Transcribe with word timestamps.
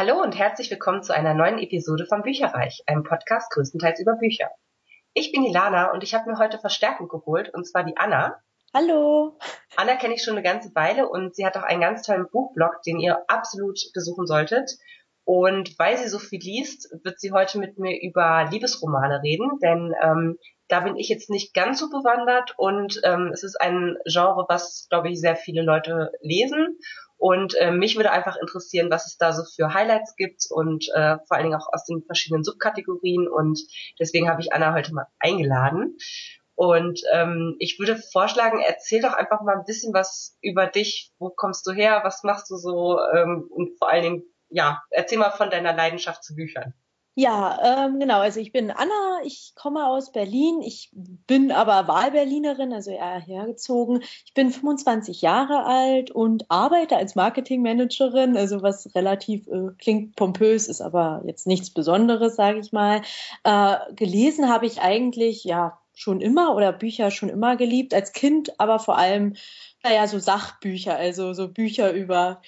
Hallo 0.00 0.22
und 0.22 0.38
herzlich 0.38 0.70
willkommen 0.70 1.02
zu 1.02 1.14
einer 1.14 1.34
neuen 1.34 1.58
Episode 1.58 2.06
vom 2.06 2.22
Bücherreich, 2.22 2.82
einem 2.86 3.02
Podcast 3.02 3.52
größtenteils 3.52 4.00
über 4.00 4.14
Bücher. 4.14 4.48
Ich 5.12 5.30
bin 5.30 5.44
Ilana 5.44 5.92
und 5.92 6.02
ich 6.02 6.14
habe 6.14 6.30
mir 6.30 6.38
heute 6.38 6.58
Verstärkung 6.58 7.06
geholt, 7.06 7.52
und 7.52 7.66
zwar 7.66 7.84
die 7.84 7.98
Anna. 7.98 8.40
Hallo. 8.72 9.36
Anna 9.76 9.96
kenne 9.96 10.14
ich 10.14 10.22
schon 10.24 10.32
eine 10.32 10.42
ganze 10.42 10.74
Weile 10.74 11.06
und 11.06 11.36
sie 11.36 11.44
hat 11.44 11.58
auch 11.58 11.64
einen 11.64 11.82
ganz 11.82 12.00
tollen 12.00 12.30
Buchblog, 12.32 12.80
den 12.86 12.98
ihr 12.98 13.22
absolut 13.28 13.78
besuchen 13.92 14.26
solltet. 14.26 14.70
Und 15.24 15.78
weil 15.78 15.98
sie 15.98 16.08
so 16.08 16.18
viel 16.18 16.40
liest, 16.40 16.88
wird 17.04 17.20
sie 17.20 17.32
heute 17.32 17.58
mit 17.58 17.78
mir 17.78 18.00
über 18.00 18.48
Liebesromane 18.50 19.20
reden, 19.22 19.58
denn 19.62 19.92
ähm, 20.02 20.38
da 20.68 20.80
bin 20.80 20.96
ich 20.96 21.10
jetzt 21.10 21.28
nicht 21.28 21.52
ganz 21.52 21.78
so 21.78 21.90
bewandert 21.90 22.54
und 22.56 22.98
ähm, 23.04 23.32
es 23.34 23.42
ist 23.42 23.60
ein 23.60 23.98
Genre, 24.06 24.46
was, 24.48 24.86
glaube 24.88 25.10
ich, 25.10 25.20
sehr 25.20 25.36
viele 25.36 25.60
Leute 25.60 26.10
lesen. 26.22 26.78
Und 27.20 27.54
äh, 27.56 27.70
mich 27.70 27.96
würde 27.96 28.12
einfach 28.12 28.36
interessieren, 28.36 28.90
was 28.90 29.06
es 29.06 29.18
da 29.18 29.34
so 29.34 29.44
für 29.44 29.74
Highlights 29.74 30.16
gibt 30.16 30.46
und 30.48 30.88
äh, 30.94 31.18
vor 31.28 31.36
allen 31.36 31.44
Dingen 31.44 31.60
auch 31.60 31.70
aus 31.70 31.84
den 31.84 32.02
verschiedenen 32.02 32.44
Subkategorien. 32.44 33.28
Und 33.28 33.60
deswegen 33.98 34.30
habe 34.30 34.40
ich 34.40 34.54
Anna 34.54 34.72
heute 34.72 34.94
mal 34.94 35.06
eingeladen. 35.18 35.98
Und 36.54 37.02
ähm, 37.12 37.56
ich 37.58 37.78
würde 37.78 37.96
vorschlagen, 37.96 38.60
erzähl 38.66 39.02
doch 39.02 39.12
einfach 39.12 39.42
mal 39.42 39.58
ein 39.58 39.66
bisschen 39.66 39.92
was 39.92 40.38
über 40.40 40.66
dich. 40.66 41.12
Wo 41.18 41.28
kommst 41.28 41.66
du 41.66 41.72
her? 41.72 42.00
Was 42.04 42.22
machst 42.22 42.48
du 42.50 42.56
so? 42.56 42.98
Ähm, 43.14 43.46
und 43.50 43.76
vor 43.78 43.90
allen 43.90 44.02
Dingen, 44.02 44.22
ja, 44.48 44.82
erzähl 44.88 45.18
mal 45.18 45.30
von 45.30 45.50
deiner 45.50 45.74
Leidenschaft 45.74 46.24
zu 46.24 46.34
Büchern. 46.34 46.72
Ja, 47.20 47.84
ähm, 47.84 48.00
genau. 48.00 48.20
Also 48.20 48.40
ich 48.40 48.50
bin 48.50 48.70
Anna, 48.70 49.20
ich 49.24 49.52
komme 49.54 49.86
aus 49.86 50.10
Berlin. 50.10 50.62
Ich 50.62 50.90
bin 50.94 51.52
aber 51.52 51.86
Wahlberlinerin, 51.86 52.72
also 52.72 52.92
eher 52.92 53.20
hergezogen. 53.20 54.02
Ich 54.24 54.32
bin 54.32 54.50
25 54.50 55.20
Jahre 55.20 55.66
alt 55.66 56.10
und 56.10 56.50
arbeite 56.50 56.96
als 56.96 57.16
Marketingmanagerin, 57.16 58.38
also 58.38 58.62
was 58.62 58.94
relativ 58.94 59.46
äh, 59.48 59.68
klingt 59.78 60.16
pompös, 60.16 60.66
ist 60.66 60.80
aber 60.80 61.22
jetzt 61.26 61.46
nichts 61.46 61.68
Besonderes, 61.74 62.36
sage 62.36 62.60
ich 62.60 62.72
mal. 62.72 63.02
Äh, 63.44 63.76
gelesen 63.92 64.48
habe 64.48 64.64
ich 64.64 64.80
eigentlich 64.80 65.44
ja 65.44 65.78
schon 65.92 66.22
immer 66.22 66.56
oder 66.56 66.72
Bücher 66.72 67.10
schon 67.10 67.28
immer 67.28 67.56
geliebt, 67.56 67.92
als 67.92 68.14
Kind, 68.14 68.58
aber 68.58 68.78
vor 68.78 68.96
allem, 68.96 69.36
naja, 69.82 70.06
so 70.06 70.18
Sachbücher, 70.18 70.96
also 70.96 71.34
so 71.34 71.48
Bücher 71.48 71.92
über 71.92 72.40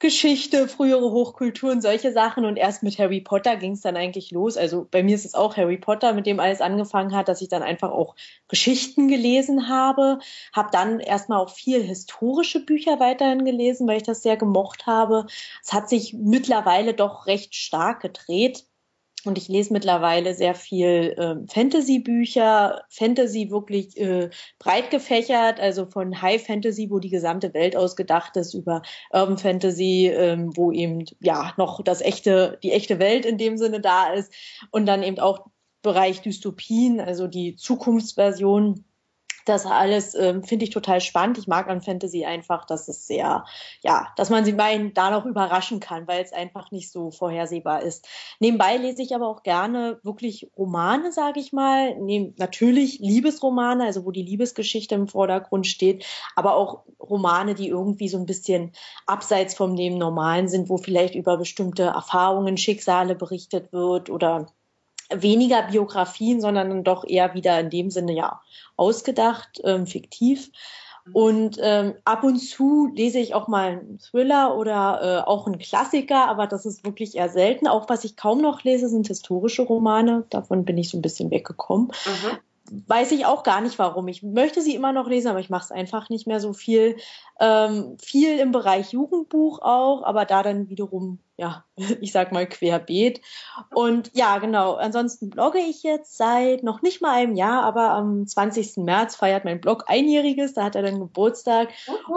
Geschichte, 0.00 0.66
frühere 0.66 1.12
Hochkulturen, 1.12 1.82
solche 1.82 2.12
Sachen. 2.12 2.46
Und 2.46 2.56
erst 2.56 2.82
mit 2.82 2.98
Harry 2.98 3.20
Potter 3.20 3.56
ging 3.56 3.72
es 3.72 3.82
dann 3.82 3.96
eigentlich 3.96 4.30
los. 4.30 4.56
Also 4.56 4.86
bei 4.90 5.02
mir 5.02 5.14
ist 5.14 5.26
es 5.26 5.34
auch 5.34 5.56
Harry 5.58 5.76
Potter, 5.76 6.14
mit 6.14 6.26
dem 6.26 6.40
alles 6.40 6.62
angefangen 6.62 7.14
hat, 7.14 7.28
dass 7.28 7.42
ich 7.42 7.48
dann 7.48 7.62
einfach 7.62 7.90
auch 7.90 8.16
Geschichten 8.48 9.08
gelesen 9.08 9.68
habe. 9.68 10.18
Habe 10.54 10.70
dann 10.72 11.00
erstmal 11.00 11.38
auch 11.38 11.50
viel 11.50 11.82
historische 11.82 12.64
Bücher 12.64 12.98
weiterhin 12.98 13.44
gelesen, 13.44 13.86
weil 13.86 13.98
ich 13.98 14.02
das 14.02 14.22
sehr 14.22 14.38
gemocht 14.38 14.86
habe. 14.86 15.26
Es 15.62 15.72
hat 15.72 15.88
sich 15.90 16.14
mittlerweile 16.14 16.94
doch 16.94 17.26
recht 17.26 17.54
stark 17.54 18.00
gedreht. 18.00 18.69
Und 19.24 19.38
ich 19.38 19.48
lese 19.48 19.72
mittlerweile 19.72 20.34
sehr 20.34 20.54
viel 20.54 21.14
ähm, 21.18 21.46
Fantasy-Bücher, 21.48 22.82
Fantasy 22.88 23.50
wirklich 23.50 23.96
äh, 23.98 24.30
breit 24.58 24.90
gefächert, 24.90 25.60
also 25.60 25.86
von 25.86 26.22
High 26.22 26.44
Fantasy, 26.44 26.90
wo 26.90 26.98
die 26.98 27.10
gesamte 27.10 27.52
Welt 27.54 27.76
ausgedacht 27.76 28.36
ist, 28.36 28.54
über 28.54 28.82
Urban 29.12 29.38
Fantasy, 29.38 30.10
ähm, 30.12 30.50
wo 30.56 30.72
eben 30.72 31.04
ja 31.20 31.52
noch 31.56 31.82
das 31.82 32.00
echte, 32.00 32.58
die 32.62 32.72
echte 32.72 32.98
Welt 32.98 33.26
in 33.26 33.38
dem 33.38 33.58
Sinne 33.58 33.80
da 33.80 34.12
ist, 34.12 34.32
und 34.70 34.86
dann 34.86 35.02
eben 35.02 35.18
auch 35.18 35.46
Bereich 35.82 36.20
Dystopien, 36.20 37.00
also 37.00 37.26
die 37.26 37.56
Zukunftsversion 37.56 38.84
das 39.44 39.66
alles 39.66 40.14
ähm, 40.14 40.42
finde 40.42 40.64
ich 40.64 40.70
total 40.70 41.00
spannend. 41.00 41.38
Ich 41.38 41.46
mag 41.46 41.68
an 41.68 41.82
Fantasy 41.82 42.24
einfach, 42.24 42.64
dass 42.64 42.88
es 42.88 43.06
sehr, 43.06 43.44
ja, 43.82 44.08
dass 44.16 44.30
man 44.30 44.44
sie 44.44 44.52
meinen 44.52 44.94
da 44.94 45.10
noch 45.10 45.26
überraschen 45.26 45.80
kann, 45.80 46.06
weil 46.06 46.22
es 46.22 46.32
einfach 46.32 46.70
nicht 46.70 46.90
so 46.90 47.10
vorhersehbar 47.10 47.82
ist. 47.82 48.06
Nebenbei 48.38 48.76
lese 48.76 49.02
ich 49.02 49.14
aber 49.14 49.28
auch 49.28 49.42
gerne 49.42 50.00
wirklich 50.02 50.50
Romane, 50.56 51.12
sage 51.12 51.40
ich 51.40 51.52
mal. 51.52 51.96
Neben, 51.96 52.34
natürlich 52.38 52.98
Liebesromane, 52.98 53.84
also 53.84 54.04
wo 54.04 54.10
die 54.10 54.22
Liebesgeschichte 54.22 54.94
im 54.94 55.08
Vordergrund 55.08 55.66
steht, 55.66 56.06
aber 56.36 56.54
auch 56.54 56.84
Romane, 57.00 57.54
die 57.54 57.68
irgendwie 57.68 58.08
so 58.08 58.18
ein 58.18 58.26
bisschen 58.26 58.72
abseits 59.06 59.54
vom 59.54 59.72
Neben 59.74 59.98
Normalen 59.98 60.48
sind, 60.48 60.68
wo 60.68 60.76
vielleicht 60.76 61.14
über 61.14 61.36
bestimmte 61.36 61.84
Erfahrungen, 61.84 62.56
Schicksale 62.56 63.14
berichtet 63.14 63.72
wird 63.72 64.10
oder 64.10 64.46
weniger 65.14 65.62
Biografien, 65.62 66.40
sondern 66.40 66.68
dann 66.68 66.84
doch 66.84 67.04
eher 67.04 67.34
wieder 67.34 67.58
in 67.60 67.70
dem 67.70 67.90
Sinne 67.90 68.12
ja 68.12 68.40
ausgedacht, 68.76 69.60
ähm, 69.64 69.86
fiktiv. 69.86 70.50
Mhm. 71.04 71.14
Und 71.14 71.58
ähm, 71.60 71.94
ab 72.04 72.24
und 72.24 72.38
zu 72.38 72.90
lese 72.94 73.18
ich 73.18 73.34
auch 73.34 73.48
mal 73.48 73.72
einen 73.72 73.98
Thriller 73.98 74.56
oder 74.56 75.00
äh, 75.02 75.28
auch 75.28 75.46
einen 75.46 75.58
Klassiker, 75.58 76.28
aber 76.28 76.46
das 76.46 76.66
ist 76.66 76.84
wirklich 76.84 77.16
eher 77.16 77.28
selten. 77.28 77.66
Auch 77.66 77.88
was 77.88 78.04
ich 78.04 78.16
kaum 78.16 78.40
noch 78.40 78.62
lese, 78.62 78.88
sind 78.88 79.08
historische 79.08 79.62
Romane. 79.62 80.24
Davon 80.30 80.64
bin 80.64 80.78
ich 80.78 80.90
so 80.90 80.98
ein 80.98 81.02
bisschen 81.02 81.30
weggekommen. 81.30 81.88
Mhm 81.88 82.38
weiß 82.86 83.12
ich 83.12 83.26
auch 83.26 83.42
gar 83.42 83.60
nicht 83.60 83.78
warum. 83.78 84.08
Ich 84.08 84.22
möchte 84.22 84.62
sie 84.62 84.74
immer 84.74 84.92
noch 84.92 85.08
lesen, 85.08 85.28
aber 85.28 85.40
ich 85.40 85.50
mache 85.50 85.64
es 85.64 85.70
einfach 85.70 86.08
nicht 86.08 86.26
mehr 86.26 86.40
so 86.40 86.52
viel. 86.52 86.96
Ähm, 87.40 87.96
viel 87.98 88.38
im 88.38 88.52
Bereich 88.52 88.92
Jugendbuch 88.92 89.60
auch, 89.62 90.02
aber 90.02 90.26
da 90.26 90.42
dann 90.42 90.68
wiederum, 90.68 91.18
ja, 91.36 91.64
ich 92.00 92.12
sag 92.12 92.32
mal 92.32 92.46
querbeet. 92.46 93.20
Und 93.74 94.10
ja, 94.14 94.38
genau. 94.38 94.74
Ansonsten 94.74 95.30
blogge 95.30 95.58
ich 95.58 95.82
jetzt 95.82 96.16
seit 96.16 96.62
noch 96.62 96.82
nicht 96.82 97.00
mal 97.00 97.14
einem 97.14 97.34
Jahr, 97.34 97.62
aber 97.62 97.90
am 97.90 98.26
20. 98.26 98.76
März 98.78 99.16
feiert 99.16 99.44
mein 99.44 99.60
Blog 99.60 99.84
einjähriges. 99.86 100.54
Da 100.54 100.64
hat 100.64 100.76
er 100.76 100.82
dann 100.82 101.00
Geburtstag. 101.00 101.70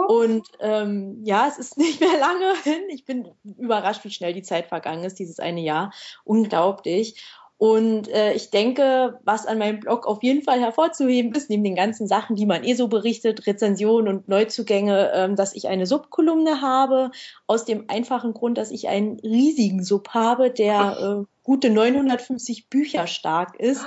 Und 0.08 0.46
ähm, 0.60 1.20
ja, 1.24 1.48
es 1.48 1.58
ist 1.58 1.78
nicht 1.78 2.00
mehr 2.00 2.18
lange 2.20 2.54
hin. 2.62 2.82
Ich 2.90 3.04
bin 3.04 3.28
überrascht, 3.44 4.04
wie 4.04 4.10
schnell 4.10 4.34
die 4.34 4.42
Zeit 4.42 4.66
vergangen 4.66 5.04
ist, 5.04 5.18
dieses 5.18 5.40
eine 5.40 5.62
Jahr. 5.62 5.92
Unglaublich. 6.24 7.22
Und 7.56 8.08
äh, 8.08 8.32
ich 8.32 8.50
denke, 8.50 9.20
was 9.24 9.46
an 9.46 9.58
meinem 9.58 9.80
Blog 9.80 10.06
auf 10.06 10.22
jeden 10.22 10.42
Fall 10.42 10.60
hervorzuheben 10.60 11.32
ist, 11.32 11.48
neben 11.50 11.62
den 11.62 11.76
ganzen 11.76 12.08
Sachen, 12.08 12.34
die 12.34 12.46
man 12.46 12.64
eh 12.64 12.74
so 12.74 12.88
berichtet, 12.88 13.46
Rezensionen 13.46 14.08
und 14.08 14.28
Neuzugänge, 14.28 15.12
ähm, 15.14 15.36
dass 15.36 15.54
ich 15.54 15.68
eine 15.68 15.86
Subkolumne 15.86 16.60
habe, 16.60 17.10
aus 17.46 17.64
dem 17.64 17.84
einfachen 17.88 18.34
Grund, 18.34 18.58
dass 18.58 18.70
ich 18.70 18.88
einen 18.88 19.20
riesigen 19.20 19.84
Sub 19.84 20.08
habe, 20.10 20.50
der 20.50 21.22
äh, 21.22 21.24
gute 21.44 21.70
950 21.70 22.68
Bücher 22.68 23.06
stark 23.06 23.58
ist. 23.60 23.86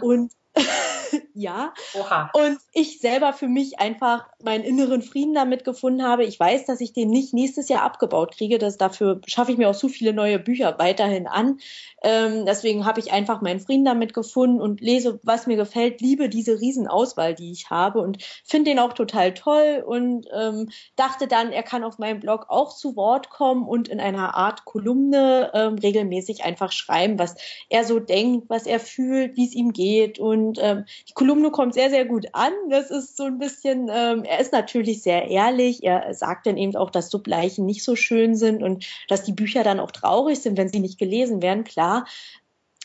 Und 0.00 0.32
ja. 1.34 1.72
Oha. 1.94 2.30
Und 2.32 2.58
ich 2.72 3.00
selber 3.00 3.32
für 3.32 3.48
mich 3.48 3.78
einfach 3.80 4.26
meinen 4.42 4.64
inneren 4.64 5.02
Frieden 5.02 5.34
damit 5.34 5.64
gefunden 5.64 6.02
habe. 6.02 6.24
Ich 6.24 6.38
weiß, 6.38 6.66
dass 6.66 6.80
ich 6.80 6.92
den 6.92 7.10
nicht 7.10 7.34
nächstes 7.34 7.68
Jahr 7.68 7.82
abgebaut 7.82 8.36
kriege. 8.36 8.58
Das, 8.58 8.78
dafür 8.78 9.20
schaffe 9.26 9.52
ich 9.52 9.58
mir 9.58 9.68
auch 9.68 9.74
so 9.74 9.88
viele 9.88 10.12
neue 10.12 10.38
Bücher 10.38 10.78
weiterhin 10.78 11.26
an. 11.26 11.58
Ähm, 12.02 12.46
deswegen 12.46 12.84
habe 12.84 13.00
ich 13.00 13.12
einfach 13.12 13.40
meinen 13.40 13.60
Frieden 13.60 13.84
damit 13.84 14.14
gefunden 14.14 14.60
und 14.60 14.80
lese, 14.80 15.18
was 15.22 15.46
mir 15.46 15.56
gefällt, 15.56 16.00
liebe 16.00 16.28
diese 16.28 16.60
Riesenauswahl, 16.60 17.34
die 17.34 17.50
ich 17.50 17.70
habe 17.70 18.00
und 18.00 18.22
finde 18.44 18.70
den 18.70 18.78
auch 18.78 18.92
total 18.92 19.34
toll 19.34 19.82
und 19.84 20.26
ähm, 20.32 20.68
dachte 20.94 21.26
dann, 21.26 21.52
er 21.52 21.62
kann 21.62 21.84
auf 21.84 21.98
meinem 21.98 22.20
Blog 22.20 22.46
auch 22.48 22.74
zu 22.74 22.96
Wort 22.96 23.30
kommen 23.30 23.66
und 23.66 23.88
in 23.88 23.98
einer 23.98 24.36
Art 24.36 24.64
Kolumne 24.64 25.50
ähm, 25.54 25.74
regelmäßig 25.74 26.44
einfach 26.44 26.70
schreiben, 26.70 27.18
was 27.18 27.34
er 27.70 27.84
so 27.84 27.98
denkt, 27.98 28.48
was 28.48 28.66
er 28.66 28.78
fühlt, 28.78 29.36
wie 29.36 29.46
es 29.46 29.54
ihm 29.54 29.72
geht 29.72 30.18
und 30.18 30.58
ähm, 30.60 30.84
die 31.08 31.12
Kolumne 31.12 31.50
kommt 31.50 31.74
sehr, 31.74 31.90
sehr 31.90 32.04
gut 32.04 32.26
an. 32.32 32.52
Das 32.70 32.90
ist 32.90 33.16
so 33.16 33.24
ein 33.24 33.38
bisschen, 33.38 33.88
ähm, 33.90 34.24
er 34.24 34.40
ist 34.40 34.52
natürlich 34.52 35.02
sehr 35.02 35.28
ehrlich. 35.28 35.82
Er 35.84 36.12
sagt 36.14 36.46
dann 36.46 36.56
eben 36.56 36.76
auch, 36.76 36.90
dass 36.90 37.10
Subleichen 37.10 37.66
nicht 37.66 37.84
so 37.84 37.96
schön 37.96 38.34
sind 38.34 38.62
und 38.62 38.86
dass 39.08 39.24
die 39.24 39.32
Bücher 39.32 39.64
dann 39.64 39.80
auch 39.80 39.90
traurig 39.90 40.40
sind, 40.40 40.56
wenn 40.56 40.68
sie 40.68 40.80
nicht 40.80 40.98
gelesen 40.98 41.42
werden, 41.42 41.64
klar. 41.64 42.06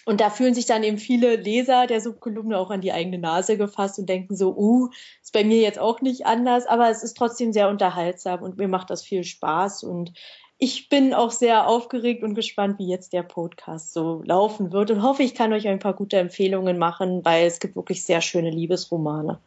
Und 0.05 0.19
da 0.19 0.31
fühlen 0.31 0.55
sich 0.55 0.65
dann 0.65 0.83
eben 0.83 0.97
viele 0.97 1.35
Leser 1.35 1.85
der 1.85 2.01
Subkolumne 2.01 2.57
auch 2.57 2.71
an 2.71 2.81
die 2.81 2.91
eigene 2.91 3.19
Nase 3.19 3.55
gefasst 3.55 3.99
und 3.99 4.09
denken 4.09 4.35
so, 4.35 4.55
uh, 4.55 4.89
ist 5.21 5.31
bei 5.31 5.43
mir 5.43 5.61
jetzt 5.61 5.77
auch 5.77 6.01
nicht 6.01 6.25
anders, 6.25 6.65
aber 6.65 6.89
es 6.89 7.03
ist 7.03 7.15
trotzdem 7.15 7.53
sehr 7.53 7.69
unterhaltsam 7.69 8.41
und 8.41 8.57
mir 8.57 8.67
macht 8.67 8.89
das 8.89 9.03
viel 9.03 9.23
Spaß 9.23 9.83
und 9.83 10.13
ich 10.63 10.89
bin 10.89 11.15
auch 11.15 11.31
sehr 11.31 11.65
aufgeregt 11.65 12.21
und 12.21 12.35
gespannt, 12.35 12.77
wie 12.77 12.87
jetzt 12.87 13.13
der 13.13 13.23
Podcast 13.23 13.93
so 13.93 14.21
laufen 14.23 14.71
wird 14.71 14.91
und 14.91 15.01
hoffe, 15.01 15.23
ich 15.23 15.33
kann 15.33 15.51
euch 15.53 15.67
ein 15.67 15.79
paar 15.79 15.95
gute 15.95 16.17
Empfehlungen 16.17 16.77
machen, 16.77 17.25
weil 17.25 17.47
es 17.47 17.59
gibt 17.59 17.75
wirklich 17.75 18.05
sehr 18.05 18.21
schöne 18.21 18.51
Liebesromane. 18.51 19.39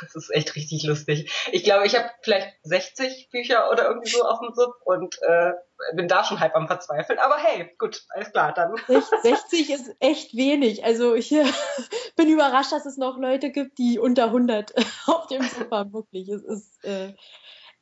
Das 0.00 0.14
ist 0.14 0.34
echt 0.34 0.56
richtig 0.56 0.84
lustig. 0.84 1.30
Ich 1.52 1.64
glaube, 1.64 1.86
ich 1.86 1.94
habe 1.94 2.08
vielleicht 2.22 2.48
60 2.62 3.28
Bücher 3.30 3.70
oder 3.70 3.88
irgendwie 3.88 4.08
so 4.08 4.22
auf 4.22 4.40
dem 4.40 4.54
Sub 4.54 4.74
und 4.86 5.20
äh, 5.20 5.52
bin 5.92 6.08
da 6.08 6.24
schon 6.24 6.40
halb 6.40 6.56
am 6.56 6.66
Verzweifeln. 6.66 7.18
Aber 7.18 7.36
hey, 7.36 7.70
gut, 7.76 8.06
alles 8.08 8.32
klar, 8.32 8.54
dann. 8.54 8.74
60 9.22 9.70
ist 9.70 9.96
echt 10.00 10.34
wenig. 10.34 10.82
Also 10.82 11.14
ich 11.14 11.30
äh, 11.30 11.44
bin 12.16 12.32
überrascht, 12.32 12.72
dass 12.72 12.86
es 12.86 12.96
noch 12.96 13.18
Leute 13.18 13.50
gibt, 13.50 13.76
die 13.76 13.98
unter 13.98 14.24
100 14.24 14.72
auf 15.06 15.26
dem 15.26 15.42
Sub 15.42 15.70
haben. 15.70 15.92
Wirklich, 15.92 16.30
es 16.30 16.42
ist 16.42 16.84
äh, 16.84 17.12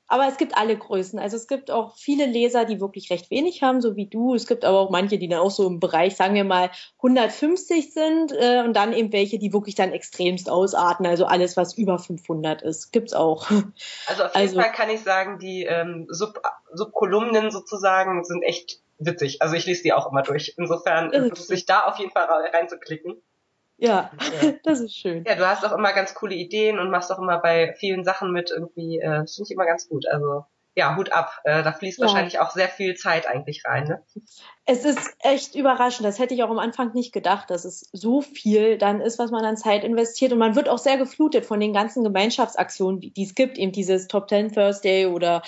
aber 0.08 0.28
es 0.28 0.36
gibt 0.36 0.56
alle 0.56 0.76
Größen. 0.76 1.18
Also 1.18 1.36
es 1.36 1.48
gibt 1.48 1.70
auch 1.70 1.96
viele 1.96 2.26
Leser, 2.26 2.64
die 2.64 2.80
wirklich 2.80 3.10
recht 3.10 3.30
wenig 3.30 3.62
haben, 3.62 3.80
so 3.80 3.96
wie 3.96 4.06
du. 4.06 4.34
Es 4.34 4.46
gibt 4.46 4.64
aber 4.64 4.78
auch 4.78 4.90
manche, 4.90 5.18
die 5.18 5.28
dann 5.28 5.40
auch 5.40 5.50
so 5.50 5.66
im 5.66 5.80
Bereich, 5.80 6.16
sagen 6.16 6.34
wir 6.34 6.44
mal, 6.44 6.70
150 6.98 7.92
sind 7.92 8.32
äh, 8.32 8.62
und 8.64 8.74
dann 8.74 8.92
eben 8.92 9.12
welche, 9.12 9.38
die 9.38 9.52
wirklich 9.52 9.74
dann 9.74 9.92
extremst 9.92 10.48
ausarten. 10.48 11.06
Also 11.06 11.26
alles, 11.26 11.56
was 11.56 11.76
über 11.76 11.98
500 11.98 12.62
ist, 12.62 12.92
gibt's 12.92 13.12
auch. 13.12 13.50
Also 14.06 14.24
auf 14.24 14.34
jeden 14.34 14.48
also, 14.48 14.60
Fall 14.60 14.72
kann 14.72 14.90
ich 14.90 15.00
sagen, 15.00 15.38
die 15.38 15.64
ähm, 15.64 16.06
Sub 16.08 16.40
Subkolumnen 16.72 17.50
sozusagen 17.50 18.24
sind 18.24 18.42
echt 18.42 18.80
witzig. 18.98 19.42
Also 19.42 19.54
ich 19.54 19.66
lese 19.66 19.82
die 19.82 19.92
auch 19.92 20.10
immer 20.10 20.22
durch. 20.22 20.54
Insofern 20.56 21.10
lohnt 21.10 21.38
es 21.38 21.46
sich 21.46 21.66
da 21.66 21.84
auf 21.84 21.98
jeden 21.98 22.10
Fall 22.10 22.26
reinzuklicken. 22.52 23.22
Ja, 23.78 24.10
ja, 24.42 24.52
das 24.64 24.80
ist 24.80 24.96
schön. 24.96 25.24
Ja, 25.26 25.34
du 25.34 25.46
hast 25.46 25.64
auch 25.64 25.72
immer 25.72 25.92
ganz 25.92 26.14
coole 26.14 26.34
Ideen 26.34 26.78
und 26.78 26.90
machst 26.90 27.12
auch 27.12 27.18
immer 27.18 27.38
bei 27.38 27.74
vielen 27.78 28.04
Sachen 28.04 28.32
mit 28.32 28.50
irgendwie, 28.50 28.98
äh, 29.00 29.26
finde 29.26 29.42
ich 29.44 29.50
immer 29.50 29.66
ganz 29.66 29.88
gut. 29.88 30.06
Also 30.08 30.44
ja, 30.76 30.94
Hut 30.94 31.10
ab. 31.10 31.40
Äh, 31.44 31.62
da 31.62 31.72
fließt 31.72 31.98
ja. 31.98 32.06
wahrscheinlich 32.06 32.38
auch 32.38 32.50
sehr 32.50 32.68
viel 32.68 32.94
Zeit 32.96 33.26
eigentlich 33.26 33.64
rein. 33.64 33.84
Ne? 33.84 34.02
Es 34.66 34.84
ist 34.84 35.16
echt 35.20 35.54
überraschend. 35.54 36.06
Das 36.06 36.18
hätte 36.18 36.34
ich 36.34 36.42
auch 36.42 36.50
am 36.50 36.58
Anfang 36.58 36.92
nicht 36.92 37.12
gedacht, 37.12 37.50
dass 37.50 37.64
es 37.64 37.88
so 37.92 38.20
viel 38.20 38.76
dann 38.76 39.00
ist, 39.00 39.18
was 39.18 39.30
man 39.30 39.44
an 39.44 39.56
Zeit 39.56 39.84
investiert. 39.84 40.32
Und 40.32 40.38
man 40.38 40.54
wird 40.54 40.68
auch 40.68 40.78
sehr 40.78 40.98
geflutet 40.98 41.46
von 41.46 41.60
den 41.60 41.72
ganzen 41.72 42.04
Gemeinschaftsaktionen, 42.04 43.00
die 43.00 43.22
es 43.22 43.34
gibt. 43.34 43.56
Eben 43.56 43.72
dieses 43.72 44.06
Top 44.06 44.28
Ten 44.28 44.52
Thursday 44.52 45.06
oder 45.06 45.42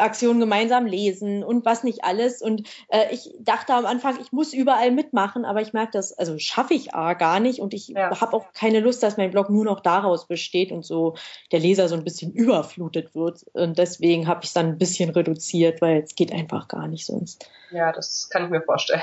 Aktionen 0.00 0.40
gemeinsam 0.40 0.86
lesen 0.86 1.44
und 1.44 1.64
was 1.64 1.84
nicht 1.84 2.04
alles. 2.04 2.42
Und 2.42 2.68
äh, 2.88 3.12
ich 3.12 3.34
dachte 3.40 3.74
am 3.74 3.86
Anfang, 3.86 4.18
ich 4.20 4.32
muss 4.32 4.52
überall 4.52 4.90
mitmachen, 4.90 5.44
aber 5.44 5.60
ich 5.60 5.72
merke 5.72 5.92
das, 5.92 6.12
also 6.12 6.38
schaffe 6.38 6.74
ich 6.74 6.94
A 6.94 7.14
gar 7.14 7.40
nicht 7.40 7.60
und 7.60 7.74
ich 7.74 7.88
ja. 7.88 8.20
habe 8.20 8.34
auch 8.34 8.52
keine 8.52 8.80
Lust, 8.80 9.02
dass 9.02 9.16
mein 9.16 9.30
Blog 9.30 9.50
nur 9.50 9.64
noch 9.64 9.80
daraus 9.80 10.26
besteht 10.26 10.72
und 10.72 10.84
so 10.84 11.14
der 11.52 11.60
Leser 11.60 11.88
so 11.88 11.94
ein 11.94 12.04
bisschen 12.04 12.32
überflutet 12.32 13.14
wird. 13.14 13.44
Und 13.52 13.78
deswegen 13.78 14.26
habe 14.26 14.40
ich 14.42 14.48
es 14.48 14.54
dann 14.54 14.66
ein 14.66 14.78
bisschen 14.78 15.10
reduziert, 15.10 15.80
weil 15.80 16.02
es 16.02 16.14
geht 16.14 16.32
einfach 16.32 16.68
gar 16.68 16.88
nicht 16.88 17.06
sonst. 17.06 17.48
Ja, 17.70 17.92
das 17.92 18.28
kann 18.30 18.44
ich 18.44 18.50
mir 18.50 18.62
vorstellen. 18.62 19.02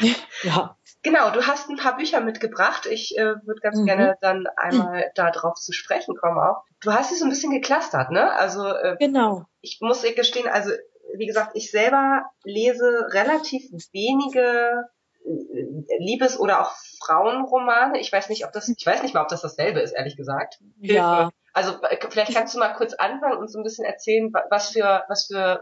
ja. 0.42 0.77
Genau, 1.08 1.30
du 1.30 1.46
hast 1.46 1.70
ein 1.70 1.76
paar 1.76 1.96
Bücher 1.96 2.20
mitgebracht. 2.20 2.84
Ich 2.84 3.16
äh, 3.16 3.36
würde 3.46 3.60
ganz 3.62 3.78
mhm. 3.78 3.86
gerne 3.86 4.18
dann 4.20 4.46
einmal 4.58 5.10
da 5.14 5.30
drauf 5.30 5.54
zu 5.54 5.72
sprechen 5.72 6.14
kommen 6.14 6.38
auch. 6.38 6.64
Du 6.82 6.92
hast 6.92 7.08
sie 7.08 7.16
so 7.16 7.24
ein 7.24 7.30
bisschen 7.30 7.50
geklustert, 7.50 8.10
ne? 8.10 8.30
Also 8.34 8.66
äh, 8.66 8.94
genau. 8.98 9.46
Ich 9.62 9.78
muss 9.80 10.02
gestehen, 10.02 10.46
also 10.48 10.70
wie 11.16 11.26
gesagt, 11.26 11.52
ich 11.54 11.70
selber 11.70 12.24
lese 12.44 13.08
relativ 13.12 13.62
wenige 13.92 14.84
äh, 15.24 15.98
Liebes- 15.98 16.38
oder 16.38 16.60
auch 16.60 16.72
Frauenromane. 17.02 17.98
Ich 18.00 18.12
weiß 18.12 18.28
nicht, 18.28 18.44
ob 18.44 18.52
das, 18.52 18.68
ich 18.68 18.86
weiß 18.86 19.02
nicht 19.02 19.14
mal, 19.14 19.22
ob 19.22 19.28
das 19.28 19.40
dasselbe 19.40 19.80
ist, 19.80 19.92
ehrlich 19.92 20.16
gesagt. 20.16 20.58
Ja. 20.78 21.30
Also 21.58 21.72
äh, 21.82 21.98
vielleicht 22.08 22.34
kannst 22.34 22.54
du 22.54 22.60
mal 22.60 22.72
kurz 22.74 22.94
anfangen 22.94 23.36
und 23.36 23.50
so 23.50 23.58
ein 23.58 23.64
bisschen 23.64 23.84
erzählen, 23.84 24.32
was 24.48 24.70
für 24.70 25.02
was 25.08 25.26
für 25.26 25.60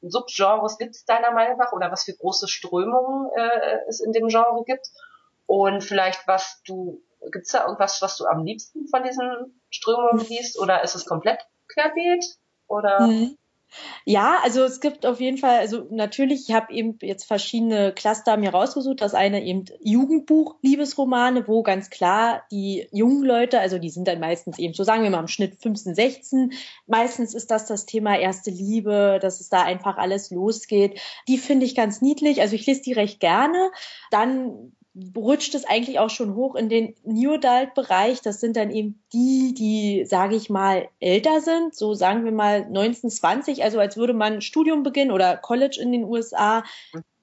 Subgenres 0.00 0.78
gibt 0.78 0.94
es 0.94 1.04
deiner 1.04 1.30
Meinung 1.30 1.58
nach 1.58 1.72
oder 1.72 1.92
was 1.92 2.04
für 2.04 2.14
große 2.14 2.48
Strömungen 2.48 3.30
äh, 3.36 3.80
es 3.86 4.00
in 4.00 4.12
dem 4.12 4.28
Genre 4.28 4.64
gibt 4.64 4.88
und 5.44 5.84
vielleicht 5.84 6.26
was 6.26 6.62
du 6.66 7.02
gibt's 7.32 7.52
da 7.52 7.64
irgendwas, 7.64 8.00
was 8.00 8.16
du 8.16 8.24
am 8.24 8.44
liebsten 8.44 8.88
von 8.88 9.02
diesen 9.02 9.60
Strömungen 9.68 10.26
liest 10.26 10.58
oder 10.58 10.82
ist 10.82 10.94
es 10.94 11.04
komplett 11.04 11.40
querbeet 11.68 12.24
oder? 12.66 13.06
Mhm. 13.06 13.36
Ja, 14.04 14.38
also 14.42 14.62
es 14.62 14.80
gibt 14.80 15.04
auf 15.04 15.20
jeden 15.20 15.38
Fall, 15.38 15.58
also 15.58 15.86
natürlich, 15.90 16.48
ich 16.48 16.54
habe 16.54 16.72
eben 16.72 16.98
jetzt 17.02 17.24
verschiedene 17.24 17.92
Cluster 17.92 18.36
mir 18.36 18.50
rausgesucht. 18.50 19.00
Das 19.00 19.14
eine 19.14 19.44
eben 19.44 19.64
Jugendbuch-Liebesromane, 19.80 21.46
wo 21.48 21.62
ganz 21.62 21.90
klar 21.90 22.44
die 22.50 22.88
jungen 22.92 23.24
Leute, 23.24 23.60
also 23.60 23.78
die 23.78 23.90
sind 23.90 24.08
dann 24.08 24.20
meistens 24.20 24.58
eben 24.58 24.74
so, 24.74 24.84
sagen 24.84 25.02
wir 25.02 25.10
mal 25.10 25.20
im 25.20 25.28
Schnitt 25.28 25.56
15, 25.60 25.94
16. 25.94 26.52
Meistens 26.86 27.34
ist 27.34 27.50
das 27.50 27.66
das 27.66 27.86
Thema 27.86 28.18
erste 28.18 28.50
Liebe, 28.50 29.18
dass 29.20 29.40
es 29.40 29.48
da 29.48 29.62
einfach 29.62 29.98
alles 29.98 30.30
losgeht. 30.30 31.00
Die 31.28 31.38
finde 31.38 31.66
ich 31.66 31.74
ganz 31.74 32.00
niedlich. 32.00 32.40
Also 32.40 32.54
ich 32.54 32.66
lese 32.66 32.82
die 32.82 32.92
recht 32.92 33.20
gerne. 33.20 33.70
Dann 34.10 34.72
rutscht 35.14 35.54
es 35.54 35.64
eigentlich 35.64 35.98
auch 35.98 36.10
schon 36.10 36.34
hoch 36.34 36.54
in 36.54 36.68
den 36.68 36.94
New 37.04 37.34
Adult 37.34 37.74
Bereich. 37.74 38.22
Das 38.22 38.40
sind 38.40 38.56
dann 38.56 38.70
eben 38.70 39.02
die, 39.12 39.54
die, 39.54 40.04
sage 40.06 40.36
ich 40.36 40.48
mal, 40.48 40.88
älter 41.00 41.40
sind, 41.40 41.74
so 41.74 41.94
sagen 41.94 42.24
wir 42.24 42.32
mal 42.32 42.68
19, 42.70 43.10
20, 43.10 43.62
also 43.62 43.78
als 43.78 43.96
würde 43.96 44.14
man 44.14 44.40
Studium 44.40 44.82
beginnen 44.82 45.10
oder 45.10 45.36
College 45.36 45.78
in 45.80 45.92
den 45.92 46.04
USA 46.04 46.64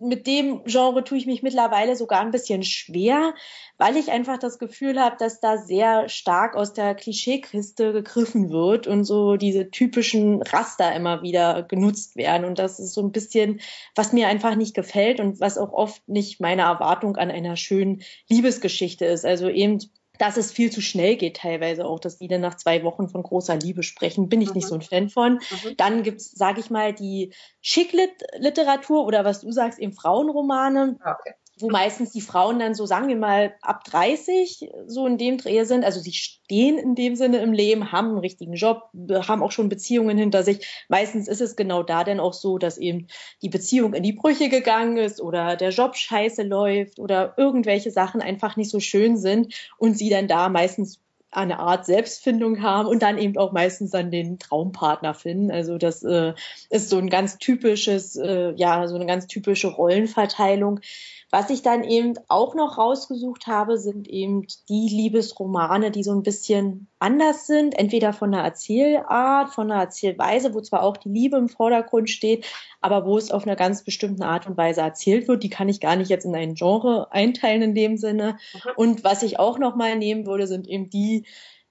mit 0.04 0.28
dem 0.28 0.64
Genre 0.66 1.04
tue 1.04 1.18
ich 1.18 1.26
mich 1.26 1.44
mittlerweile 1.44 1.96
sogar 1.96 2.22
ein 2.22 2.32
bisschen 2.32 2.64
schwer, 2.64 3.34
weil 3.78 3.98
ich 3.98 4.12
einfach 4.12 4.38
das 4.38 4.60
Gefühl 4.60 5.00
habe, 5.00 5.16
dass 5.18 5.40
da 5.40 5.58
sehr 5.58 6.10
stark 6.10 6.56
aus 6.56 6.74
der 6.74 6.94
Klischeekiste 6.96 7.94
gegriffen 7.94 8.52
wird 8.52 8.88
und 8.88 9.06
so 9.06 9.36
diese 9.38 9.72
typischen 9.72 10.42
Raster 10.42 10.94
immer 10.94 11.24
wieder 11.24 11.64
genutzt 11.64 12.16
werden. 12.16 12.46
Und 12.46 12.60
das 12.60 12.80
ist 12.80 12.94
so 12.94 13.02
ein 13.02 13.12
bisschen, 13.12 13.62
was 13.96 14.14
mir 14.14 14.28
einfach 14.28 14.56
nicht 14.56 14.76
gefällt 14.76 15.20
und 15.20 15.40
was 15.40 15.58
auch 15.58 15.74
oft 15.74 16.08
nicht 16.08 16.40
meine 16.40 16.64
Erwartung 16.64 17.16
an 17.16 17.32
einer 17.32 17.56
schönen 17.56 18.04
Liebesgeschichte 18.30 19.06
ist. 19.06 19.26
Also 19.26 19.50
eben 19.50 19.80
dass 20.20 20.38
es 20.38 20.52
viel 20.52 20.72
zu 20.72 20.82
schnell 20.82 21.16
geht 21.16 21.38
teilweise 21.38 21.86
auch, 21.86 22.00
dass 22.00 22.18
die 22.18 22.28
dann 22.28 22.42
nach 22.42 22.56
zwei 22.56 22.84
Wochen 22.84 23.08
von 23.08 23.24
großer 23.24 23.56
Liebe 23.56 23.84
sprechen, 23.84 24.30
bin 24.30 24.42
ich 24.42 24.50
mhm. 24.50 24.56
nicht 24.56 24.68
so 24.68 24.76
ein 24.76 24.82
Fan 24.82 25.10
von. 25.10 25.34
Mhm. 25.34 25.78
Dann 25.78 26.04
gibt's, 26.04 26.32
sage 26.32 26.60
ich 26.60 26.70
mal, 26.70 26.94
die 26.94 27.34
Schick-Literatur 27.62 29.06
oder 29.06 29.26
was 29.26 29.42
du 29.42 29.52
sagst, 29.52 29.80
eben 29.80 29.94
Frauenromane. 29.94 30.98
Ah, 31.02 31.18
okay 31.20 31.34
wo 31.64 31.70
meistens 31.70 32.12
die 32.12 32.22
Frauen 32.22 32.60
dann 32.60 32.76
so, 32.76 32.86
sagen 32.86 33.08
wir 33.08 33.16
mal, 33.16 33.56
ab 33.62 33.84
30 33.86 34.70
so 34.86 35.08
in 35.08 35.18
dem 35.18 35.38
Dreh 35.38 35.64
sind. 35.64 35.84
Also 35.84 36.00
sie 36.02 36.12
stehen 36.12 36.78
in 36.78 36.94
dem 36.94 37.16
Sinne 37.16 37.38
im 37.38 37.54
Leben, 37.54 37.92
haben 37.92 38.10
einen 38.10 38.18
richtigen 38.20 38.54
Job, 38.54 38.90
haben 39.10 39.42
auch 39.42 39.52
schon 39.52 39.70
Beziehungen 39.70 40.18
hinter 40.18 40.44
sich. 40.44 40.86
Meistens 40.90 41.28
ist 41.28 41.42
es 41.42 41.56
genau 41.56 41.82
da 41.82 42.04
dann 42.04 42.20
auch 42.20 42.34
so, 42.34 42.58
dass 42.58 42.78
eben 42.78 43.08
die 43.42 43.50
Beziehung 43.50 43.94
in 43.94 44.04
die 44.04 44.14
Brüche 44.14 44.50
gegangen 44.50 44.98
ist 44.98 45.22
oder 45.22 45.56
der 45.56 45.70
Job 45.70 45.96
scheiße 45.96 46.44
läuft 46.44 47.00
oder 47.00 47.34
irgendwelche 47.38 47.92
Sachen 47.92 48.22
einfach 48.22 48.58
nicht 48.58 48.70
so 48.70 48.80
schön 48.80 49.18
sind 49.18 49.54
und 49.78 49.98
sie 49.98 50.10
dann 50.10 50.28
da 50.28 50.50
meistens 50.50 51.00
eine 51.36 51.60
Art 51.60 51.86
Selbstfindung 51.86 52.62
haben 52.62 52.88
und 52.88 53.02
dann 53.02 53.18
eben 53.18 53.38
auch 53.38 53.52
meistens 53.52 53.92
dann 53.92 54.12
den 54.12 54.40
Traumpartner 54.40 55.14
finden. 55.14 55.52
Also 55.52 55.78
das 55.78 56.04
äh, 56.04 56.34
ist 56.70 56.90
so 56.90 56.98
ein 56.98 57.10
ganz 57.10 57.38
typisches, 57.38 58.16
äh, 58.16 58.54
ja, 58.56 58.88
so 58.88 58.96
eine 58.96 59.06
ganz 59.06 59.28
typische 59.28 59.68
Rollenverteilung. 59.68 60.80
Was 61.34 61.50
ich 61.50 61.64
dann 61.64 61.84
eben 61.84 62.14
auch 62.28 62.54
noch 62.54 62.78
rausgesucht 62.78 63.48
habe, 63.48 63.80
sind 63.80 64.08
eben 64.08 64.46
die 64.70 64.88
Liebesromane, 64.88 65.90
die 65.90 66.04
so 66.04 66.12
ein 66.12 66.22
bisschen 66.22 66.90
anders 67.00 67.48
sind, 67.48 67.74
entweder 67.74 68.14
von 68.14 68.32
der 68.32 68.42
Erzählart, 68.42 69.50
von 69.50 69.70
der 69.70 69.78
Erzählweise, 69.78 70.54
wo 70.54 70.62
zwar 70.62 70.84
auch 70.84 70.96
die 70.96 71.10
Liebe 71.10 71.38
im 71.38 71.50
Vordergrund 71.50 72.12
steht, 72.12 72.46
aber 72.82 73.08
wo 73.08 73.18
es 73.18 73.32
auf 73.32 73.48
einer 73.48 73.56
ganz 73.56 73.84
bestimmten 73.84 74.22
Art 74.22 74.46
und 74.46 74.58
Weise 74.58 74.82
erzählt 74.82 75.28
wird. 75.28 75.42
Die 75.42 75.50
kann 75.50 75.70
ich 75.70 75.80
gar 75.80 75.96
nicht 75.96 76.12
jetzt 76.12 76.26
in 76.26 76.36
ein 76.36 76.54
Genre 76.54 77.12
einteilen 77.12 77.64
in 77.64 77.74
dem 77.74 77.98
Sinne. 77.98 78.38
Mhm. 78.54 78.72
Und 78.76 79.04
was 79.04 79.24
ich 79.24 79.40
auch 79.40 79.58
noch 79.58 79.76
mal 79.76 79.98
nehmen 79.98 80.28
würde, 80.28 80.46
sind 80.46 80.68
eben 80.68 80.92
die 80.92 81.26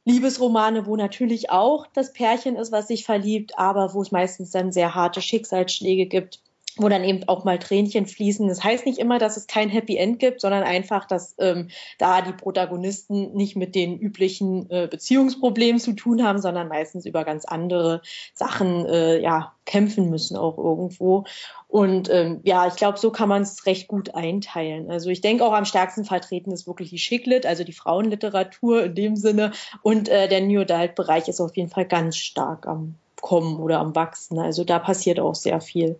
Liebesromane, 0.05 0.87
wo 0.87 0.97
natürlich 0.97 1.51
auch 1.51 1.87
das 1.95 2.13
Pärchen 2.13 2.57
ist, 2.57 2.73
was 2.73 2.89
sich 2.89 3.05
verliebt, 3.05 3.57
aber 3.61 3.95
wo 3.95 4.03
es 4.03 4.11
meistens 4.11 4.51
dann 4.51 4.73
sehr 4.73 4.97
harte 4.97 5.23
Schicksalsschläge 5.23 6.07
gibt 6.07 6.41
wo 6.77 6.89
dann 6.89 7.05
eben 7.05 7.29
auch 7.29 7.45
mal 7.45 7.59
Tränchen 7.59 8.07
fließen. 8.07 8.49
Das 8.49 8.65
heißt 8.65 8.87
nicht 8.87 8.99
immer, 8.99 9.19
dass 9.19 9.37
es 9.37 9.47
kein 9.47 9.69
Happy 9.69 9.97
End 9.97 10.19
gibt, 10.19 10.41
sondern 10.41 10.63
einfach, 10.63 11.07
dass 11.07 11.35
ähm, 11.39 11.69
da 11.99 12.23
die 12.23 12.33
Protagonisten 12.33 13.35
nicht 13.35 13.57
mit 13.57 13.75
den 13.75 13.99
üblichen 13.99 14.71
äh, 14.71 14.89
Beziehungsproblemen 14.91 15.81
zu 15.81 15.93
tun 15.93 16.23
haben, 16.23 16.41
sondern 16.41 16.69
meistens 16.69 17.05
über 17.05 17.25
ganz 17.25 17.45
andere 17.45 18.01
Sachen 18.35 18.87
äh, 18.87 19.21
ja 19.21 19.53
kämpfen 19.65 20.11
müssen 20.11 20.37
auch 20.37 20.59
irgendwo. 20.59 21.25
Und 21.69 22.11
ähm, 22.11 22.41
ja, 22.45 22.67
ich 22.67 22.77
glaube, 22.77 22.99
so 22.99 23.11
kann 23.11 23.29
man 23.29 23.43
es 23.43 23.65
recht 23.67 23.89
gut 23.89 24.15
einteilen. 24.15 24.91
Also 24.91 25.09
ich 25.11 25.21
denke 25.21 25.45
auch 25.45 25.53
am 25.53 25.65
stärksten 25.65 26.05
vertreten 26.05 26.53
ist 26.53 26.67
wirklich 26.67 26.91
die 26.91 26.99
Schicklit, 26.99 27.47
also 27.47 27.65
die 27.65 27.73
Frauenliteratur 27.73 28.85
in 28.85 28.95
dem 28.95 29.17
Sinne. 29.17 29.53
Und 29.83 30.09
äh, 30.09 30.29
der 30.29 30.41
New 30.43 30.61
Adult-Bereich 30.61 31.29
ist 31.29 31.41
auf 31.41 31.57
jeden 31.57 31.71
Fall 31.71 31.87
ganz 31.87 32.17
stark 32.17 32.67
am 32.67 32.97
Kommen 33.21 33.61
oder 33.61 33.79
am 33.79 33.95
Wachsen. 33.95 34.39
Also 34.39 34.65
da 34.65 34.79
passiert 34.79 35.21
auch 35.21 35.35
sehr 35.35 35.61
viel. 35.61 35.99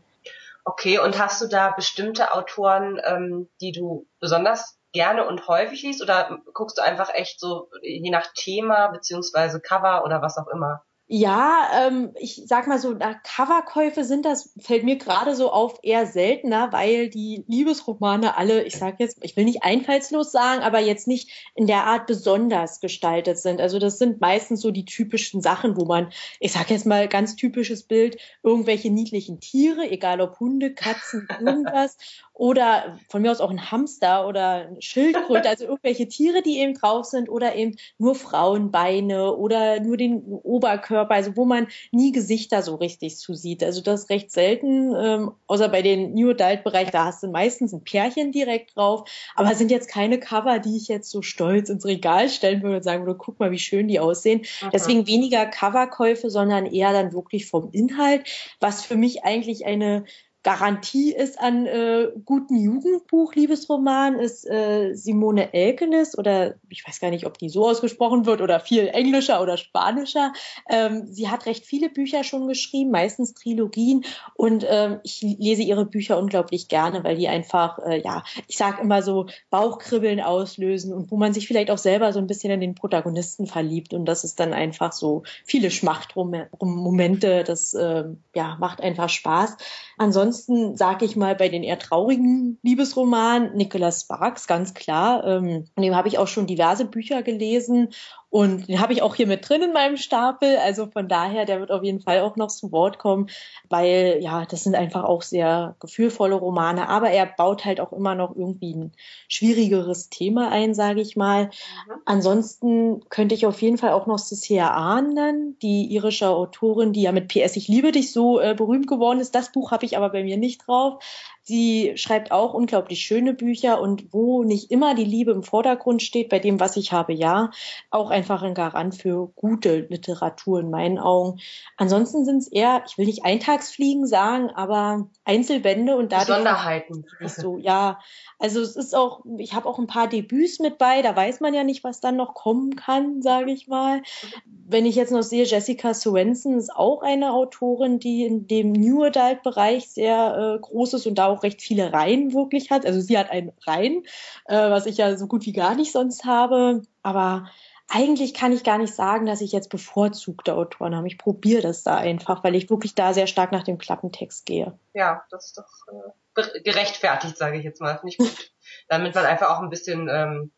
Okay, 0.65 0.99
und 0.99 1.19
hast 1.19 1.43
du 1.43 1.49
da 1.49 1.71
bestimmte 1.71 2.35
Autoren, 2.35 3.01
ähm, 3.05 3.49
die 3.61 3.73
du 3.73 4.07
besonders 4.21 4.79
gerne 4.93 5.27
und 5.27 5.49
häufig 5.49 5.83
liest 5.83 6.03
oder 6.03 6.39
guckst 6.53 6.79
du 6.79 6.83
einfach 6.83 7.11
echt 7.15 7.41
so 7.41 7.69
je 7.83 8.11
nach 8.11 8.29
Thema 8.35 8.89
beziehungsweise 8.89 9.61
Cover 9.61 10.05
oder 10.05 10.23
was 10.23 10.39
auch 10.39 10.47
immer? 10.49 10.85
Ja, 11.15 11.69
ähm, 11.75 12.15
ich 12.19 12.45
sag 12.47 12.67
mal 12.67 12.79
so, 12.79 12.97
Coverkäufe 13.23 14.03
sind 14.03 14.25
das, 14.25 14.55
fällt 14.59 14.83
mir 14.83 14.97
gerade 14.97 15.37
so 15.37 15.53
auf, 15.53 15.79
eher 15.83 16.07
seltener, 16.07 16.73
weil 16.73 17.11
die 17.11 17.45
Liebesromane 17.49 18.39
alle, 18.39 18.65
ich 18.65 18.77
sag 18.77 18.99
jetzt, 18.99 19.19
ich 19.21 19.37
will 19.37 19.45
nicht 19.45 19.63
einfallslos 19.63 20.33
sagen, 20.33 20.63
aber 20.63 20.81
jetzt 20.81 21.07
nicht 21.07 21.53
in 21.55 21.67
der 21.67 21.85
Art 21.85 22.07
besonders 22.07 22.81
gestaltet 22.81 23.39
sind. 23.39 23.61
Also 23.61 23.79
das 23.79 23.99
sind 23.99 24.23
meistens 24.23 24.63
so 24.63 24.71
die 24.71 24.87
typischen 24.87 25.43
Sachen, 25.43 25.77
wo 25.77 25.85
man, 25.85 26.11
ich 26.41 26.53
sag 26.53 26.71
jetzt 26.71 26.87
mal 26.87 27.07
ganz 27.09 27.37
typisches 27.37 27.83
Bild, 27.83 28.17
irgendwelche 28.43 28.89
niedlichen 28.89 29.39
Tiere, 29.39 29.91
egal 29.91 30.23
ob 30.23 30.41
Hunde, 30.41 30.73
Katzen, 30.73 31.29
irgendwas, 31.41 31.99
oder 32.35 32.99
von 33.09 33.23
mir 33.23 33.31
aus 33.31 33.41
auch 33.41 33.51
ein 33.51 33.71
Hamster 33.71 34.27
oder 34.27 34.69
ein 34.69 34.81
Schildkröte, 34.81 35.49
also 35.49 35.65
irgendwelche 35.65 36.09
Tiere, 36.09 36.43
die 36.43 36.59
eben 36.59 36.75
drauf 36.75 37.05
sind 37.05 37.29
oder 37.29 37.55
eben 37.55 37.77
nur 37.99 38.15
Frauenbeine 38.15 39.37
oder 39.37 39.81
nur 39.81 39.97
den 39.97 40.23
Oberkörper, 40.23 41.15
also 41.15 41.37
wo 41.37 41.45
man 41.45 41.69
nie 41.91 42.13
Gesichter 42.13 42.63
so 42.63 42.77
richtig 42.77 43.19
zu 43.19 43.35
sieht. 43.35 43.63
Also 43.63 43.83
das 43.83 44.03
ist 44.03 44.11
recht 44.11 44.31
selten, 44.31 44.95
ähm, 44.97 45.33
außer 45.47 45.69
bei 45.69 45.83
den 45.83 46.15
New 46.15 46.31
Adult 46.31 46.65
Bereich, 46.65 46.91
da 46.91 47.05
hast 47.05 47.23
du 47.23 47.29
meistens 47.29 47.73
ein 47.73 47.85
Pärchen 47.85 48.33
direkt 48.33 48.77
drauf, 48.77 49.09
aber 49.35 49.55
sind 49.55 49.71
jetzt 49.71 49.89
keine 49.89 50.19
Cover, 50.19 50.59
die 50.59 50.77
ich 50.77 50.89
jetzt 50.89 51.11
so 51.11 51.23
stolz 51.23 51.69
ins 51.69 51.85
Regal 51.85 52.29
stellen 52.29 52.63
würde 52.63 52.77
und 52.77 52.83
sagen 52.83 53.05
würde, 53.05 53.19
guck 53.19 53.39
mal, 53.41 53.51
wie 53.51 53.59
schön 53.59 53.89
die 53.89 54.01
aussehen. 54.01 54.43
Aha. 54.63 54.71
Deswegen 54.73 55.07
weniger 55.07 55.47
Coverkäufe, 55.47 56.31
sondern 56.31 56.67
eher 56.67 56.93
dann 56.93 57.13
wirklich 57.13 57.47
vom 57.47 57.71
Inhalt, 57.73 58.27
was 58.61 58.85
für 58.85 58.97
mich 58.97 59.25
eigentlich 59.25 59.67
eine 59.67 60.05
Garantie 60.43 61.13
ist 61.13 61.39
an 61.39 61.67
äh, 61.67 62.09
guten 62.25 62.57
Jugendbuch-Liebesroman, 62.57 64.19
ist 64.19 64.45
äh, 64.49 64.93
Simone 64.95 65.55
Elkenes 65.55 66.19
oder 66.19 66.55
ich 66.69 66.87
weiß 66.87 66.99
gar 66.99 67.11
nicht, 67.11 67.27
ob 67.27 67.39
die 67.39 67.49
so 67.49 67.69
ausgesprochen 67.69 68.27
wird 68.27 68.41
oder 68.41 68.59
viel 68.59 68.89
englischer 68.89 69.41
oder 69.41 69.57
spanischer. 69.57 70.33
Ähm, 70.69 71.07
sie 71.07 71.29
hat 71.29 71.47
recht 71.47 71.65
viele 71.65 71.91
Bücher 71.91 72.25
schon 72.25 72.49
geschrieben, 72.49 72.91
meistens 72.91 73.35
Trilogien 73.35 74.05
und 74.35 74.67
ähm, 74.69 74.99
ich 75.05 75.23
lese 75.23 75.63
ihre 75.63 75.87
Bücher 75.87 76.19
unglaublich 76.19 76.67
gerne, 76.67 77.05
weil 77.05 77.17
die 77.17 77.29
einfach, 77.29 77.79
äh, 77.79 78.03
ja, 78.03 78.25
ich 78.49 78.57
sag 78.57 78.81
immer 78.81 79.03
so 79.03 79.27
Bauchkribbeln 79.51 80.21
auslösen 80.21 80.93
und 80.93 81.13
wo 81.13 81.17
man 81.17 81.33
sich 81.35 81.47
vielleicht 81.47 81.71
auch 81.71 81.79
selber 81.79 82.13
so 82.13 82.19
ein 82.19 82.27
bisschen 82.27 82.51
in 82.51 82.61
den 82.61 82.75
Protagonisten 82.75 83.47
verliebt 83.47 83.95
und 83.95 84.07
das 84.07 84.25
ist 84.25 84.41
dann 84.41 84.53
einfach 84.53 84.93
so 84.93 85.23
viele 85.45 85.71
Schmachtmomente, 85.71 87.45
das 87.45 87.75
äh, 87.75 88.07
ja, 88.35 88.57
macht 88.59 88.81
einfach 88.81 89.09
Spaß. 89.09 89.57
Ansonsten 89.99 90.32
sage 90.33 91.05
ich 91.05 91.17
mal 91.17 91.35
bei 91.35 91.49
den 91.49 91.63
eher 91.63 91.79
traurigen 91.79 92.59
Liebesromanen 92.63 93.57
Nicholas 93.57 94.03
Sparks, 94.03 94.47
ganz 94.47 94.75
klar. 94.75 95.25
Ähm, 95.25 95.65
und 95.75 95.83
dem 95.83 95.95
habe 95.95 96.09
ich 96.09 96.19
auch 96.19 96.29
schon 96.29 96.47
diverse 96.47 96.85
Bücher 96.85 97.23
gelesen 97.23 97.89
und 98.33 98.67
den 98.67 98.81
habe 98.81 98.95
ich 98.95 99.03
auch 99.03 99.15
hier 99.15 99.27
mit 99.27 99.47
drin 99.47 99.61
in 99.61 99.75
meinem 99.75 99.99
Stapel. 99.99 100.57
Also 100.57 100.87
von 100.87 101.07
daher, 101.07 101.45
der 101.45 101.61
wird 101.61 101.71
auf 101.71 101.83
jeden 101.83 102.01
Fall 102.01 102.21
auch 102.21 102.37
noch 102.37 102.49
zu 102.49 102.73
Wort 102.73 102.99
kommen, 102.99 103.29
weil 103.69 104.21
ja, 104.23 104.47
das 104.47 104.65
sind 104.65 104.75
einfach 104.75 105.05
auch 105.05 105.21
sehr 105.21 105.77
gefühlvolle 105.81 106.37
Romane. 106.37 106.89
Aber 106.89 107.11
er 107.11 107.27
baut 107.27 107.67
halt 107.67 107.79
auch 107.79 107.93
immer 107.93 108.15
noch 108.15 108.35
irgendwie 108.35 108.73
ein 108.73 108.93
schwierigeres 109.29 110.09
Thema 110.09 110.51
ein, 110.51 110.75
sage 110.75 111.03
ich 111.03 111.15
mal. 111.15 111.45
Mhm. 111.45 111.93
Ansonsten 112.07 113.07
könnte 113.11 113.35
ich 113.35 113.45
auf 113.45 113.61
jeden 113.61 113.77
Fall 113.77 113.93
auch 113.93 114.07
noch 114.07 114.19
Cecilia 114.19 114.71
Ahn 114.71 115.13
nennen, 115.13 115.59
die 115.61 115.93
irische 115.93 116.31
Autorin, 116.31 116.95
die 116.95 117.03
ja 117.03 117.13
mit 117.13 117.29
PS 117.29 117.57
Ich 117.57 117.69
liebe 117.69 117.93
dich 117.93 118.13
so 118.13 118.41
äh, 118.41 118.55
berühmt 118.55 118.87
geworden 118.87 119.21
ist. 119.21 119.35
Das 119.35 119.53
Buch 119.53 119.73
habe 119.73 119.85
ich 119.85 119.99
aber 119.99 120.09
bei 120.09 120.25
mir 120.25 120.39
nicht 120.39 120.67
drauf. 120.67 121.05
Sie 121.45 121.93
schreibt 121.97 122.31
auch 122.31 122.55
unglaublich 122.55 123.01
schöne 123.01 123.35
Bücher 123.35 123.81
und 123.81 124.13
wo 124.13 124.45
nicht 124.45 124.71
immer 124.71 124.95
die 124.95 125.05
Liebe 125.05 125.33
im 125.33 125.43
Vordergrund 125.43 126.01
steht, 126.01 126.29
bei 126.29 126.39
dem, 126.39 126.61
was 126.61 126.77
ich 126.77 126.93
habe, 126.93 127.13
ja, 127.13 127.51
auch 127.91 128.11
einfach 128.11 128.43
ein 128.43 128.55
Garant 128.55 128.95
für 128.95 129.33
gute 129.35 129.81
Literatur 129.81 130.61
in 130.61 130.71
meinen 130.71 130.99
Augen. 130.99 131.41
Ansonsten 131.77 132.25
sind 132.25 132.39
es 132.39 132.47
eher, 132.47 132.85
ich 132.87 132.97
will 132.97 133.07
nicht 133.07 133.25
Eintagsfliegen 133.25 134.07
sagen, 134.07 134.51
aber 134.51 135.09
Einzelbände 135.25 135.97
und 135.97 136.13
dadurch. 136.13 136.29
Besonderheiten. 136.29 137.07
So, 137.27 137.57
ja. 137.59 137.99
Also 138.39 138.61
es 138.61 138.77
ist 138.77 138.95
auch, 138.95 139.25
ich 139.39 139.55
habe 139.55 139.69
auch 139.69 139.81
ein 139.81 139.89
paar 139.89 140.09
Debüts 140.09 140.61
mit 140.61 140.79
bei, 140.79 141.03
da 141.03 141.17
weiß 141.17 141.41
man 141.41 141.55
ja 141.55 141.65
nicht, 141.65 141.83
was 141.83 142.01
dann 142.01 142.17
noch 142.17 142.35
kommen 142.35 142.77
kann, 142.77 143.21
sage 143.21 143.51
ich 143.51 143.67
mal. 143.67 144.03
Wenn 144.47 144.87
ich 144.87 144.95
jetzt 144.95 145.13
noch 145.13 145.23
sehe, 145.23 145.45
Jessica 145.45 145.93
Swenson 145.93 146.57
ist 146.57 146.75
auch 146.75 147.03
eine 147.03 147.33
Autorin, 147.33 147.99
die 147.99 148.25
in 148.25 148.47
dem 148.47 148.71
New 148.73 149.03
Adult 149.03 149.43
Bereich 149.43 149.91
sehr 149.91 150.57
äh, 150.57 150.61
groß 150.61 150.95
ist 150.95 151.07
und 151.07 151.17
da 151.17 151.32
auch 151.33 151.43
recht 151.43 151.63
viele 151.63 151.93
Reihen 151.93 152.33
wirklich 152.33 152.71
hat. 152.71 152.87
Also 152.87 153.01
sie 153.01 153.19
hat 153.19 153.31
einen 153.31 153.53
Reihen, 153.67 154.05
äh, 154.47 154.71
was 154.71 154.87
ich 154.87 154.99
ja 154.99 155.17
so 155.17 155.27
gut 155.27 155.47
wie 155.47 155.53
gar 155.53 155.75
nicht 155.75 155.93
sonst 155.93 156.25
habe. 156.25 156.83
Aber 157.03 157.47
eigentlich 157.89 158.33
kann 158.35 158.53
ich 158.53 158.65
gar 158.65 158.79
nicht 158.79 158.95
sagen, 158.95 159.27
dass 159.27 159.41
ich 159.41 159.53
jetzt 159.53 159.69
bevorzugte 159.69 160.55
Autoren 160.55 160.97
habe. 160.97 161.09
Ich 161.09 161.19
probiere 161.19 161.63
das 161.63 161.83
da 161.83 161.97
einfach, 161.97 162.43
weil 162.43 162.55
ich 162.55 162.71
wirklich 162.71 162.95
da 162.95 163.13
sehr 163.13 163.27
stark 163.27 163.53
nach 163.53 163.65
dem 163.65 163.79
Klappentext 163.79 164.47
gehe. 164.47 164.79
Ja, 164.95 165.25
das 165.31 165.47
ist 165.47 165.59
doch 165.59 166.15
äh, 166.37 166.61
gerechtfertigt, 166.63 167.37
sage 167.37 167.59
ich 167.59 167.65
jetzt 167.65 167.81
mal. 167.81 167.99
Finde 167.99 168.09
ich 168.09 168.19
gut. 168.19 168.53
Damit 168.89 169.15
man 169.15 169.27
einfach 169.27 169.51
auch 169.51 169.61
ein 169.61 169.71
bisschen 169.71 170.09
ähm, 170.11 170.53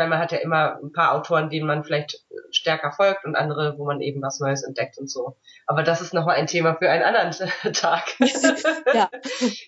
weil 0.00 0.08
man 0.08 0.18
hat 0.18 0.32
ja 0.32 0.38
immer 0.38 0.78
ein 0.82 0.92
paar 0.92 1.12
Autoren, 1.14 1.50
denen 1.50 1.66
man 1.66 1.84
vielleicht 1.84 2.24
stärker 2.50 2.90
folgt 2.90 3.26
und 3.26 3.36
andere, 3.36 3.76
wo 3.76 3.84
man 3.84 4.00
eben 4.00 4.22
was 4.22 4.40
Neues 4.40 4.62
entdeckt 4.62 4.96
und 4.96 5.10
so. 5.10 5.36
Aber 5.66 5.82
das 5.82 6.00
ist 6.00 6.14
nochmal 6.14 6.36
ein 6.36 6.46
Thema 6.46 6.74
für 6.74 6.88
einen 6.88 7.04
anderen 7.04 7.32
Tag. 7.74 8.04
ja. 8.94 9.10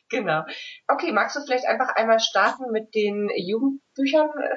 Genau. 0.08 0.42
Okay, 0.88 1.12
magst 1.12 1.36
du 1.36 1.40
vielleicht 1.44 1.66
einfach 1.66 1.94
einmal 1.96 2.18
starten 2.18 2.72
mit 2.72 2.94
den 2.94 3.28
Jugendbüchern 3.36 4.30
äh, 4.42 4.56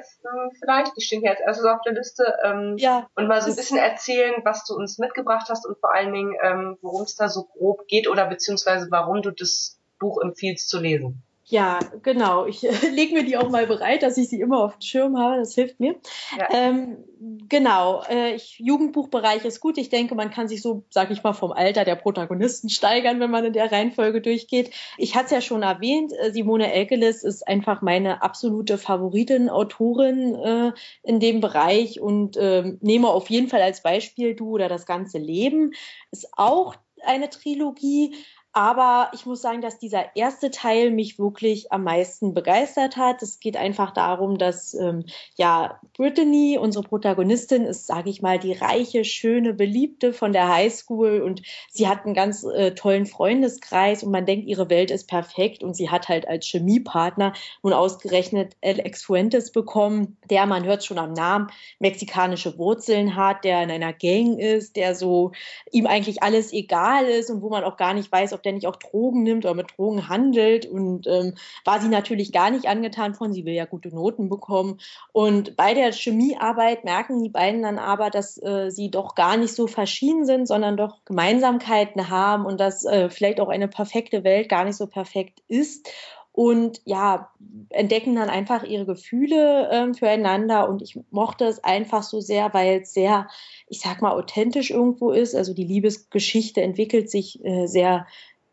vielleicht? 0.58 0.96
Die 0.96 1.02
stehen 1.02 1.20
hier 1.20 1.32
als 1.32 1.40
erstes 1.40 1.66
auf 1.66 1.82
der 1.84 1.92
Liste. 1.92 2.24
Ähm, 2.42 2.76
ja. 2.78 3.06
Und 3.14 3.28
mal 3.28 3.42
so 3.42 3.50
ein 3.50 3.56
bisschen 3.56 3.78
erzählen, 3.78 4.36
was 4.44 4.64
du 4.64 4.74
uns 4.74 4.96
mitgebracht 4.96 5.48
hast 5.50 5.66
und 5.66 5.78
vor 5.78 5.94
allen 5.94 6.14
Dingen, 6.14 6.34
ähm, 6.42 6.78
worum 6.80 7.02
es 7.02 7.16
da 7.16 7.28
so 7.28 7.44
grob 7.44 7.86
geht 7.86 8.08
oder 8.08 8.24
beziehungsweise 8.26 8.86
warum 8.90 9.20
du 9.20 9.30
das 9.30 9.78
Buch 9.98 10.22
empfiehlst 10.22 10.70
zu 10.70 10.80
lesen. 10.80 11.22
Ja, 11.48 11.78
genau. 12.02 12.46
Ich 12.46 12.64
äh, 12.84 12.88
lege 12.90 13.14
mir 13.14 13.24
die 13.24 13.36
auch 13.36 13.48
mal 13.48 13.66
bereit, 13.66 14.02
dass 14.02 14.16
ich 14.16 14.28
sie 14.28 14.40
immer 14.40 14.64
auf 14.64 14.78
dem 14.78 14.82
Schirm 14.82 15.16
habe. 15.16 15.36
Das 15.36 15.54
hilft 15.54 15.78
mir. 15.78 15.94
Ja. 16.36 16.48
Ähm, 16.50 17.04
genau. 17.48 18.02
Äh, 18.08 18.34
ich, 18.34 18.58
Jugendbuchbereich 18.58 19.44
ist 19.44 19.60
gut. 19.60 19.78
Ich 19.78 19.88
denke, 19.88 20.16
man 20.16 20.30
kann 20.30 20.48
sich 20.48 20.60
so, 20.60 20.84
sag 20.90 21.10
ich 21.12 21.22
mal, 21.22 21.34
vom 21.34 21.52
Alter 21.52 21.84
der 21.84 21.94
Protagonisten 21.94 22.68
steigern, 22.68 23.20
wenn 23.20 23.30
man 23.30 23.44
in 23.44 23.52
der 23.52 23.70
Reihenfolge 23.70 24.20
durchgeht. 24.20 24.70
Ich 24.98 25.14
hatte 25.14 25.26
es 25.26 25.30
ja 25.30 25.40
schon 25.40 25.62
erwähnt. 25.62 26.12
Äh, 26.12 26.32
Simone 26.32 26.72
Elkeles 26.72 27.22
ist 27.22 27.46
einfach 27.46 27.80
meine 27.80 28.22
absolute 28.22 28.76
Favoritin, 28.76 29.48
Autorin 29.48 30.34
äh, 30.34 30.72
in 31.04 31.20
dem 31.20 31.40
Bereich 31.40 32.00
und 32.00 32.36
äh, 32.36 32.76
nehme 32.80 33.08
auf 33.08 33.30
jeden 33.30 33.48
Fall 33.48 33.62
als 33.62 33.82
Beispiel 33.82 34.34
Du 34.34 34.50
oder 34.50 34.68
das 34.68 34.84
ganze 34.84 35.18
Leben. 35.18 35.72
Ist 36.10 36.28
auch 36.36 36.74
eine 37.04 37.30
Trilogie 37.30 38.14
aber 38.56 39.10
ich 39.12 39.26
muss 39.26 39.42
sagen, 39.42 39.60
dass 39.60 39.78
dieser 39.78 40.16
erste 40.16 40.50
Teil 40.50 40.90
mich 40.90 41.18
wirklich 41.18 41.72
am 41.72 41.84
meisten 41.84 42.32
begeistert 42.32 42.96
hat. 42.96 43.20
Es 43.20 43.38
geht 43.38 43.54
einfach 43.54 43.90
darum, 43.90 44.38
dass 44.38 44.72
ähm, 44.72 45.04
ja 45.34 45.78
Brittany, 45.94 46.56
unsere 46.58 46.82
Protagonistin, 46.82 47.66
ist, 47.66 47.86
sage 47.86 48.08
ich 48.08 48.22
mal, 48.22 48.38
die 48.38 48.54
reiche, 48.54 49.04
schöne, 49.04 49.52
beliebte 49.52 50.14
von 50.14 50.32
der 50.32 50.48
Highschool 50.48 51.20
und 51.20 51.42
sie 51.70 51.86
hat 51.86 52.06
einen 52.06 52.14
ganz 52.14 52.44
äh, 52.44 52.74
tollen 52.74 53.04
Freundeskreis 53.04 54.02
und 54.02 54.10
man 54.10 54.24
denkt, 54.24 54.46
ihre 54.46 54.70
Welt 54.70 54.90
ist 54.90 55.06
perfekt 55.06 55.62
und 55.62 55.76
sie 55.76 55.90
hat 55.90 56.08
halt 56.08 56.26
als 56.26 56.46
Chemiepartner 56.46 57.34
nun 57.62 57.74
ausgerechnet 57.74 58.56
Alex 58.64 59.04
Fuentes 59.04 59.52
bekommen, 59.52 60.16
der, 60.30 60.46
man 60.46 60.64
hört 60.64 60.82
schon 60.82 60.96
am 60.98 61.12
Namen, 61.12 61.48
mexikanische 61.78 62.56
Wurzeln 62.56 63.16
hat, 63.16 63.44
der 63.44 63.62
in 63.62 63.70
einer 63.70 63.92
Gang 63.92 64.38
ist, 64.38 64.76
der 64.76 64.94
so 64.94 65.32
ihm 65.72 65.86
eigentlich 65.86 66.22
alles 66.22 66.54
egal 66.54 67.04
ist 67.04 67.28
und 67.28 67.42
wo 67.42 67.50
man 67.50 67.62
auch 67.62 67.76
gar 67.76 67.92
nicht 67.92 68.10
weiß, 68.10 68.32
ob 68.32 68.45
der 68.46 68.54
nicht 68.54 68.66
auch 68.66 68.76
Drogen 68.76 69.22
nimmt 69.22 69.44
oder 69.44 69.54
mit 69.54 69.76
Drogen 69.76 70.08
handelt. 70.08 70.64
Und 70.64 71.06
ähm, 71.06 71.34
war 71.64 71.80
sie 71.80 71.88
natürlich 71.88 72.32
gar 72.32 72.50
nicht 72.50 72.66
angetan 72.66 73.14
von. 73.14 73.32
Sie 73.32 73.44
will 73.44 73.54
ja 73.54 73.66
gute 73.66 73.94
Noten 73.94 74.28
bekommen. 74.28 74.78
Und 75.12 75.56
bei 75.56 75.74
der 75.74 75.92
Chemiearbeit 75.92 76.84
merken 76.84 77.22
die 77.22 77.28
beiden 77.28 77.62
dann 77.62 77.78
aber, 77.78 78.10
dass 78.10 78.42
äh, 78.42 78.70
sie 78.70 78.90
doch 78.90 79.14
gar 79.14 79.36
nicht 79.36 79.54
so 79.54 79.66
verschieden 79.66 80.24
sind, 80.24 80.46
sondern 80.46 80.76
doch 80.76 81.04
Gemeinsamkeiten 81.04 82.08
haben 82.08 82.46
und 82.46 82.60
dass 82.60 82.84
äh, 82.84 83.10
vielleicht 83.10 83.40
auch 83.40 83.48
eine 83.48 83.68
perfekte 83.68 84.24
Welt 84.24 84.48
gar 84.48 84.64
nicht 84.64 84.76
so 84.76 84.86
perfekt 84.86 85.42
ist 85.48 85.88
und 86.36 86.82
ja, 86.84 87.30
entdecken 87.70 88.14
dann 88.14 88.28
einfach 88.28 88.62
ihre 88.62 88.84
Gefühle 88.84 89.70
äh, 89.70 89.94
füreinander 89.94 90.68
und 90.68 90.82
ich 90.82 91.00
mochte 91.10 91.46
es 91.46 91.64
einfach 91.64 92.02
so 92.02 92.20
sehr, 92.20 92.52
weil 92.52 92.82
es 92.82 92.92
sehr, 92.92 93.28
ich 93.68 93.80
sag 93.80 94.02
mal, 94.02 94.12
authentisch 94.12 94.70
irgendwo 94.70 95.12
ist. 95.12 95.34
Also 95.34 95.54
die 95.54 95.64
Liebesgeschichte 95.64 96.60
entwickelt 96.60 97.10
sich 97.10 97.42
äh, 97.42 97.66
sehr 97.66 98.06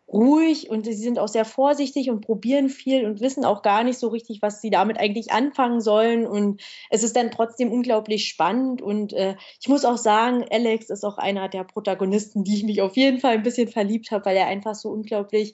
ruhig 0.07 0.69
und 0.69 0.85
sie 0.85 0.93
sind 0.93 1.17
auch 1.17 1.27
sehr 1.27 1.45
vorsichtig 1.45 2.09
und 2.09 2.21
probieren 2.21 2.69
viel 2.69 3.05
und 3.05 3.21
wissen 3.21 3.45
auch 3.45 3.61
gar 3.61 3.83
nicht 3.83 3.97
so 3.97 4.09
richtig, 4.09 4.41
was 4.41 4.61
sie 4.61 4.69
damit 4.69 4.99
eigentlich 4.99 5.31
anfangen 5.31 5.81
sollen. 5.81 6.25
Und 6.25 6.61
es 6.89 7.03
ist 7.03 7.15
dann 7.15 7.31
trotzdem 7.31 7.71
unglaublich 7.71 8.27
spannend. 8.27 8.81
Und 8.81 9.13
äh, 9.13 9.35
ich 9.59 9.67
muss 9.69 9.85
auch 9.85 9.97
sagen, 9.97 10.45
Alex 10.51 10.89
ist 10.89 11.03
auch 11.03 11.17
einer 11.17 11.49
der 11.49 11.63
Protagonisten, 11.63 12.43
die 12.43 12.55
ich 12.55 12.63
mich 12.63 12.81
auf 12.81 12.95
jeden 12.97 13.19
Fall 13.19 13.33
ein 13.33 13.43
bisschen 13.43 13.67
verliebt 13.67 14.11
habe, 14.11 14.25
weil 14.25 14.37
er 14.37 14.47
einfach 14.47 14.75
so 14.75 14.89
unglaublich 14.89 15.53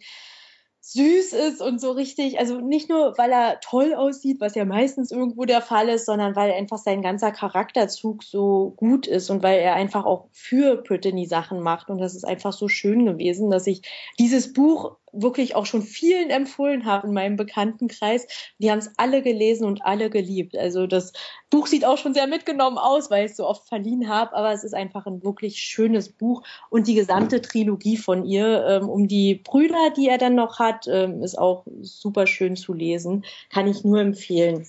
süß 0.91 1.33
ist 1.33 1.61
und 1.61 1.79
so 1.79 1.91
richtig, 1.91 2.39
also 2.39 2.59
nicht 2.59 2.89
nur, 2.89 3.15
weil 3.19 3.31
er 3.31 3.59
toll 3.59 3.93
aussieht, 3.93 4.41
was 4.41 4.55
ja 4.55 4.65
meistens 4.65 5.11
irgendwo 5.11 5.45
der 5.45 5.61
Fall 5.61 5.87
ist, 5.87 6.07
sondern 6.07 6.35
weil 6.35 6.51
einfach 6.51 6.79
sein 6.79 7.03
ganzer 7.03 7.31
Charakterzug 7.31 8.23
so 8.23 8.73
gut 8.75 9.05
ist 9.05 9.29
und 9.29 9.43
weil 9.43 9.59
er 9.59 9.75
einfach 9.75 10.05
auch 10.05 10.29
für 10.31 10.77
Brittany 10.77 11.27
Sachen 11.27 11.59
macht. 11.59 11.91
Und 11.91 11.99
das 11.99 12.15
ist 12.15 12.23
einfach 12.23 12.53
so 12.53 12.67
schön 12.67 13.05
gewesen, 13.05 13.51
dass 13.51 13.67
ich 13.67 13.83
dieses 14.17 14.51
Buch 14.51 14.97
wirklich 15.11 15.55
auch 15.55 15.65
schon 15.65 15.81
vielen 15.81 16.29
empfohlen 16.29 16.85
habe 16.85 17.07
in 17.07 17.13
meinem 17.13 17.35
Bekanntenkreis. 17.35 18.27
Die 18.59 18.71
haben 18.71 18.79
es 18.79 18.91
alle 18.97 19.21
gelesen 19.21 19.65
und 19.65 19.85
alle 19.85 20.09
geliebt. 20.09 20.57
Also 20.57 20.87
das 20.87 21.13
Buch 21.49 21.67
sieht 21.67 21.85
auch 21.85 21.97
schon 21.97 22.13
sehr 22.13 22.27
mitgenommen 22.27 22.77
aus, 22.77 23.09
weil 23.09 23.25
ich 23.25 23.31
es 23.31 23.37
so 23.37 23.47
oft 23.47 23.67
verliehen 23.67 24.09
habe, 24.09 24.35
aber 24.35 24.51
es 24.51 24.63
ist 24.63 24.73
einfach 24.73 25.05
ein 25.05 25.23
wirklich 25.23 25.59
schönes 25.59 26.09
Buch 26.09 26.43
und 26.69 26.87
die 26.87 26.95
gesamte 26.95 27.41
Trilogie 27.41 27.97
von 27.97 28.25
ihr 28.25 28.65
ähm, 28.65 28.89
um 28.89 29.07
die 29.07 29.35
Brüder, 29.35 29.91
die 29.95 30.07
er 30.07 30.17
dann 30.17 30.35
noch 30.35 30.59
hat, 30.59 30.87
ähm, 30.87 31.23
ist 31.23 31.37
auch 31.37 31.65
super 31.81 32.27
schön 32.27 32.55
zu 32.55 32.73
lesen. 32.73 33.25
Kann 33.49 33.67
ich 33.67 33.83
nur 33.83 33.99
empfehlen. 33.99 34.67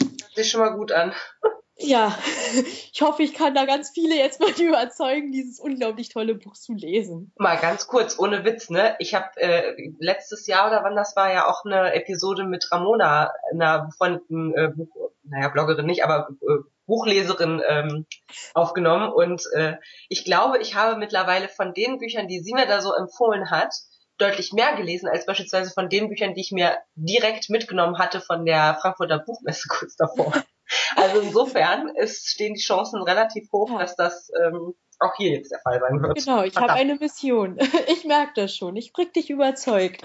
Hört 0.00 0.34
sich 0.34 0.48
schon 0.48 0.60
mal 0.60 0.76
gut 0.76 0.92
an 0.92 1.12
ja, 1.78 2.16
ich 2.92 3.00
hoffe, 3.00 3.22
ich 3.22 3.34
kann 3.34 3.54
da 3.54 3.64
ganz 3.64 3.90
viele 3.90 4.16
jetzt 4.16 4.40
mal 4.40 4.50
überzeugen, 4.60 5.32
dieses 5.32 5.60
unglaublich 5.60 6.08
tolle 6.08 6.34
Buch 6.34 6.54
zu 6.54 6.74
lesen. 6.74 7.32
Mal 7.38 7.56
ganz 7.56 7.86
kurz, 7.86 8.18
ohne 8.18 8.44
Witz, 8.44 8.68
ne? 8.68 8.96
Ich 8.98 9.14
habe 9.14 9.28
äh, 9.36 9.92
letztes 9.98 10.46
Jahr 10.46 10.68
oder 10.68 10.82
wann 10.82 10.96
das 10.96 11.14
war 11.16 11.32
ja 11.32 11.46
auch 11.48 11.64
eine 11.64 11.94
Episode 11.94 12.44
mit 12.44 12.70
Ramona, 12.70 13.32
einer 13.52 13.86
befreundeten 13.86 14.54
äh, 14.54 14.68
Buch, 14.74 15.12
naja, 15.22 15.48
Bloggerin 15.48 15.86
nicht, 15.86 16.04
aber 16.04 16.28
äh, 16.40 16.62
Buchleserin 16.86 17.62
ähm, 17.68 18.06
aufgenommen. 18.54 19.12
Und 19.12 19.42
äh, 19.54 19.76
ich 20.08 20.24
glaube, 20.24 20.58
ich 20.58 20.74
habe 20.74 20.98
mittlerweile 20.98 21.48
von 21.48 21.74
den 21.74 21.98
Büchern, 21.98 22.28
die 22.28 22.40
sie 22.40 22.54
mir 22.54 22.66
da 22.66 22.80
so 22.80 22.92
empfohlen 22.94 23.50
hat, 23.50 23.74
deutlich 24.16 24.52
mehr 24.52 24.74
gelesen 24.74 25.08
als 25.08 25.26
beispielsweise 25.26 25.70
von 25.70 25.88
den 25.88 26.08
Büchern, 26.08 26.34
die 26.34 26.40
ich 26.40 26.50
mir 26.50 26.78
direkt 26.96 27.50
mitgenommen 27.50 27.98
hatte 27.98 28.20
von 28.20 28.44
der 28.44 28.76
Frankfurter 28.80 29.18
Buchmesse 29.18 29.68
kurz 29.68 29.94
davor. 29.96 30.32
Also 30.96 31.20
insofern 31.20 31.88
ist, 31.96 32.28
stehen 32.28 32.54
die 32.54 32.60
Chancen 32.60 33.02
relativ 33.02 33.50
hoch, 33.52 33.70
ja. 33.70 33.78
dass 33.78 33.96
das 33.96 34.30
ähm, 34.42 34.74
auch 35.00 35.14
hier 35.16 35.30
jetzt 35.30 35.50
der 35.50 35.60
Fall 35.60 35.80
sein 35.80 36.02
wird. 36.02 36.18
Genau, 36.18 36.42
ich 36.42 36.56
habe 36.56 36.72
eine 36.72 36.96
Mission. 36.96 37.58
Ich 37.88 38.04
merke 38.04 38.32
das 38.36 38.54
schon. 38.54 38.76
Ich 38.76 38.92
krieg 38.92 39.12
dich 39.12 39.30
überzeugt. 39.30 40.02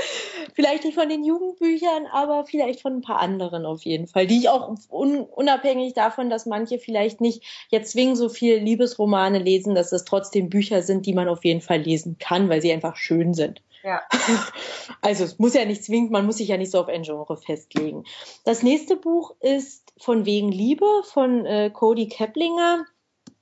vielleicht 0.54 0.84
nicht 0.84 0.94
von 0.94 1.08
den 1.08 1.24
Jugendbüchern, 1.24 2.06
aber 2.12 2.44
vielleicht 2.46 2.80
von 2.80 2.94
ein 2.94 3.00
paar 3.02 3.20
anderen 3.20 3.66
auf 3.66 3.82
jeden 3.82 4.06
Fall, 4.06 4.26
die 4.26 4.38
ich 4.38 4.48
auch 4.48 4.74
un 4.90 5.20
unabhängig 5.20 5.94
davon, 5.94 6.30
dass 6.30 6.46
manche 6.46 6.78
vielleicht 6.78 7.20
nicht 7.20 7.42
jetzt 7.70 7.92
zwingend 7.92 8.16
so 8.16 8.28
viel 8.28 8.56
Liebesromane 8.56 9.38
lesen, 9.38 9.74
dass 9.74 9.92
es 9.92 10.04
trotzdem 10.04 10.48
Bücher 10.48 10.82
sind, 10.82 11.06
die 11.06 11.14
man 11.14 11.28
auf 11.28 11.44
jeden 11.44 11.60
Fall 11.60 11.80
lesen 11.80 12.16
kann, 12.18 12.48
weil 12.48 12.62
sie 12.62 12.72
einfach 12.72 12.96
schön 12.96 13.34
sind. 13.34 13.62
Also 15.00 15.24
es 15.24 15.38
muss 15.38 15.54
ja 15.54 15.64
nicht 15.64 15.84
zwingend, 15.84 16.10
man 16.10 16.26
muss 16.26 16.38
sich 16.38 16.48
ja 16.48 16.56
nicht 16.56 16.70
so 16.70 16.80
auf 16.80 16.88
ein 16.88 17.02
Genre 17.02 17.36
festlegen. 17.36 18.04
Das 18.44 18.62
nächste 18.62 18.96
Buch 18.96 19.34
ist 19.40 19.92
von 19.98 20.24
wegen 20.24 20.50
Liebe 20.50 20.86
von 21.04 21.46
äh, 21.46 21.70
Cody 21.70 22.08
Keplinger. 22.08 22.84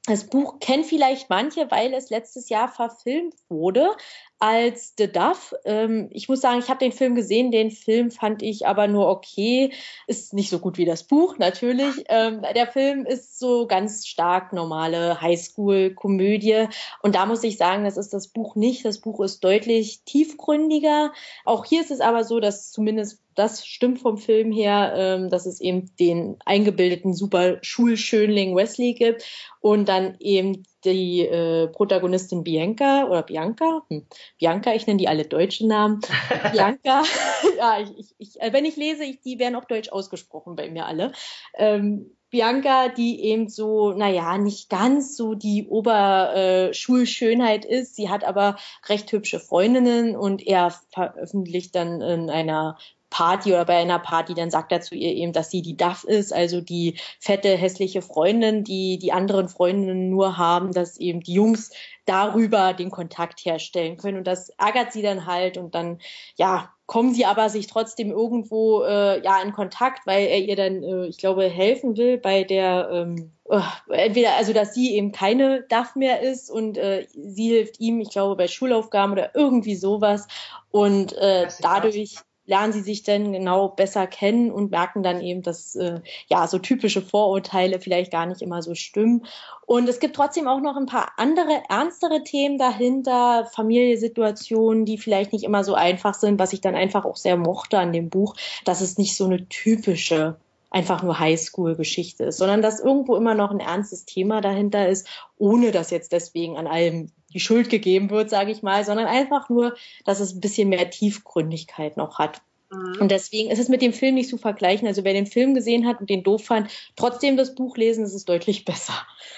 Das 0.06 0.24
Buch 0.24 0.60
kennen 0.60 0.84
vielleicht 0.84 1.30
manche, 1.30 1.70
weil 1.70 1.94
es 1.94 2.10
letztes 2.10 2.50
Jahr 2.50 2.68
verfilmt 2.68 3.36
wurde 3.48 3.96
als 4.38 4.92
The 4.98 5.10
Dove. 5.10 5.58
Ähm, 5.64 6.08
ich 6.10 6.28
muss 6.28 6.42
sagen, 6.42 6.58
ich 6.58 6.68
habe 6.68 6.78
den 6.78 6.92
Film 6.92 7.14
gesehen. 7.14 7.50
Den 7.50 7.70
Film 7.70 8.10
fand 8.10 8.42
ich 8.42 8.66
aber 8.66 8.86
nur 8.86 9.08
okay. 9.08 9.72
Ist 10.06 10.34
nicht 10.34 10.50
so 10.50 10.58
gut 10.58 10.76
wie 10.76 10.84
das 10.84 11.04
Buch, 11.04 11.38
natürlich. 11.38 12.04
Ähm, 12.14 12.42
der 12.54 12.66
Film 12.66 13.06
ist 13.06 13.38
so 13.38 13.66
ganz 13.66 14.06
stark 14.06 14.52
normale 14.52 15.20
Highschool-Komödie. 15.22 16.68
Und 17.02 17.14
da 17.14 17.24
muss 17.24 17.42
ich 17.42 17.56
sagen, 17.56 17.84
das 17.84 17.96
ist 17.96 18.12
das 18.12 18.28
Buch 18.28 18.56
nicht. 18.56 18.84
Das 18.84 18.98
Buch 19.00 19.20
ist 19.20 19.42
deutlich 19.42 20.02
tiefgründiger. 20.04 21.12
Auch 21.46 21.64
hier 21.64 21.80
ist 21.80 21.90
es 21.90 22.00
aber 22.00 22.24
so, 22.24 22.40
dass 22.40 22.70
zumindest 22.72 23.23
das 23.34 23.66
stimmt 23.66 24.00
vom 24.00 24.18
Film 24.18 24.52
her, 24.52 24.94
ähm, 24.96 25.30
dass 25.30 25.46
es 25.46 25.60
eben 25.60 25.94
den 25.96 26.36
eingebildeten 26.44 27.14
super 27.14 27.58
Schulschönling 27.62 28.54
Wesley 28.54 28.94
gibt 28.94 29.24
und 29.60 29.88
dann 29.88 30.16
eben 30.20 30.64
die 30.84 31.20
äh, 31.20 31.68
Protagonistin 31.68 32.44
Bianca 32.44 33.04
oder 33.06 33.22
Bianca, 33.22 33.82
hm, 33.88 34.06
Bianca, 34.38 34.74
ich 34.74 34.86
nenne 34.86 34.98
die 34.98 35.08
alle 35.08 35.24
deutsche 35.24 35.66
Namen. 35.66 36.00
Bianca, 36.52 37.02
ja, 37.58 37.80
ich, 37.80 37.98
ich, 37.98 38.14
ich, 38.18 38.40
äh, 38.40 38.52
wenn 38.52 38.64
ich 38.64 38.76
lese, 38.76 39.04
ich, 39.04 39.20
die 39.20 39.38
werden 39.38 39.56
auch 39.56 39.64
deutsch 39.64 39.90
ausgesprochen 39.90 40.56
bei 40.56 40.70
mir 40.70 40.86
alle. 40.86 41.12
Ähm, 41.54 42.14
Bianca, 42.34 42.88
die 42.88 43.22
eben 43.26 43.48
so, 43.48 43.92
naja, 43.92 44.38
nicht 44.38 44.68
ganz 44.68 45.16
so 45.16 45.34
die 45.34 45.68
Oberschulschönheit 45.68 47.64
ist. 47.64 47.94
Sie 47.94 48.08
hat 48.08 48.24
aber 48.24 48.56
recht 48.88 49.12
hübsche 49.12 49.38
Freundinnen 49.38 50.16
und 50.16 50.44
er 50.44 50.74
veröffentlicht 50.90 51.76
dann 51.76 52.00
in 52.00 52.30
einer 52.30 52.76
Party 53.14 53.52
oder 53.52 53.64
bei 53.64 53.76
einer 53.76 54.00
Party, 54.00 54.34
dann 54.34 54.50
sagt 54.50 54.72
er 54.72 54.80
zu 54.80 54.96
ihr 54.96 55.12
eben, 55.14 55.32
dass 55.32 55.48
sie 55.48 55.62
die 55.62 55.76
Duff 55.76 56.02
ist, 56.02 56.32
also 56.32 56.60
die 56.60 56.98
fette, 57.20 57.56
hässliche 57.56 58.02
Freundin, 58.02 58.64
die 58.64 58.98
die 58.98 59.12
anderen 59.12 59.48
Freundinnen 59.48 60.10
nur 60.10 60.36
haben, 60.36 60.72
dass 60.72 60.98
eben 60.98 61.20
die 61.20 61.34
Jungs 61.34 61.70
darüber 62.06 62.72
den 62.72 62.90
Kontakt 62.90 63.44
herstellen 63.44 63.98
können. 63.98 64.18
Und 64.18 64.26
das 64.26 64.48
ärgert 64.58 64.92
sie 64.92 65.02
dann 65.02 65.26
halt 65.26 65.58
und 65.58 65.76
dann, 65.76 66.00
ja, 66.34 66.72
kommen 66.86 67.14
sie 67.14 67.24
aber 67.24 67.50
sich 67.50 67.68
trotzdem 67.68 68.10
irgendwo 68.10 68.82
äh, 68.82 69.22
ja 69.22 69.40
in 69.42 69.52
Kontakt, 69.52 70.08
weil 70.08 70.26
er 70.26 70.40
ihr 70.40 70.56
dann, 70.56 70.82
äh, 70.82 71.06
ich 71.06 71.18
glaube, 71.18 71.44
helfen 71.44 71.96
will 71.96 72.18
bei 72.18 72.42
der 72.42 72.90
ähm, 72.90 73.30
äh, 73.48 73.60
entweder 73.90 74.34
also 74.34 74.52
dass 74.52 74.74
sie 74.74 74.96
eben 74.96 75.12
keine 75.12 75.62
DAF 75.68 75.94
mehr 75.94 76.20
ist 76.20 76.50
und 76.50 76.76
äh, 76.78 77.06
sie 77.12 77.50
hilft 77.50 77.78
ihm, 77.78 78.00
ich 78.00 78.10
glaube, 78.10 78.34
bei 78.34 78.48
Schulaufgaben 78.48 79.12
oder 79.12 79.36
irgendwie 79.36 79.76
sowas 79.76 80.26
und 80.72 81.12
äh, 81.12 81.46
dadurch 81.62 82.16
lernen 82.46 82.72
sie 82.72 82.80
sich 82.80 83.02
dann 83.02 83.32
genau 83.32 83.68
besser 83.68 84.06
kennen 84.06 84.50
und 84.50 84.70
merken 84.70 85.02
dann 85.02 85.20
eben, 85.20 85.42
dass 85.42 85.74
äh, 85.76 86.00
ja 86.28 86.46
so 86.46 86.58
typische 86.58 87.02
Vorurteile 87.02 87.80
vielleicht 87.80 88.10
gar 88.12 88.26
nicht 88.26 88.42
immer 88.42 88.62
so 88.62 88.74
stimmen. 88.74 89.26
Und 89.66 89.88
es 89.88 89.98
gibt 89.98 90.16
trotzdem 90.16 90.46
auch 90.46 90.60
noch 90.60 90.76
ein 90.76 90.86
paar 90.86 91.12
andere 91.16 91.62
ernstere 91.68 92.22
Themen 92.22 92.58
dahinter, 92.58 93.46
Familiensituationen, 93.54 94.84
die 94.84 94.98
vielleicht 94.98 95.32
nicht 95.32 95.44
immer 95.44 95.64
so 95.64 95.74
einfach 95.74 96.14
sind, 96.14 96.38
was 96.38 96.52
ich 96.52 96.60
dann 96.60 96.74
einfach 96.74 97.04
auch 97.04 97.16
sehr 97.16 97.36
mochte 97.36 97.78
an 97.78 97.92
dem 97.92 98.10
Buch, 98.10 98.34
dass 98.64 98.80
es 98.80 98.98
nicht 98.98 99.16
so 99.16 99.24
eine 99.24 99.48
typische 99.48 100.36
einfach 100.74 101.04
nur 101.04 101.20
Highschool-Geschichte 101.20 102.24
ist, 102.24 102.38
sondern 102.38 102.60
dass 102.60 102.80
irgendwo 102.80 103.14
immer 103.14 103.34
noch 103.34 103.52
ein 103.52 103.60
ernstes 103.60 104.06
Thema 104.06 104.40
dahinter 104.40 104.88
ist, 104.88 105.06
ohne 105.38 105.70
dass 105.70 105.90
jetzt 105.90 106.10
deswegen 106.10 106.56
an 106.56 106.66
allem 106.66 107.12
die 107.34 107.40
Schuld 107.40 107.68
gegeben 107.68 108.10
wird, 108.10 108.30
sage 108.30 108.52
ich 108.52 108.62
mal, 108.62 108.84
sondern 108.84 109.06
einfach 109.06 109.48
nur, 109.50 109.76
dass 110.04 110.20
es 110.20 110.34
ein 110.34 110.40
bisschen 110.40 110.68
mehr 110.68 110.88
Tiefgründigkeit 110.88 111.96
noch 111.96 112.18
hat. 112.18 112.40
Mhm. 112.70 113.00
Und 113.00 113.10
deswegen 113.10 113.50
ist 113.50 113.58
es 113.58 113.68
mit 113.68 113.82
dem 113.82 113.92
Film 113.92 114.14
nicht 114.14 114.30
zu 114.30 114.38
vergleichen. 114.38 114.88
Also 114.88 115.04
wer 115.04 115.12
den 115.12 115.26
Film 115.26 115.54
gesehen 115.54 115.86
hat 115.86 116.00
und 116.00 116.08
den 116.08 116.22
doof 116.22 116.44
fand, 116.46 116.70
trotzdem 116.96 117.36
das 117.36 117.54
Buch 117.54 117.76
lesen, 117.76 118.04
ist 118.04 118.14
es 118.14 118.24
deutlich 118.24 118.64
besser. 118.64 118.94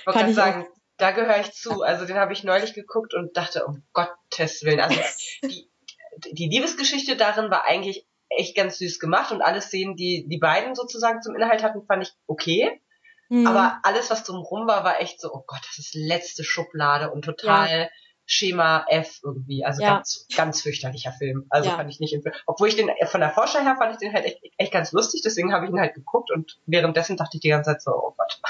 Ich 0.06 0.12
Kann 0.12 0.28
ich 0.28 0.36
sagen, 0.36 0.66
da 0.98 1.10
gehöre 1.10 1.40
ich 1.40 1.52
zu. 1.52 1.82
Also 1.82 2.06
den 2.06 2.16
habe 2.16 2.32
ich 2.32 2.44
neulich 2.44 2.74
geguckt 2.74 3.14
und 3.14 3.36
dachte, 3.36 3.66
um 3.66 3.82
Gottes 3.92 4.62
Willen. 4.62 4.80
Also 4.80 5.00
die, 5.42 5.68
die 6.30 6.48
Liebesgeschichte 6.48 7.16
darin 7.16 7.50
war 7.50 7.64
eigentlich 7.64 8.06
echt 8.28 8.56
ganz 8.56 8.78
süß 8.78 8.98
gemacht 8.98 9.32
und 9.32 9.42
alle 9.42 9.60
Szenen, 9.60 9.96
die 9.96 10.26
die 10.28 10.38
beiden 10.38 10.74
sozusagen 10.74 11.22
zum 11.22 11.36
Inhalt 11.36 11.62
hatten, 11.62 11.84
fand 11.86 12.02
ich 12.02 12.12
okay. 12.26 12.80
Mhm. 13.28 13.46
Aber 13.46 13.80
alles, 13.82 14.10
was 14.10 14.24
drumherum 14.24 14.66
war, 14.66 14.84
war 14.84 15.00
echt 15.00 15.20
so, 15.20 15.32
oh 15.32 15.44
Gott, 15.46 15.60
das 15.66 15.78
ist 15.78 15.94
letzte 15.94 16.44
Schublade 16.44 17.10
und 17.10 17.24
total 17.24 17.80
ja. 17.80 17.88
Schema 18.24 18.84
F 18.88 19.20
irgendwie. 19.22 19.64
Also 19.64 19.82
ja. 19.82 19.96
ganz, 19.96 20.26
ganz 20.34 20.62
fürchterlicher 20.62 21.12
Film. 21.12 21.46
Also 21.48 21.70
ja. 21.70 21.76
fand 21.76 21.90
ich 21.90 22.00
nicht 22.00 22.12
empfehlen. 22.12 22.34
Obwohl 22.46 22.68
ich 22.68 22.76
den 22.76 22.90
von 23.06 23.20
der 23.20 23.30
Forscher 23.30 23.62
her 23.62 23.76
fand 23.78 23.92
ich 23.92 23.98
den 23.98 24.12
halt 24.12 24.24
echt, 24.24 24.40
echt 24.56 24.72
ganz 24.72 24.92
lustig, 24.92 25.22
deswegen 25.24 25.52
habe 25.52 25.64
ich 25.64 25.70
ihn 25.70 25.80
halt 25.80 25.94
geguckt 25.94 26.30
und 26.30 26.58
währenddessen 26.66 27.16
dachte 27.16 27.36
ich 27.36 27.40
die 27.40 27.48
ganze 27.48 27.70
Zeit 27.72 27.82
so, 27.82 27.92
oh 27.92 28.14
Gott. 28.16 28.40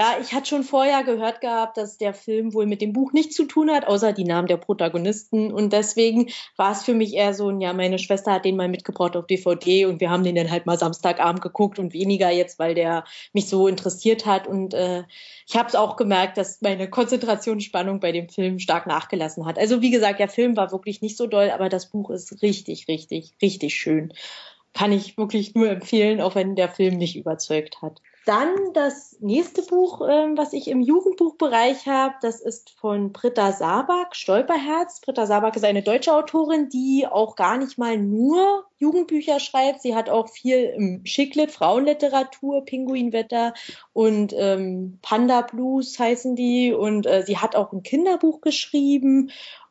Ja, 0.00 0.16
ich 0.18 0.32
hatte 0.32 0.46
schon 0.46 0.64
vorher 0.64 1.04
gehört 1.04 1.42
gehabt, 1.42 1.76
dass 1.76 1.98
der 1.98 2.14
Film 2.14 2.54
wohl 2.54 2.64
mit 2.64 2.80
dem 2.80 2.94
Buch 2.94 3.12
nichts 3.12 3.36
zu 3.36 3.44
tun 3.44 3.70
hat, 3.70 3.86
außer 3.86 4.14
die 4.14 4.24
Namen 4.24 4.48
der 4.48 4.56
Protagonisten. 4.56 5.52
Und 5.52 5.74
deswegen 5.74 6.30
war 6.56 6.72
es 6.72 6.84
für 6.84 6.94
mich 6.94 7.12
eher 7.12 7.34
so, 7.34 7.50
ja, 7.50 7.74
meine 7.74 7.98
Schwester 7.98 8.32
hat 8.32 8.46
den 8.46 8.56
mal 8.56 8.70
mitgebracht 8.70 9.14
auf 9.14 9.26
DVD 9.26 9.84
und 9.84 10.00
wir 10.00 10.08
haben 10.08 10.24
den 10.24 10.36
dann 10.36 10.50
halt 10.50 10.64
mal 10.64 10.78
Samstagabend 10.78 11.42
geguckt 11.42 11.78
und 11.78 11.92
weniger 11.92 12.30
jetzt, 12.30 12.58
weil 12.58 12.74
der 12.74 13.04
mich 13.34 13.50
so 13.50 13.68
interessiert 13.68 14.24
hat. 14.24 14.46
Und 14.46 14.72
äh, 14.72 15.04
ich 15.46 15.58
habe 15.58 15.68
es 15.68 15.74
auch 15.74 15.96
gemerkt, 15.96 16.38
dass 16.38 16.62
meine 16.62 16.88
Konzentrationsspannung 16.88 18.00
bei 18.00 18.12
dem 18.12 18.30
Film 18.30 18.58
stark 18.58 18.86
nachgelassen 18.86 19.44
hat. 19.44 19.58
Also 19.58 19.82
wie 19.82 19.90
gesagt, 19.90 20.18
der 20.18 20.30
Film 20.30 20.56
war 20.56 20.72
wirklich 20.72 21.02
nicht 21.02 21.18
so 21.18 21.26
doll, 21.26 21.50
aber 21.50 21.68
das 21.68 21.90
Buch 21.90 22.08
ist 22.08 22.40
richtig, 22.40 22.88
richtig, 22.88 23.34
richtig 23.42 23.74
schön. 23.74 24.14
Kann 24.72 24.92
ich 24.92 25.16
wirklich 25.16 25.54
nur 25.54 25.68
empfehlen, 25.68 26.20
auch 26.20 26.34
wenn 26.34 26.54
der 26.54 26.68
Film 26.68 26.96
nicht 26.96 27.16
überzeugt 27.16 27.82
hat. 27.82 28.00
Dann 28.26 28.54
das 28.74 29.16
nächste 29.20 29.62
Buch, 29.62 30.06
ähm, 30.06 30.36
was 30.36 30.52
ich 30.52 30.68
im 30.68 30.82
Jugendbuchbereich 30.82 31.86
habe, 31.86 32.14
das 32.20 32.40
ist 32.40 32.70
von 32.78 33.12
Britta 33.12 33.52
Sabak, 33.52 34.14
Stolperherz. 34.14 35.00
Britta 35.00 35.26
Sabak 35.26 35.56
ist 35.56 35.64
eine 35.64 35.82
deutsche 35.82 36.14
Autorin, 36.14 36.68
die 36.68 37.06
auch 37.10 37.34
gar 37.34 37.56
nicht 37.56 37.78
mal 37.78 37.96
nur 37.96 38.66
Jugendbücher 38.76 39.40
schreibt. 39.40 39.80
Sie 39.80 39.94
hat 39.94 40.10
auch 40.10 40.28
viel 40.28 40.64
im 40.76 41.06
Schicklit, 41.06 41.50
Frauenliteratur, 41.50 42.64
Pinguinwetter 42.66 43.54
und 43.94 44.34
ähm, 44.36 44.98
Panda 45.00 45.40
Blues 45.40 45.98
heißen 45.98 46.36
die. 46.36 46.74
Und 46.74 47.06
äh, 47.06 47.24
sie 47.26 47.38
hat 47.38 47.56
auch 47.56 47.72
ein 47.72 47.82
Kinderbuch 47.82 48.42
geschrieben. 48.42 49.30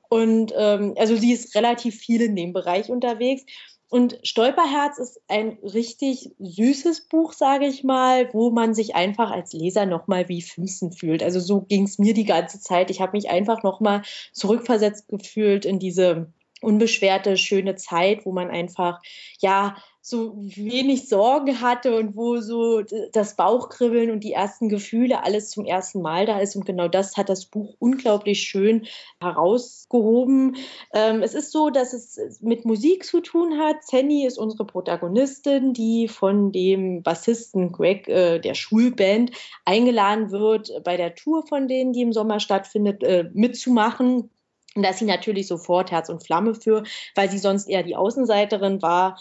Und 0.10 0.54
ähm, 0.58 0.96
also 0.98 1.16
sie 1.16 1.34
ist 1.34 1.56
relativ 1.56 1.96
viel 1.98 2.22
in 2.22 2.36
dem 2.36 2.52
Bereich 2.52 2.90
unterwegs. 2.90 3.46
Und 3.90 4.20
Stolperherz 4.22 5.00
ist 5.00 5.20
ein 5.28 5.58
richtig 5.64 6.32
süßes 6.38 7.08
Buch, 7.08 7.34
sage 7.34 7.66
ich 7.66 7.84
mal, 7.84 8.32
wo 8.34 8.52
man 8.52 8.76
sich 8.76 8.96
einfach 8.96 9.32
als 9.32 9.52
Leser 9.54 9.88
nochmal 9.88 10.30
wie 10.30 10.44
15 10.44 10.92
fühlt. 10.92 11.24
Also 11.24 11.40
so 11.40 11.62
ging 11.62 11.86
es 11.86 11.98
mir 11.98 12.14
die 12.14 12.26
ganze 12.26 12.60
Zeit. 12.60 12.92
Ich 12.92 13.02
habe 13.02 13.14
mich 13.14 13.32
einfach 13.32 13.64
nochmal 13.64 14.04
zurückversetzt 14.32 15.08
gefühlt 15.08 15.66
in 15.66 15.80
diese 15.80 16.32
unbeschwerte, 16.62 17.36
schöne 17.36 17.76
Zeit, 17.76 18.26
wo 18.26 18.32
man 18.32 18.52
einfach, 18.52 19.02
ja, 19.40 19.76
so 20.02 20.34
wenig 20.38 21.10
Sorgen 21.10 21.60
hatte 21.60 21.96
und 21.98 22.16
wo 22.16 22.38
so 22.38 22.82
das 23.12 23.36
Bauchkribbeln 23.36 24.12
und 24.12 24.24
die 24.24 24.32
ersten 24.32 24.70
Gefühle 24.70 25.24
alles 25.24 25.50
zum 25.50 25.66
ersten 25.66 26.02
Mal 26.02 26.26
da 26.26 26.40
ist. 26.40 26.56
Und 26.56 26.66
genau 26.66 26.88
das 26.88 27.18
hat 27.18 27.28
das 27.28 27.46
Buch 27.46 27.76
unglaublich 27.80 28.42
schön 28.42 28.88
herausgehoben. 29.22 30.56
Ähm, 30.94 31.22
es 31.22 31.34
ist 31.34 31.52
so, 31.52 31.70
dass 31.70 31.94
es 31.94 32.40
mit 32.42 32.64
Musik 32.64 33.04
zu 33.06 33.20
tun 33.20 33.60
hat. 33.60 33.84
Zenny 33.84 34.26
ist 34.26 34.38
unsere 34.38 34.66
Protagonistin, 34.66 35.74
die 35.74 36.08
von 36.08 36.54
dem 36.54 37.04
Bassisten 37.04 37.74
Greg 37.74 38.08
äh, 38.08 38.40
der 38.40 38.54
Schulband 38.54 39.32
eingeladen 39.66 40.32
wird, 40.32 40.72
bei 40.86 40.96
der 40.96 41.16
Tour 41.16 41.46
von 41.46 41.68
denen, 41.68 41.92
die 41.92 42.02
im 42.02 42.14
Sommer 42.14 42.40
stattfindet, 42.40 43.04
äh, 43.04 43.30
mitzumachen. 43.34 44.30
Und 44.76 44.84
da 44.84 44.92
ist 44.92 45.00
sie 45.00 45.06
natürlich 45.06 45.48
sofort 45.48 45.92
Herz 45.92 46.10
und 46.10 46.24
Flamme 46.24 46.56
für, 46.56 46.84
weil 47.16 47.30
sie 47.30 47.40
sonst 47.40 47.68
eher 47.68 47.84
die 47.84 47.96
Außenseiterin 47.96 48.82
war 48.82 49.18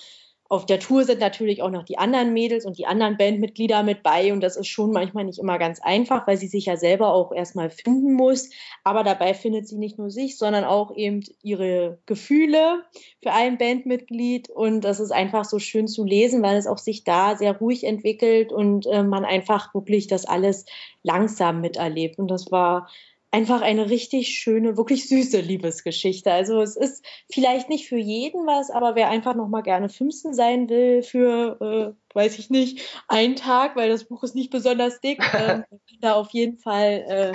auf 0.50 0.64
der 0.64 0.80
Tour 0.80 1.04
sind 1.04 1.20
natürlich 1.20 1.60
auch 1.60 1.70
noch 1.70 1.84
die 1.84 1.98
anderen 1.98 2.32
Mädels 2.32 2.64
und 2.64 2.78
die 2.78 2.86
anderen 2.86 3.18
Bandmitglieder 3.18 3.82
mit 3.82 4.02
bei 4.02 4.32
und 4.32 4.40
das 4.40 4.56
ist 4.56 4.68
schon 4.68 4.92
manchmal 4.92 5.24
nicht 5.24 5.38
immer 5.38 5.58
ganz 5.58 5.78
einfach, 5.80 6.26
weil 6.26 6.38
sie 6.38 6.46
sich 6.46 6.64
ja 6.64 6.78
selber 6.78 7.12
auch 7.12 7.32
erstmal 7.32 7.68
finden 7.68 8.14
muss. 8.14 8.48
Aber 8.82 9.04
dabei 9.04 9.34
findet 9.34 9.68
sie 9.68 9.76
nicht 9.76 9.98
nur 9.98 10.10
sich, 10.10 10.38
sondern 10.38 10.64
auch 10.64 10.96
eben 10.96 11.22
ihre 11.42 11.98
Gefühle 12.06 12.82
für 13.22 13.32
ein 13.32 13.58
Bandmitglied 13.58 14.48
und 14.48 14.80
das 14.82 15.00
ist 15.00 15.10
einfach 15.10 15.44
so 15.44 15.58
schön 15.58 15.86
zu 15.86 16.04
lesen, 16.04 16.42
weil 16.42 16.56
es 16.56 16.66
auch 16.66 16.78
sich 16.78 17.04
da 17.04 17.36
sehr 17.36 17.58
ruhig 17.58 17.84
entwickelt 17.84 18.50
und 18.50 18.86
äh, 18.86 19.02
man 19.02 19.26
einfach 19.26 19.74
wirklich 19.74 20.06
das 20.06 20.24
alles 20.24 20.64
langsam 21.02 21.60
miterlebt 21.60 22.18
und 22.18 22.28
das 22.28 22.50
war 22.50 22.88
einfach 23.30 23.60
eine 23.60 23.90
richtig 23.90 24.28
schöne, 24.28 24.76
wirklich 24.76 25.08
süße 25.08 25.40
Liebesgeschichte. 25.40 26.32
Also 26.32 26.60
es 26.62 26.76
ist 26.76 27.04
vielleicht 27.30 27.68
nicht 27.68 27.88
für 27.88 27.98
jeden 27.98 28.46
was, 28.46 28.70
aber 28.70 28.94
wer 28.94 29.10
einfach 29.10 29.34
noch 29.34 29.48
mal 29.48 29.62
gerne 29.62 29.88
15 29.88 30.32
sein 30.32 30.68
will 30.68 31.02
für, 31.02 31.94
äh, 31.94 32.14
weiß 32.14 32.38
ich 32.38 32.48
nicht, 32.48 32.80
einen 33.06 33.36
Tag, 33.36 33.76
weil 33.76 33.90
das 33.90 34.04
Buch 34.04 34.22
ist 34.22 34.34
nicht 34.34 34.50
besonders 34.50 35.00
dick, 35.00 35.18
äh, 35.34 35.60
da 36.00 36.14
auf 36.14 36.30
jeden 36.30 36.58
Fall 36.58 37.04
äh, 37.08 37.32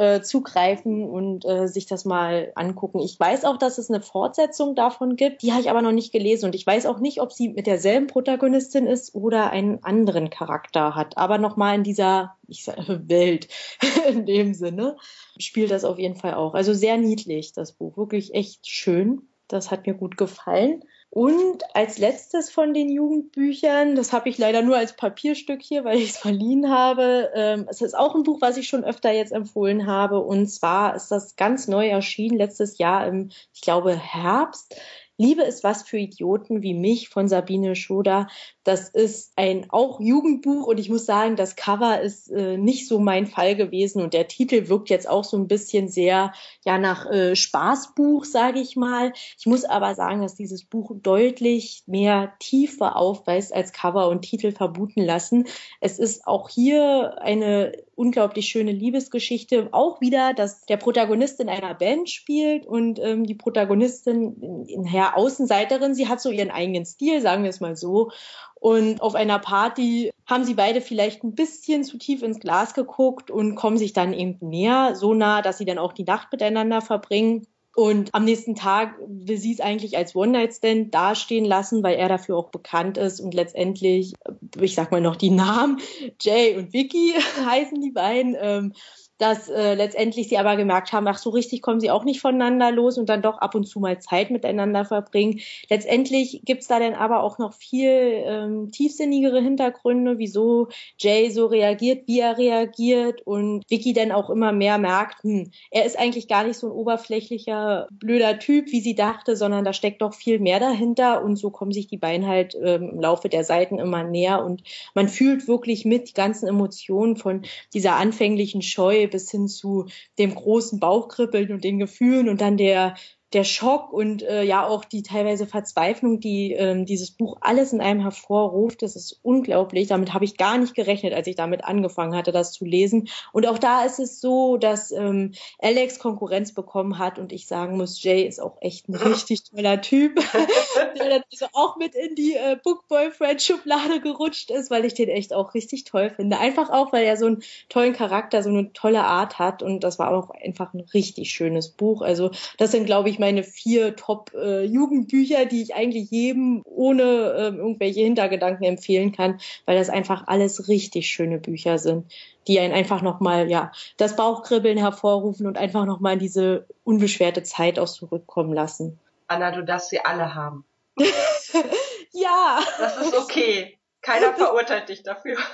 äh, 0.00 0.22
zugreifen 0.22 1.04
und 1.04 1.44
äh, 1.44 1.68
sich 1.68 1.86
das 1.86 2.06
mal 2.06 2.52
angucken. 2.54 3.00
Ich 3.00 3.20
weiß 3.20 3.44
auch, 3.44 3.58
dass 3.58 3.76
es 3.76 3.90
eine 3.90 4.00
Fortsetzung 4.00 4.74
davon 4.74 5.14
gibt, 5.14 5.42
die 5.42 5.52
habe 5.52 5.60
ich 5.60 5.68
aber 5.68 5.82
noch 5.82 5.92
nicht 5.92 6.10
gelesen 6.10 6.46
und 6.46 6.54
ich 6.54 6.66
weiß 6.66 6.86
auch 6.86 7.00
nicht, 7.00 7.20
ob 7.20 7.32
sie 7.32 7.50
mit 7.50 7.66
derselben 7.66 8.06
Protagonistin 8.06 8.86
ist 8.86 9.14
oder 9.14 9.50
einen 9.50 9.84
anderen 9.84 10.30
Charakter 10.30 10.94
hat, 10.94 11.18
aber 11.18 11.36
noch 11.36 11.58
mal 11.58 11.74
in 11.74 11.82
dieser 11.82 12.36
ich 12.48 12.64
sage, 12.64 13.02
Welt 13.08 13.48
in 14.08 14.24
dem 14.24 14.54
Sinne, 14.54 14.96
spielt 15.38 15.70
das 15.70 15.84
auf 15.84 15.98
jeden 15.98 16.16
Fall 16.16 16.34
auch. 16.34 16.54
Also 16.54 16.72
sehr 16.72 16.96
niedlich, 16.96 17.52
das 17.52 17.72
Buch. 17.72 17.96
Wirklich 17.96 18.34
echt 18.34 18.66
schön. 18.66 19.28
Das 19.48 19.70
hat 19.70 19.86
mir 19.86 19.94
gut 19.94 20.16
gefallen. 20.16 20.82
Und 21.12 21.64
als 21.74 21.98
letztes 21.98 22.52
von 22.52 22.72
den 22.72 22.88
Jugendbüchern, 22.88 23.96
das 23.96 24.12
habe 24.12 24.28
ich 24.28 24.38
leider 24.38 24.62
nur 24.62 24.76
als 24.76 24.94
Papierstück 24.94 25.60
hier, 25.60 25.84
weil 25.84 25.98
ich 25.98 26.10
es 26.10 26.18
verliehen 26.18 26.70
habe. 26.70 27.30
Ähm, 27.34 27.66
es 27.68 27.82
ist 27.82 27.98
auch 27.98 28.14
ein 28.14 28.22
Buch, 28.22 28.40
was 28.40 28.56
ich 28.56 28.68
schon 28.68 28.84
öfter 28.84 29.10
jetzt 29.10 29.32
empfohlen 29.32 29.88
habe. 29.88 30.20
Und 30.20 30.46
zwar 30.46 30.94
ist 30.94 31.08
das 31.10 31.34
ganz 31.34 31.66
neu 31.66 31.88
erschienen, 31.88 32.38
letztes 32.38 32.78
Jahr 32.78 33.08
im, 33.08 33.30
ich 33.52 33.60
glaube, 33.60 33.96
Herbst. 33.96 34.80
Liebe 35.20 35.42
ist 35.42 35.62
was 35.64 35.82
für 35.82 35.98
Idioten 35.98 36.62
wie 36.62 36.72
mich 36.72 37.10
von 37.10 37.28
Sabine 37.28 37.76
Schoder. 37.76 38.28
Das 38.64 38.88
ist 38.88 39.34
ein 39.36 39.66
auch 39.68 40.00
Jugendbuch 40.00 40.66
und 40.66 40.80
ich 40.80 40.88
muss 40.88 41.04
sagen, 41.04 41.36
das 41.36 41.56
Cover 41.56 42.00
ist 42.00 42.30
äh, 42.30 42.56
nicht 42.56 42.88
so 42.88 42.98
mein 42.98 43.26
Fall 43.26 43.54
gewesen 43.54 44.00
und 44.00 44.14
der 44.14 44.28
Titel 44.28 44.68
wirkt 44.68 44.88
jetzt 44.88 45.06
auch 45.06 45.24
so 45.24 45.36
ein 45.36 45.46
bisschen 45.46 45.88
sehr 45.88 46.32
ja 46.64 46.78
nach 46.78 47.04
äh, 47.04 47.36
Spaßbuch, 47.36 48.24
sage 48.24 48.60
ich 48.60 48.76
mal. 48.76 49.12
Ich 49.38 49.44
muss 49.44 49.66
aber 49.66 49.94
sagen, 49.94 50.22
dass 50.22 50.36
dieses 50.36 50.64
Buch 50.64 50.92
deutlich 50.94 51.82
mehr 51.86 52.32
Tiefe 52.38 52.96
aufweist 52.96 53.54
als 53.54 53.74
Cover 53.74 54.08
und 54.08 54.22
Titel 54.22 54.52
vermuten 54.52 55.02
lassen. 55.02 55.48
Es 55.82 55.98
ist 55.98 56.26
auch 56.26 56.48
hier 56.48 57.20
eine 57.20 57.72
unglaublich 58.00 58.46
schöne 58.46 58.72
Liebesgeschichte. 58.72 59.68
Auch 59.72 60.00
wieder, 60.00 60.32
dass 60.32 60.64
der 60.64 60.78
Protagonist 60.78 61.38
in 61.38 61.50
einer 61.50 61.74
Band 61.74 62.08
spielt 62.08 62.64
und 62.64 62.98
ähm, 62.98 63.24
die 63.26 63.34
Protagonistin, 63.34 64.40
in, 64.40 64.64
in, 64.64 64.84
ja, 64.86 65.14
Außenseiterin, 65.14 65.94
sie 65.94 66.08
hat 66.08 66.22
so 66.22 66.30
ihren 66.30 66.50
eigenen 66.50 66.86
Stil, 66.86 67.20
sagen 67.20 67.42
wir 67.42 67.50
es 67.50 67.60
mal 67.60 67.76
so. 67.76 68.10
Und 68.54 69.02
auf 69.02 69.14
einer 69.14 69.38
Party 69.38 70.12
haben 70.26 70.44
sie 70.44 70.54
beide 70.54 70.80
vielleicht 70.80 71.24
ein 71.24 71.34
bisschen 71.34 71.84
zu 71.84 71.98
tief 71.98 72.22
ins 72.22 72.40
Glas 72.40 72.72
geguckt 72.72 73.30
und 73.30 73.54
kommen 73.54 73.76
sich 73.76 73.92
dann 73.92 74.14
eben 74.14 74.38
näher, 74.40 74.94
so 74.94 75.12
nah, 75.12 75.42
dass 75.42 75.58
sie 75.58 75.66
dann 75.66 75.78
auch 75.78 75.92
die 75.92 76.04
Nacht 76.04 76.32
miteinander 76.32 76.80
verbringen. 76.80 77.46
Und 77.74 78.14
am 78.14 78.24
nächsten 78.24 78.56
Tag 78.56 78.96
will 79.06 79.38
sie 79.38 79.52
es 79.52 79.60
eigentlich 79.60 79.96
als 79.96 80.16
One-Night-Stand 80.16 80.92
dastehen 80.92 81.44
lassen, 81.44 81.82
weil 81.82 81.96
er 81.96 82.08
dafür 82.08 82.36
auch 82.36 82.50
bekannt 82.50 82.98
ist. 82.98 83.20
Und 83.20 83.32
letztendlich, 83.32 84.14
ich 84.60 84.74
sag 84.74 84.90
mal 84.90 85.00
noch 85.00 85.16
die 85.16 85.30
Namen, 85.30 85.80
Jay 86.20 86.56
und 86.56 86.72
Vicky 86.72 87.14
heißen 87.44 87.80
die 87.80 87.92
beiden, 87.92 88.36
ähm, 88.40 88.72
dass 89.20 89.50
äh, 89.50 89.74
letztendlich 89.74 90.30
sie 90.30 90.38
aber 90.38 90.56
gemerkt 90.56 90.92
haben, 90.92 91.06
ach 91.06 91.18
so 91.18 91.28
richtig 91.28 91.60
kommen 91.60 91.78
sie 91.78 91.90
auch 91.90 92.04
nicht 92.04 92.22
voneinander 92.22 92.72
los 92.72 92.96
und 92.96 93.10
dann 93.10 93.20
doch 93.20 93.36
ab 93.38 93.54
und 93.54 93.64
zu 93.64 93.78
mal 93.78 94.00
Zeit 94.00 94.30
miteinander 94.30 94.86
verbringen. 94.86 95.40
Letztendlich 95.68 96.40
gibt's 96.44 96.68
da 96.68 96.78
dann 96.78 96.94
aber 96.94 97.22
auch 97.22 97.36
noch 97.36 97.52
viel 97.52 97.90
ähm, 97.90 98.70
tiefsinnigere 98.72 99.42
Hintergründe, 99.42 100.16
wieso 100.16 100.68
Jay 100.98 101.28
so 101.28 101.46
reagiert, 101.46 102.08
wie 102.08 102.20
er 102.20 102.38
reagiert 102.38 103.20
und 103.26 103.62
Vicky 103.68 103.92
dann 103.92 104.10
auch 104.10 104.30
immer 104.30 104.52
mehr 104.52 104.78
merkt, 104.78 105.22
hm, 105.22 105.50
er 105.70 105.84
ist 105.84 105.98
eigentlich 105.98 106.26
gar 106.26 106.44
nicht 106.44 106.56
so 106.56 106.68
ein 106.68 106.72
oberflächlicher, 106.72 107.88
blöder 107.90 108.38
Typ, 108.38 108.72
wie 108.72 108.80
sie 108.80 108.94
dachte, 108.94 109.36
sondern 109.36 109.66
da 109.66 109.74
steckt 109.74 110.00
doch 110.00 110.14
viel 110.14 110.38
mehr 110.38 110.60
dahinter 110.60 111.22
und 111.22 111.36
so 111.36 111.50
kommen 111.50 111.72
sich 111.72 111.88
die 111.88 111.98
beiden 111.98 112.26
halt 112.26 112.54
ähm, 112.54 112.90
im 112.94 113.00
Laufe 113.00 113.28
der 113.28 113.44
Seiten 113.44 113.78
immer 113.78 114.02
näher 114.02 114.42
und 114.42 114.62
man 114.94 115.10
fühlt 115.10 115.46
wirklich 115.46 115.84
mit 115.84 116.08
die 116.08 116.14
ganzen 116.14 116.48
Emotionen 116.48 117.16
von 117.16 117.42
dieser 117.74 117.96
anfänglichen 117.96 118.62
Scheu 118.62 119.09
bis 119.10 119.30
hin 119.30 119.48
zu 119.48 119.86
dem 120.18 120.34
großen 120.34 120.80
Bauchkribbeln 120.80 121.52
und 121.52 121.64
den 121.64 121.78
Gefühlen 121.78 122.28
und 122.28 122.40
dann 122.40 122.56
der 122.56 122.94
der 123.32 123.44
Schock 123.44 123.92
und 123.92 124.22
äh, 124.22 124.42
ja 124.42 124.66
auch 124.66 124.84
die 124.84 125.02
teilweise 125.02 125.46
Verzweiflung, 125.46 126.18
die 126.18 126.52
ähm, 126.52 126.84
dieses 126.84 127.12
Buch 127.12 127.38
alles 127.40 127.72
in 127.72 127.80
einem 127.80 128.00
hervorruft, 128.00 128.82
das 128.82 128.96
ist 128.96 129.20
unglaublich. 129.22 129.86
Damit 129.88 130.12
habe 130.12 130.24
ich 130.24 130.36
gar 130.36 130.58
nicht 130.58 130.74
gerechnet, 130.74 131.14
als 131.14 131.28
ich 131.28 131.36
damit 131.36 131.64
angefangen 131.64 132.16
hatte, 132.16 132.32
das 132.32 132.52
zu 132.52 132.64
lesen. 132.64 133.08
Und 133.32 133.46
auch 133.46 133.58
da 133.58 133.84
ist 133.84 134.00
es 134.00 134.20
so, 134.20 134.56
dass 134.56 134.90
ähm, 134.90 135.32
Alex 135.60 136.00
Konkurrenz 136.00 136.52
bekommen 136.52 136.98
hat 136.98 137.20
und 137.20 137.32
ich 137.32 137.46
sagen 137.46 137.76
muss, 137.76 138.02
Jay 138.02 138.26
ist 138.26 138.40
auch 138.40 138.56
echt 138.60 138.88
ein 138.88 138.96
richtig 138.96 139.44
toller 139.44 139.80
Typ, 139.80 140.16
der 140.98 141.22
also 141.30 141.46
auch 141.52 141.76
mit 141.76 141.94
in 141.94 142.16
die 142.16 142.34
äh, 142.34 142.56
Book 142.62 142.88
Boyfriend 142.88 143.40
Schublade 143.40 144.00
gerutscht 144.00 144.50
ist, 144.50 144.70
weil 144.72 144.84
ich 144.84 144.94
den 144.94 145.08
echt 145.08 145.32
auch 145.32 145.54
richtig 145.54 145.84
toll 145.84 146.10
finde. 146.10 146.38
Einfach 146.38 146.70
auch, 146.70 146.92
weil 146.92 147.04
er 147.04 147.16
so 147.16 147.26
einen 147.26 147.42
tollen 147.68 147.92
Charakter, 147.92 148.42
so 148.42 148.48
eine 148.48 148.72
tolle 148.72 149.04
Art 149.04 149.38
hat 149.38 149.62
und 149.62 149.84
das 149.84 150.00
war 150.00 150.10
auch 150.10 150.30
einfach 150.30 150.74
ein 150.74 150.80
richtig 150.92 151.30
schönes 151.30 151.68
Buch. 151.68 152.02
Also 152.02 152.32
das 152.58 152.72
sind, 152.72 152.86
glaube 152.86 153.08
ich, 153.08 153.19
meine 153.20 153.44
vier 153.44 153.94
Top-Jugendbücher, 153.94 155.42
äh, 155.42 155.46
die 155.46 155.62
ich 155.62 155.74
eigentlich 155.74 156.10
jedem 156.10 156.62
ohne 156.64 157.02
äh, 157.02 157.56
irgendwelche 157.56 158.00
Hintergedanken 158.00 158.64
empfehlen 158.64 159.12
kann, 159.12 159.40
weil 159.66 159.78
das 159.78 159.88
einfach 159.88 160.24
alles 160.26 160.66
richtig 160.66 161.08
schöne 161.08 161.38
Bücher 161.38 161.78
sind, 161.78 162.12
die 162.48 162.58
einen 162.58 162.74
einfach 162.74 163.02
nochmal, 163.02 163.48
ja, 163.48 163.70
das 163.96 164.16
Bauchkribbeln 164.16 164.78
hervorrufen 164.78 165.46
und 165.46 165.56
einfach 165.56 165.86
nochmal 165.86 166.18
diese 166.18 166.66
unbeschwerte 166.82 167.44
Zeit 167.44 167.78
auch 167.78 167.88
zurückkommen 167.88 168.52
lassen. 168.52 168.98
Anna, 169.28 169.52
du 169.52 169.62
darfst 169.62 169.90
sie 169.90 170.00
alle 170.00 170.34
haben. 170.34 170.64
ja. 172.12 172.58
Das 172.78 172.96
ist 173.06 173.16
okay. 173.16 173.78
Keiner 174.02 174.32
verurteilt 174.34 174.88
dich 174.88 175.02
dafür. 175.02 175.36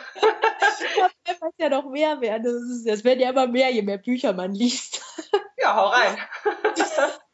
Das 1.25 1.41
muss 1.41 1.55
ja 1.59 1.69
noch 1.69 1.91
mehr 1.91 2.21
werden. 2.21 2.85
Das 2.85 3.03
werden 3.03 3.21
ja 3.21 3.31
immer 3.31 3.47
mehr, 3.47 3.71
je 3.73 3.83
mehr 3.83 3.99
Bücher 3.99 4.33
man 4.33 4.55
liest. 4.55 5.03
Ja, 5.59 5.75
hau 5.75 5.87
rein. 5.87 6.17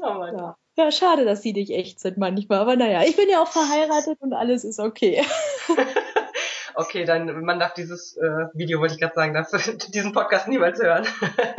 Oh 0.00 0.24
ja. 0.24 0.56
ja, 0.76 0.90
schade, 0.90 1.24
dass 1.24 1.42
sie 1.42 1.52
nicht 1.52 1.70
echt 1.70 2.00
sind 2.00 2.18
manchmal. 2.18 2.58
Aber 2.58 2.76
naja, 2.76 3.02
ich 3.02 3.16
bin 3.16 3.28
ja 3.28 3.42
auch 3.42 3.48
verheiratet 3.48 4.18
und 4.20 4.32
alles 4.32 4.64
ist 4.64 4.80
okay. 4.80 5.24
okay, 6.74 7.04
dann 7.04 7.44
man 7.44 7.58
darf 7.58 7.74
dieses 7.74 8.16
äh, 8.16 8.46
Video, 8.54 8.80
wollte 8.80 8.94
ich 8.94 9.00
gerade 9.00 9.14
sagen, 9.14 9.34
darf 9.34 9.50
diesen 9.88 10.12
Podcast 10.12 10.48
niemals 10.48 10.80
hören. 10.80 11.06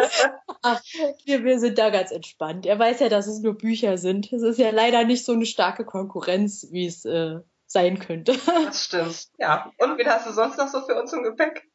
Ach, 0.61 0.81
wir, 1.25 1.43
wir 1.43 1.59
sind 1.59 1.77
da 1.77 1.89
ganz 1.89 2.11
entspannt. 2.11 2.65
Er 2.65 2.79
weiß 2.79 2.99
ja, 2.99 3.09
dass 3.09 3.27
es 3.27 3.41
nur 3.41 3.55
Bücher 3.55 3.97
sind. 3.97 4.31
Es 4.33 4.41
ist 4.41 4.57
ja 4.57 4.71
leider 4.71 5.03
nicht 5.03 5.23
so 5.23 5.33
eine 5.33 5.45
starke 5.45 5.85
Konkurrenz, 5.85 6.67
wie 6.71 6.87
es 6.87 7.05
äh, 7.05 7.39
sein 7.67 7.99
könnte. 7.99 8.33
Das 8.65 8.85
stimmt. 8.85 9.27
Ja. 9.37 9.71
Und 9.77 9.97
wen 9.97 10.07
hast 10.07 10.27
du 10.27 10.31
sonst 10.31 10.57
noch 10.57 10.67
so 10.67 10.81
für 10.81 10.99
uns 10.99 11.13
im 11.13 11.23
Gepäck? 11.23 11.67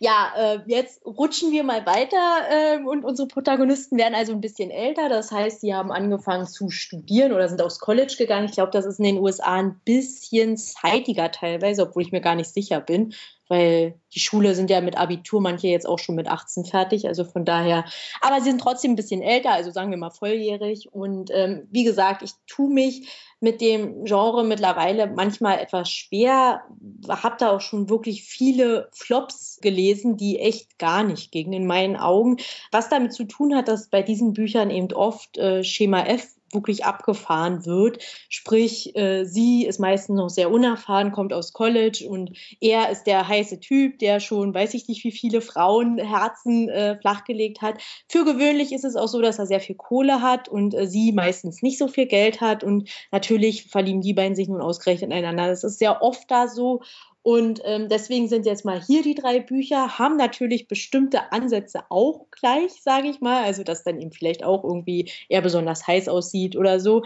Ja, 0.00 0.32
äh, 0.36 0.58
jetzt 0.66 1.04
rutschen 1.04 1.50
wir 1.52 1.64
mal 1.64 1.84
weiter 1.86 2.16
äh, 2.50 2.78
und 2.84 3.04
unsere 3.04 3.28
Protagonisten 3.28 3.98
werden 3.98 4.14
also 4.14 4.32
ein 4.32 4.40
bisschen 4.40 4.70
älter. 4.70 5.08
Das 5.08 5.32
heißt, 5.32 5.60
sie 5.60 5.74
haben 5.74 5.90
angefangen 5.90 6.46
zu 6.46 6.70
studieren 6.70 7.32
oder 7.32 7.48
sind 7.48 7.62
aufs 7.62 7.78
College 7.78 8.14
gegangen. 8.18 8.46
Ich 8.46 8.52
glaube, 8.52 8.72
das 8.72 8.86
ist 8.86 8.98
in 8.98 9.04
den 9.04 9.18
USA 9.18 9.54
ein 9.54 9.80
bisschen 9.84 10.56
zeitiger 10.56 11.30
teilweise, 11.30 11.82
obwohl 11.82 12.02
ich 12.02 12.12
mir 12.12 12.20
gar 12.20 12.34
nicht 12.34 12.52
sicher 12.52 12.80
bin, 12.80 13.14
weil 13.48 14.00
die 14.14 14.20
Schule 14.20 14.54
sind 14.54 14.70
ja 14.70 14.80
mit 14.80 14.96
Abitur, 14.96 15.40
manche 15.40 15.68
jetzt 15.68 15.86
auch 15.86 15.98
schon 15.98 16.14
mit 16.14 16.28
18 16.28 16.64
fertig. 16.64 17.06
Also 17.06 17.24
von 17.24 17.44
daher, 17.44 17.84
aber 18.20 18.38
sie 18.38 18.50
sind 18.50 18.60
trotzdem 18.60 18.92
ein 18.92 18.96
bisschen 18.96 19.22
älter, 19.22 19.50
also 19.50 19.70
sagen 19.70 19.90
wir 19.90 19.98
mal 19.98 20.10
volljährig. 20.10 20.88
Und 20.92 21.30
ähm, 21.32 21.66
wie 21.70 21.84
gesagt, 21.84 22.22
ich 22.22 22.32
tue 22.46 22.70
mich 22.70 23.08
mit 23.40 23.60
dem 23.60 24.04
Genre 24.04 24.42
mittlerweile 24.44 25.06
manchmal 25.06 25.58
etwas 25.58 25.90
schwer. 25.90 26.62
Hab 27.08 27.38
da 27.38 27.50
auch 27.50 27.60
schon 27.60 27.90
wirklich 27.90 28.24
viele 28.24 28.88
Flops 28.92 29.23
gelesen, 29.60 30.16
die 30.16 30.38
echt 30.38 30.78
gar 30.78 31.02
nicht 31.02 31.32
gingen 31.32 31.52
in 31.52 31.66
meinen 31.66 31.96
Augen. 31.96 32.36
Was 32.70 32.88
damit 32.88 33.12
zu 33.12 33.24
tun 33.24 33.54
hat, 33.54 33.68
dass 33.68 33.88
bei 33.88 34.02
diesen 34.02 34.32
Büchern 34.32 34.70
eben 34.70 34.92
oft 34.92 35.38
äh, 35.38 35.64
Schema 35.64 36.04
F 36.06 36.34
wirklich 36.54 36.84
abgefahren 36.84 37.66
wird. 37.66 38.02
Sprich, 38.28 38.96
äh, 38.96 39.24
sie 39.24 39.66
ist 39.66 39.80
meistens 39.80 40.16
noch 40.16 40.30
sehr 40.30 40.50
unerfahren, 40.50 41.12
kommt 41.12 41.32
aus 41.32 41.52
College 41.52 42.06
und 42.08 42.30
er 42.60 42.90
ist 42.90 43.04
der 43.04 43.28
heiße 43.28 43.60
Typ, 43.60 43.98
der 43.98 44.20
schon, 44.20 44.54
weiß 44.54 44.74
ich 44.74 44.88
nicht, 44.88 45.04
wie 45.04 45.12
viele 45.12 45.40
Frauenherzen 45.40 46.68
äh, 46.68 46.96
flachgelegt 46.98 47.60
hat. 47.60 47.82
Für 48.08 48.24
gewöhnlich 48.24 48.72
ist 48.72 48.84
es 48.84 48.96
auch 48.96 49.08
so, 49.08 49.20
dass 49.20 49.38
er 49.38 49.46
sehr 49.46 49.60
viel 49.60 49.74
Kohle 49.74 50.22
hat 50.22 50.48
und 50.48 50.74
äh, 50.74 50.86
sie 50.86 51.12
meistens 51.12 51.60
nicht 51.60 51.78
so 51.78 51.88
viel 51.88 52.06
Geld 52.06 52.40
hat 52.40 52.64
und 52.64 52.88
natürlich 53.10 53.64
verlieben 53.64 54.00
die 54.00 54.14
beiden 54.14 54.36
sich 54.36 54.48
nun 54.48 54.60
ausgerechnet 54.60 55.12
einander. 55.12 55.48
Das 55.48 55.64
ist 55.64 55.78
sehr 55.78 56.02
oft 56.02 56.30
da 56.30 56.48
so 56.48 56.80
und 57.24 57.62
ähm, 57.64 57.88
deswegen 57.88 58.28
sind 58.28 58.44
jetzt 58.44 58.66
mal 58.66 58.82
hier 58.82 59.02
die 59.02 59.14
drei 59.14 59.40
Bücher, 59.40 59.98
haben 59.98 60.18
natürlich 60.18 60.68
bestimmte 60.68 61.32
Ansätze 61.32 61.84
auch 61.88 62.26
gleich, 62.30 62.82
sage 62.82 63.08
ich 63.08 63.22
mal. 63.22 63.44
Also, 63.44 63.64
dass 63.64 63.82
dann 63.82 63.98
eben 63.98 64.12
vielleicht 64.12 64.44
auch 64.44 64.62
irgendwie 64.62 65.10
eher 65.30 65.40
besonders 65.40 65.86
heiß 65.86 66.08
aussieht 66.08 66.54
oder 66.54 66.80
so. 66.80 67.02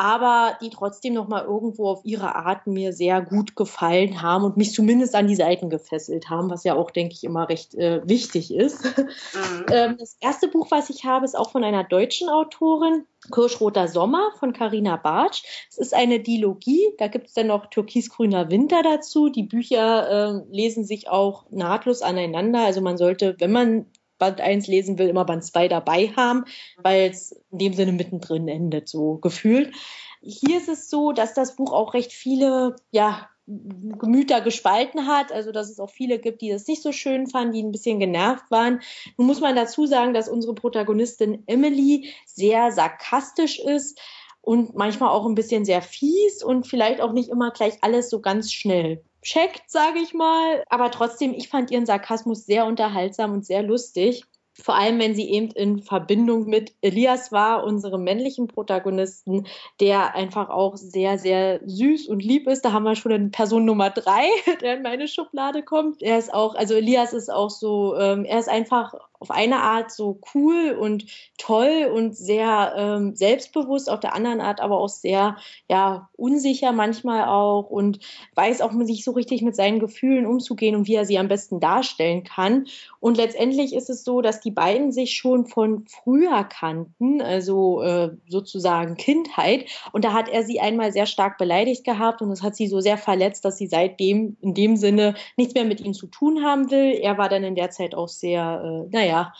Aber 0.00 0.56
die 0.62 0.70
trotzdem 0.70 1.12
nochmal 1.12 1.44
irgendwo 1.44 1.86
auf 1.86 2.00
ihre 2.04 2.34
Art 2.34 2.66
mir 2.66 2.94
sehr 2.94 3.20
gut 3.20 3.54
gefallen 3.54 4.22
haben 4.22 4.44
und 4.44 4.56
mich 4.56 4.72
zumindest 4.72 5.14
an 5.14 5.26
die 5.26 5.36
Seiten 5.36 5.68
gefesselt 5.68 6.30
haben, 6.30 6.48
was 6.48 6.64
ja 6.64 6.74
auch, 6.74 6.90
denke 6.90 7.12
ich, 7.12 7.22
immer 7.22 7.50
recht 7.50 7.74
äh, 7.74 8.00
wichtig 8.08 8.50
ist. 8.50 8.82
Mhm. 8.82 9.66
ähm, 9.70 9.96
das 9.98 10.16
erste 10.18 10.48
Buch, 10.48 10.68
was 10.70 10.88
ich 10.88 11.04
habe, 11.04 11.26
ist 11.26 11.36
auch 11.36 11.50
von 11.50 11.64
einer 11.64 11.84
deutschen 11.84 12.30
Autorin. 12.30 13.04
Kirschroter 13.30 13.88
Sommer 13.88 14.30
von 14.38 14.54
Carina 14.54 14.96
Bartsch. 14.96 15.42
Es 15.68 15.76
ist 15.76 15.92
eine 15.92 16.20
Dilogie, 16.20 16.94
da 16.96 17.08
gibt 17.08 17.26
es 17.26 17.34
dann 17.34 17.48
noch 17.48 17.66
Türkisgrüner 17.66 18.50
Winter 18.50 18.82
dazu. 18.82 19.28
Die 19.28 19.42
Bücher 19.42 20.08
äh, 20.08 20.42
lesen 20.50 20.84
sich 20.84 21.10
auch 21.10 21.44
nahtlos 21.50 22.00
aneinander. 22.00 22.64
Also 22.64 22.80
man 22.80 22.96
sollte, 22.96 23.36
wenn 23.38 23.52
man 23.52 23.84
Band 24.20 24.40
1 24.40 24.68
lesen 24.68 24.98
will, 24.98 25.08
immer 25.08 25.24
Band 25.24 25.44
2 25.44 25.66
dabei 25.66 26.12
haben, 26.16 26.44
weil 26.76 27.10
es 27.10 27.32
in 27.50 27.58
dem 27.58 27.72
Sinne 27.74 27.92
mittendrin 27.92 28.46
endet, 28.46 28.88
so 28.88 29.16
gefühlt. 29.16 29.74
Hier 30.22 30.58
ist 30.58 30.68
es 30.68 30.88
so, 30.88 31.10
dass 31.10 31.34
das 31.34 31.56
Buch 31.56 31.72
auch 31.72 31.94
recht 31.94 32.12
viele, 32.12 32.76
ja, 32.92 33.28
Gemüter 33.46 34.42
gespalten 34.42 35.08
hat, 35.08 35.32
also 35.32 35.50
dass 35.50 35.70
es 35.70 35.80
auch 35.80 35.90
viele 35.90 36.20
gibt, 36.20 36.40
die 36.40 36.50
das 36.50 36.68
nicht 36.68 36.82
so 36.82 36.92
schön 36.92 37.26
fanden, 37.26 37.52
die 37.52 37.62
ein 37.64 37.72
bisschen 37.72 37.98
genervt 37.98 38.48
waren. 38.48 38.80
Nun 39.16 39.26
muss 39.26 39.40
man 39.40 39.56
dazu 39.56 39.86
sagen, 39.86 40.14
dass 40.14 40.28
unsere 40.28 40.54
Protagonistin 40.54 41.42
Emily 41.46 42.12
sehr 42.26 42.70
sarkastisch 42.70 43.58
ist 43.58 43.98
und 44.40 44.76
manchmal 44.76 45.08
auch 45.08 45.26
ein 45.26 45.34
bisschen 45.34 45.64
sehr 45.64 45.82
fies 45.82 46.44
und 46.44 46.68
vielleicht 46.68 47.00
auch 47.00 47.12
nicht 47.12 47.28
immer 47.28 47.50
gleich 47.50 47.78
alles 47.80 48.08
so 48.08 48.20
ganz 48.20 48.52
schnell 48.52 49.02
checkt, 49.22 49.62
sage 49.68 49.98
ich 49.98 50.14
mal. 50.14 50.64
Aber 50.68 50.90
trotzdem, 50.90 51.32
ich 51.34 51.48
fand 51.48 51.70
ihren 51.70 51.86
Sarkasmus 51.86 52.46
sehr 52.46 52.66
unterhaltsam 52.66 53.32
und 53.32 53.46
sehr 53.46 53.62
lustig. 53.62 54.24
Vor 54.54 54.74
allem, 54.74 54.98
wenn 54.98 55.14
sie 55.14 55.30
eben 55.30 55.50
in 55.52 55.78
Verbindung 55.80 56.46
mit 56.46 56.74
Elias 56.82 57.32
war, 57.32 57.64
unserem 57.64 58.02
männlichen 58.02 58.46
Protagonisten, 58.46 59.46
der 59.80 60.14
einfach 60.14 60.50
auch 60.50 60.76
sehr, 60.76 61.18
sehr 61.18 61.60
süß 61.64 62.08
und 62.08 62.22
lieb 62.22 62.46
ist. 62.46 62.64
Da 62.64 62.72
haben 62.72 62.82
wir 62.82 62.96
schon 62.96 63.12
eine 63.12 63.28
Person 63.28 63.64
Nummer 63.64 63.90
drei, 63.90 64.26
der 64.60 64.76
in 64.76 64.82
meine 64.82 65.08
Schublade 65.08 65.62
kommt. 65.62 66.02
Er 66.02 66.18
ist 66.18 66.34
auch, 66.34 66.54
also 66.54 66.74
Elias 66.74 67.12
ist 67.12 67.30
auch 67.30 67.50
so, 67.50 67.96
ähm, 67.96 68.24
er 68.24 68.38
ist 68.38 68.48
einfach 68.48 68.94
auf 69.20 69.30
eine 69.30 69.60
Art 69.60 69.92
so 69.92 70.18
cool 70.34 70.76
und 70.80 71.04
toll 71.38 71.90
und 71.94 72.16
sehr 72.16 72.74
ähm, 72.76 73.14
selbstbewusst, 73.14 73.90
auf 73.90 74.00
der 74.00 74.14
anderen 74.14 74.40
Art 74.40 74.60
aber 74.60 74.78
auch 74.78 74.88
sehr 74.88 75.36
ja 75.68 76.08
unsicher 76.16 76.72
manchmal 76.72 77.28
auch 77.28 77.68
und 77.70 78.00
weiß 78.34 78.62
auch 78.62 78.72
sich 78.84 79.04
so 79.04 79.10
richtig 79.10 79.42
mit 79.42 79.54
seinen 79.54 79.78
Gefühlen 79.78 80.24
umzugehen 80.24 80.74
und 80.74 80.86
wie 80.86 80.94
er 80.94 81.04
sie 81.04 81.18
am 81.18 81.28
besten 81.28 81.60
darstellen 81.60 82.24
kann. 82.24 82.66
Und 82.98 83.18
letztendlich 83.18 83.74
ist 83.74 83.90
es 83.90 84.04
so, 84.04 84.22
dass 84.22 84.40
die 84.40 84.50
beiden 84.50 84.90
sich 84.90 85.16
schon 85.16 85.46
von 85.46 85.84
früher 85.86 86.44
kannten, 86.44 87.20
also 87.20 87.82
äh, 87.82 88.10
sozusagen 88.26 88.96
Kindheit. 88.96 89.66
Und 89.92 90.04
da 90.06 90.14
hat 90.14 90.30
er 90.30 90.44
sie 90.44 90.60
einmal 90.60 90.92
sehr 90.92 91.06
stark 91.06 91.36
beleidigt 91.36 91.84
gehabt 91.84 92.22
und 92.22 92.30
das 92.30 92.42
hat 92.42 92.56
sie 92.56 92.68
so 92.68 92.80
sehr 92.80 92.96
verletzt, 92.96 93.44
dass 93.44 93.58
sie 93.58 93.66
seitdem 93.66 94.38
in 94.40 94.54
dem 94.54 94.76
Sinne 94.76 95.14
nichts 95.36 95.54
mehr 95.54 95.64
mit 95.64 95.80
ihm 95.80 95.92
zu 95.92 96.06
tun 96.06 96.42
haben 96.42 96.70
will. 96.70 96.98
Er 97.00 97.18
war 97.18 97.28
dann 97.28 97.44
in 97.44 97.54
der 97.54 97.70
Zeit 97.70 97.94
auch 97.94 98.08
sehr, 98.08 98.86
äh, 98.90 98.96
naja, 98.96 99.09
ja, 99.10 99.32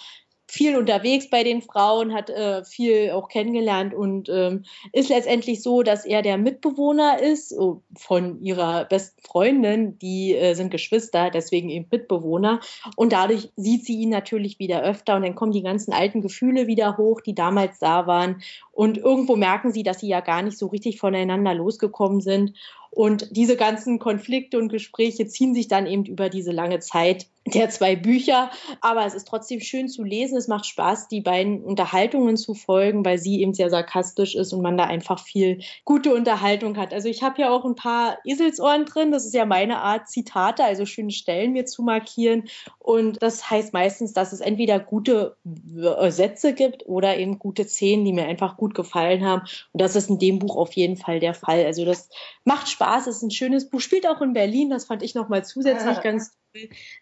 viel 0.50 0.76
unterwegs 0.76 1.30
bei 1.30 1.44
den 1.44 1.62
Frauen, 1.62 2.12
hat 2.12 2.28
äh, 2.28 2.64
viel 2.64 3.12
auch 3.12 3.28
kennengelernt 3.28 3.94
und 3.94 4.28
ähm, 4.28 4.64
ist 4.92 5.08
letztendlich 5.08 5.62
so, 5.62 5.84
dass 5.84 6.04
er 6.04 6.22
der 6.22 6.38
Mitbewohner 6.38 7.22
ist 7.22 7.56
oh, 7.56 7.82
von 7.96 8.42
ihrer 8.42 8.84
besten 8.86 9.22
Freundin. 9.22 9.96
Die 10.00 10.34
äh, 10.34 10.54
sind 10.54 10.72
Geschwister, 10.72 11.30
deswegen 11.30 11.68
eben 11.68 11.86
Mitbewohner. 11.88 12.58
Und 12.96 13.12
dadurch 13.12 13.52
sieht 13.54 13.84
sie 13.86 14.00
ihn 14.00 14.08
natürlich 14.08 14.58
wieder 14.58 14.82
öfter 14.82 15.14
und 15.14 15.22
dann 15.22 15.36
kommen 15.36 15.52
die 15.52 15.62
ganzen 15.62 15.92
alten 15.92 16.20
Gefühle 16.20 16.66
wieder 16.66 16.96
hoch, 16.96 17.20
die 17.20 17.36
damals 17.36 17.78
da 17.78 18.08
waren. 18.08 18.42
Und 18.72 18.98
irgendwo 18.98 19.36
merken 19.36 19.70
sie, 19.70 19.84
dass 19.84 20.00
sie 20.00 20.08
ja 20.08 20.20
gar 20.20 20.42
nicht 20.42 20.58
so 20.58 20.66
richtig 20.66 20.98
voneinander 20.98 21.54
losgekommen 21.54 22.20
sind. 22.20 22.54
Und 22.90 23.28
diese 23.30 23.56
ganzen 23.56 23.98
Konflikte 23.98 24.58
und 24.58 24.68
Gespräche 24.68 25.26
ziehen 25.26 25.54
sich 25.54 25.68
dann 25.68 25.86
eben 25.86 26.04
über 26.04 26.28
diese 26.28 26.50
lange 26.50 26.80
Zeit 26.80 27.26
der 27.46 27.70
zwei 27.70 27.96
Bücher. 27.96 28.50
Aber 28.80 29.06
es 29.06 29.14
ist 29.14 29.28
trotzdem 29.28 29.60
schön 29.60 29.88
zu 29.88 30.02
lesen. 30.02 30.36
Es 30.36 30.48
macht 30.48 30.66
Spaß, 30.66 31.08
die 31.08 31.20
beiden 31.20 31.62
Unterhaltungen 31.62 32.36
zu 32.36 32.54
folgen, 32.54 33.04
weil 33.04 33.18
sie 33.18 33.40
eben 33.40 33.54
sehr 33.54 33.70
sarkastisch 33.70 34.34
ist 34.34 34.52
und 34.52 34.62
man 34.62 34.76
da 34.76 34.84
einfach 34.84 35.20
viel 35.20 35.60
gute 35.84 36.14
Unterhaltung 36.14 36.76
hat. 36.76 36.92
Also 36.92 37.08
ich 37.08 37.22
habe 37.22 37.40
ja 37.40 37.50
auch 37.50 37.64
ein 37.64 37.76
paar 37.76 38.18
Eselsohren 38.24 38.84
drin. 38.84 39.12
Das 39.12 39.24
ist 39.24 39.34
ja 39.34 39.46
meine 39.46 39.78
Art, 39.78 40.08
Zitate, 40.08 40.64
also 40.64 40.84
schöne 40.84 41.12
Stellen 41.12 41.52
mir 41.52 41.66
zu 41.66 41.82
markieren. 41.82 42.48
Und 42.90 43.22
das 43.22 43.48
heißt 43.48 43.72
meistens, 43.72 44.14
dass 44.14 44.32
es 44.32 44.40
entweder 44.40 44.80
gute 44.80 45.36
äh, 45.46 46.10
Sätze 46.10 46.54
gibt 46.54 46.86
oder 46.86 47.16
eben 47.18 47.38
gute 47.38 47.64
Szenen, 47.64 48.04
die 48.04 48.12
mir 48.12 48.26
einfach 48.26 48.56
gut 48.56 48.74
gefallen 48.74 49.24
haben. 49.24 49.42
Und 49.70 49.80
das 49.80 49.94
ist 49.94 50.10
in 50.10 50.18
dem 50.18 50.40
Buch 50.40 50.56
auf 50.56 50.72
jeden 50.72 50.96
Fall 50.96 51.20
der 51.20 51.34
Fall. 51.34 51.64
Also 51.64 51.84
das 51.84 52.08
macht 52.42 52.68
Spaß. 52.68 53.06
Es 53.06 53.18
ist 53.18 53.22
ein 53.22 53.30
schönes 53.30 53.70
Buch. 53.70 53.80
Spielt 53.80 54.08
auch 54.08 54.20
in 54.20 54.32
Berlin. 54.32 54.70
Das 54.70 54.86
fand 54.86 55.04
ich 55.04 55.14
nochmal 55.14 55.44
zusätzlich 55.44 55.98
ja. 55.98 56.02
ganz 56.02 56.32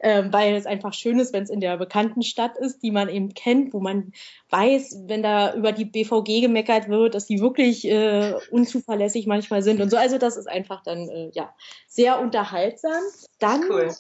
ähm, 0.01 0.31
weil 0.31 0.55
es 0.57 0.67
einfach 0.67 0.93
schön 0.93 1.19
ist, 1.19 1.33
wenn 1.33 1.45
es 1.45 1.49
in 1.49 1.61
der 1.61 1.79
bekannten 1.79 2.21
Stadt 2.21 2.59
ist, 2.59 2.83
die 2.83 2.91
man 2.91 3.09
eben 3.09 3.33
kennt, 3.33 3.73
wo 3.73 3.81
man 3.81 4.13
weiß, 4.51 5.05
wenn 5.07 5.23
da 5.23 5.55
über 5.55 5.73
die 5.73 5.87
BVG 5.87 6.43
gemeckert 6.43 6.91
wird, 6.91 7.15
dass 7.15 7.25
die 7.25 7.41
wirklich 7.41 7.87
äh, 7.87 8.35
unzuverlässig 8.51 9.27
manchmal 9.27 9.63
sind 9.63 9.81
und 9.81 9.89
so. 9.89 9.97
Also 9.97 10.19
das 10.19 10.37
ist 10.37 10.49
einfach 10.49 10.83
dann 10.83 11.09
äh, 11.09 11.31
ja 11.33 11.55
sehr 11.87 12.21
unterhaltsam. 12.21 13.03
Dann 13.39 13.63
cool. 13.71 13.91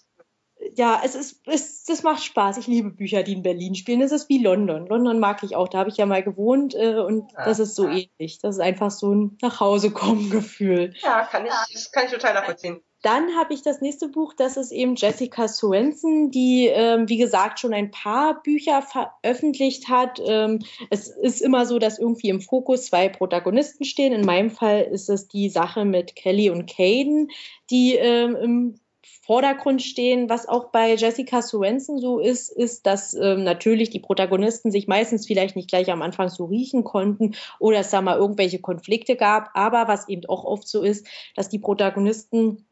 Ja, 0.76 1.00
es 1.04 1.14
ist, 1.14 1.40
es, 1.46 1.84
das 1.84 2.02
macht 2.02 2.22
Spaß. 2.22 2.58
Ich 2.58 2.66
liebe 2.66 2.90
Bücher, 2.90 3.22
die 3.22 3.32
in 3.32 3.42
Berlin 3.42 3.74
spielen. 3.74 4.02
Es 4.02 4.12
ist 4.12 4.28
wie 4.28 4.42
London. 4.42 4.86
London 4.86 5.18
mag 5.18 5.42
ich 5.42 5.56
auch. 5.56 5.68
Da 5.68 5.78
habe 5.78 5.90
ich 5.90 5.96
ja 5.96 6.06
mal 6.06 6.22
gewohnt 6.22 6.74
äh, 6.74 6.98
und 6.98 7.30
ah, 7.34 7.44
das 7.44 7.58
ist 7.58 7.74
so 7.74 7.86
ah. 7.86 7.92
ähnlich. 7.92 8.38
Das 8.40 8.56
ist 8.56 8.60
einfach 8.60 8.90
so 8.90 9.14
ein 9.14 9.38
Nachhausekommen-Gefühl. 9.42 10.94
Ja, 11.02 11.24
kann 11.24 11.46
ich, 11.46 11.52
das 11.72 11.92
kann 11.92 12.06
ich 12.06 12.12
total 12.12 12.34
nachvollziehen. 12.34 12.82
Dann 13.02 13.36
habe 13.36 13.54
ich 13.54 13.62
das 13.62 13.80
nächste 13.80 14.08
Buch, 14.08 14.34
das 14.36 14.56
ist 14.56 14.72
eben 14.72 14.96
Jessica 14.96 15.46
Swenson, 15.46 16.32
die, 16.32 16.66
ähm, 16.66 17.08
wie 17.08 17.16
gesagt, 17.16 17.60
schon 17.60 17.72
ein 17.72 17.92
paar 17.92 18.42
Bücher 18.42 18.82
veröffentlicht 18.82 19.88
hat. 19.88 20.20
Ähm, 20.24 20.64
es 20.90 21.06
ist 21.06 21.40
immer 21.40 21.64
so, 21.64 21.78
dass 21.78 22.00
irgendwie 22.00 22.28
im 22.28 22.40
Fokus 22.40 22.86
zwei 22.86 23.08
Protagonisten 23.08 23.84
stehen. 23.84 24.12
In 24.12 24.26
meinem 24.26 24.50
Fall 24.50 24.82
ist 24.82 25.08
es 25.08 25.28
die 25.28 25.48
Sache 25.48 25.84
mit 25.84 26.16
Kelly 26.16 26.50
und 26.50 26.68
Caden, 26.68 27.30
die 27.70 27.94
ähm, 27.94 28.34
im 28.36 28.80
Vordergrund 29.28 29.82
stehen. 29.82 30.30
Was 30.30 30.48
auch 30.48 30.70
bei 30.70 30.94
Jessica 30.94 31.42
Swenson 31.42 31.98
so 31.98 32.18
ist, 32.18 32.50
ist, 32.50 32.86
dass 32.86 33.12
ähm, 33.12 33.44
natürlich 33.44 33.90
die 33.90 34.00
Protagonisten 34.00 34.70
sich 34.70 34.88
meistens 34.88 35.26
vielleicht 35.26 35.54
nicht 35.54 35.68
gleich 35.68 35.92
am 35.92 36.00
Anfang 36.00 36.30
so 36.30 36.46
riechen 36.46 36.82
konnten 36.82 37.34
oder 37.58 37.80
es 37.80 37.90
da 37.90 38.00
mal 38.00 38.16
irgendwelche 38.16 38.58
Konflikte 38.58 39.16
gab. 39.16 39.50
Aber 39.52 39.86
was 39.86 40.08
eben 40.08 40.24
auch 40.30 40.44
oft 40.44 40.66
so 40.66 40.82
ist, 40.82 41.06
dass 41.36 41.50
die 41.50 41.58
Protagonisten 41.58 42.67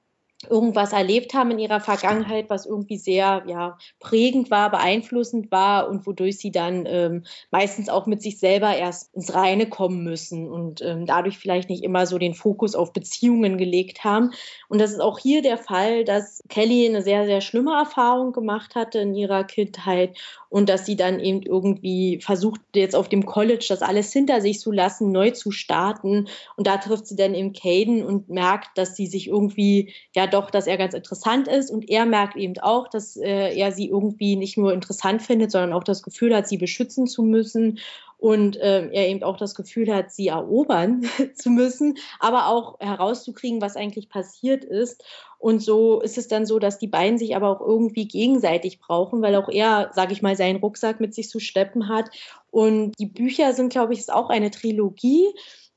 irgendwas 0.51 0.92
erlebt 0.92 1.33
haben 1.33 1.51
in 1.51 1.59
ihrer 1.59 1.81
Vergangenheit, 1.81 2.51
was 2.51 2.66
irgendwie 2.66 2.99
sehr 2.99 3.42
ja, 3.46 3.79
prägend 4.01 4.51
war, 4.51 4.70
beeinflussend 4.70 5.51
war 5.51 5.88
und 5.88 6.07
wodurch 6.07 6.37
sie 6.38 6.51
dann 6.51 6.85
ähm, 6.87 7.25
meistens 7.51 7.88
auch 7.88 8.07
mit 8.07 8.20
sich 8.20 8.38
selber 8.38 8.77
erst 8.77 9.14
ins 9.14 9.35
Reine 9.35 9.66
kommen 9.66 10.05
müssen 10.05 10.51
und 10.51 10.83
ähm, 10.83 11.07
dadurch 11.07 11.38
vielleicht 11.38 11.70
nicht 11.70 11.83
immer 11.83 12.07
so 12.07 12.18
den 12.18 12.35
Fokus 12.35 12.75
auf 12.75 12.92
Beziehungen 12.92 13.57
gelegt 13.57 14.05
haben. 14.05 14.33
Und 14.68 14.79
das 14.79 14.92
ist 14.92 15.01
auch 15.01 15.18
hier 15.18 15.40
der 15.40 15.57
Fall, 15.57 16.05
dass 16.05 16.42
Kelly 16.49 16.87
eine 16.87 17.03
sehr, 17.03 17.25
sehr 17.25 17.40
schlimme 17.40 17.72
Erfahrung 17.72 18.33
gemacht 18.33 18.75
hatte 18.75 18.99
in 18.99 19.14
ihrer 19.14 19.44
Kindheit 19.44 20.16
und 20.49 20.68
dass 20.68 20.87
sie 20.87 20.96
dann 20.96 21.18
eben 21.18 21.42
irgendwie 21.42 22.20
versucht, 22.22 22.61
jetzt 22.75 22.94
auf 22.94 23.09
dem 23.09 23.27
College 23.27 23.66
das 23.68 23.83
alles 23.83 24.12
hinter 24.12 24.40
sich 24.40 24.61
zu 24.61 24.70
lassen, 24.70 25.12
neu 25.12 25.31
zu 25.31 25.51
starten. 25.51 26.29
Und 26.57 26.66
da 26.66 26.77
trifft 26.77 27.07
sie 27.07 27.16
dann 27.16 27.35
eben 27.35 27.53
Caden 27.53 28.05
und 28.05 28.29
merkt, 28.29 28.79
dass 28.79 28.96
sie 28.96 29.07
sich 29.07 29.29
irgendwie 29.29 29.92
ja 30.14 30.25
doch, 30.26 30.50
dass 30.50 30.66
er 30.66 30.76
ganz 30.76 30.94
interessant 30.94 31.48
ist 31.48 31.70
und 31.70 31.88
er 31.88 32.06
merkt 32.06 32.36
eben 32.36 32.58
auch, 32.58 32.88
dass 32.88 33.16
äh, 33.16 33.56
er 33.56 33.72
sie 33.72 33.88
irgendwie 33.88 34.36
nicht 34.36 34.56
nur 34.56 34.72
interessant 34.72 35.22
findet, 35.22 35.50
sondern 35.50 35.72
auch 35.72 35.84
das 35.84 36.02
Gefühl 36.02 36.34
hat, 36.34 36.48
sie 36.48 36.58
beschützen 36.58 37.06
zu 37.06 37.22
müssen 37.22 37.78
und 38.18 38.56
äh, 38.56 38.88
er 38.88 39.08
eben 39.08 39.22
auch 39.22 39.36
das 39.36 39.54
Gefühl 39.54 39.94
hat, 39.94 40.10
sie 40.10 40.28
erobern 40.28 41.04
zu 41.34 41.50
müssen, 41.50 41.98
aber 42.18 42.48
auch 42.48 42.80
herauszukriegen, 42.80 43.60
was 43.60 43.76
eigentlich 43.76 44.08
passiert 44.08 44.64
ist. 44.64 45.04
Und 45.38 45.62
so 45.62 46.00
ist 46.00 46.16
es 46.16 46.28
dann 46.28 46.46
so, 46.46 46.58
dass 46.58 46.78
die 46.78 46.86
beiden 46.86 47.18
sich 47.18 47.36
aber 47.36 47.50
auch 47.50 47.60
irgendwie 47.60 48.08
gegenseitig 48.08 48.80
brauchen, 48.80 49.20
weil 49.20 49.36
auch 49.36 49.48
er, 49.50 49.90
sage 49.92 50.12
ich 50.12 50.22
mal, 50.22 50.34
seinen 50.34 50.60
Rucksack 50.60 50.98
mit 50.98 51.14
sich 51.14 51.28
zu 51.28 51.40
schleppen 51.40 51.88
hat. 51.88 52.10
Und 52.50 52.94
die 52.98 53.06
Bücher 53.06 53.52
sind, 53.52 53.70
glaube 53.70 53.92
ich, 53.92 53.98
ist 53.98 54.12
auch 54.12 54.30
eine 54.30 54.50
Trilogie 54.50 55.26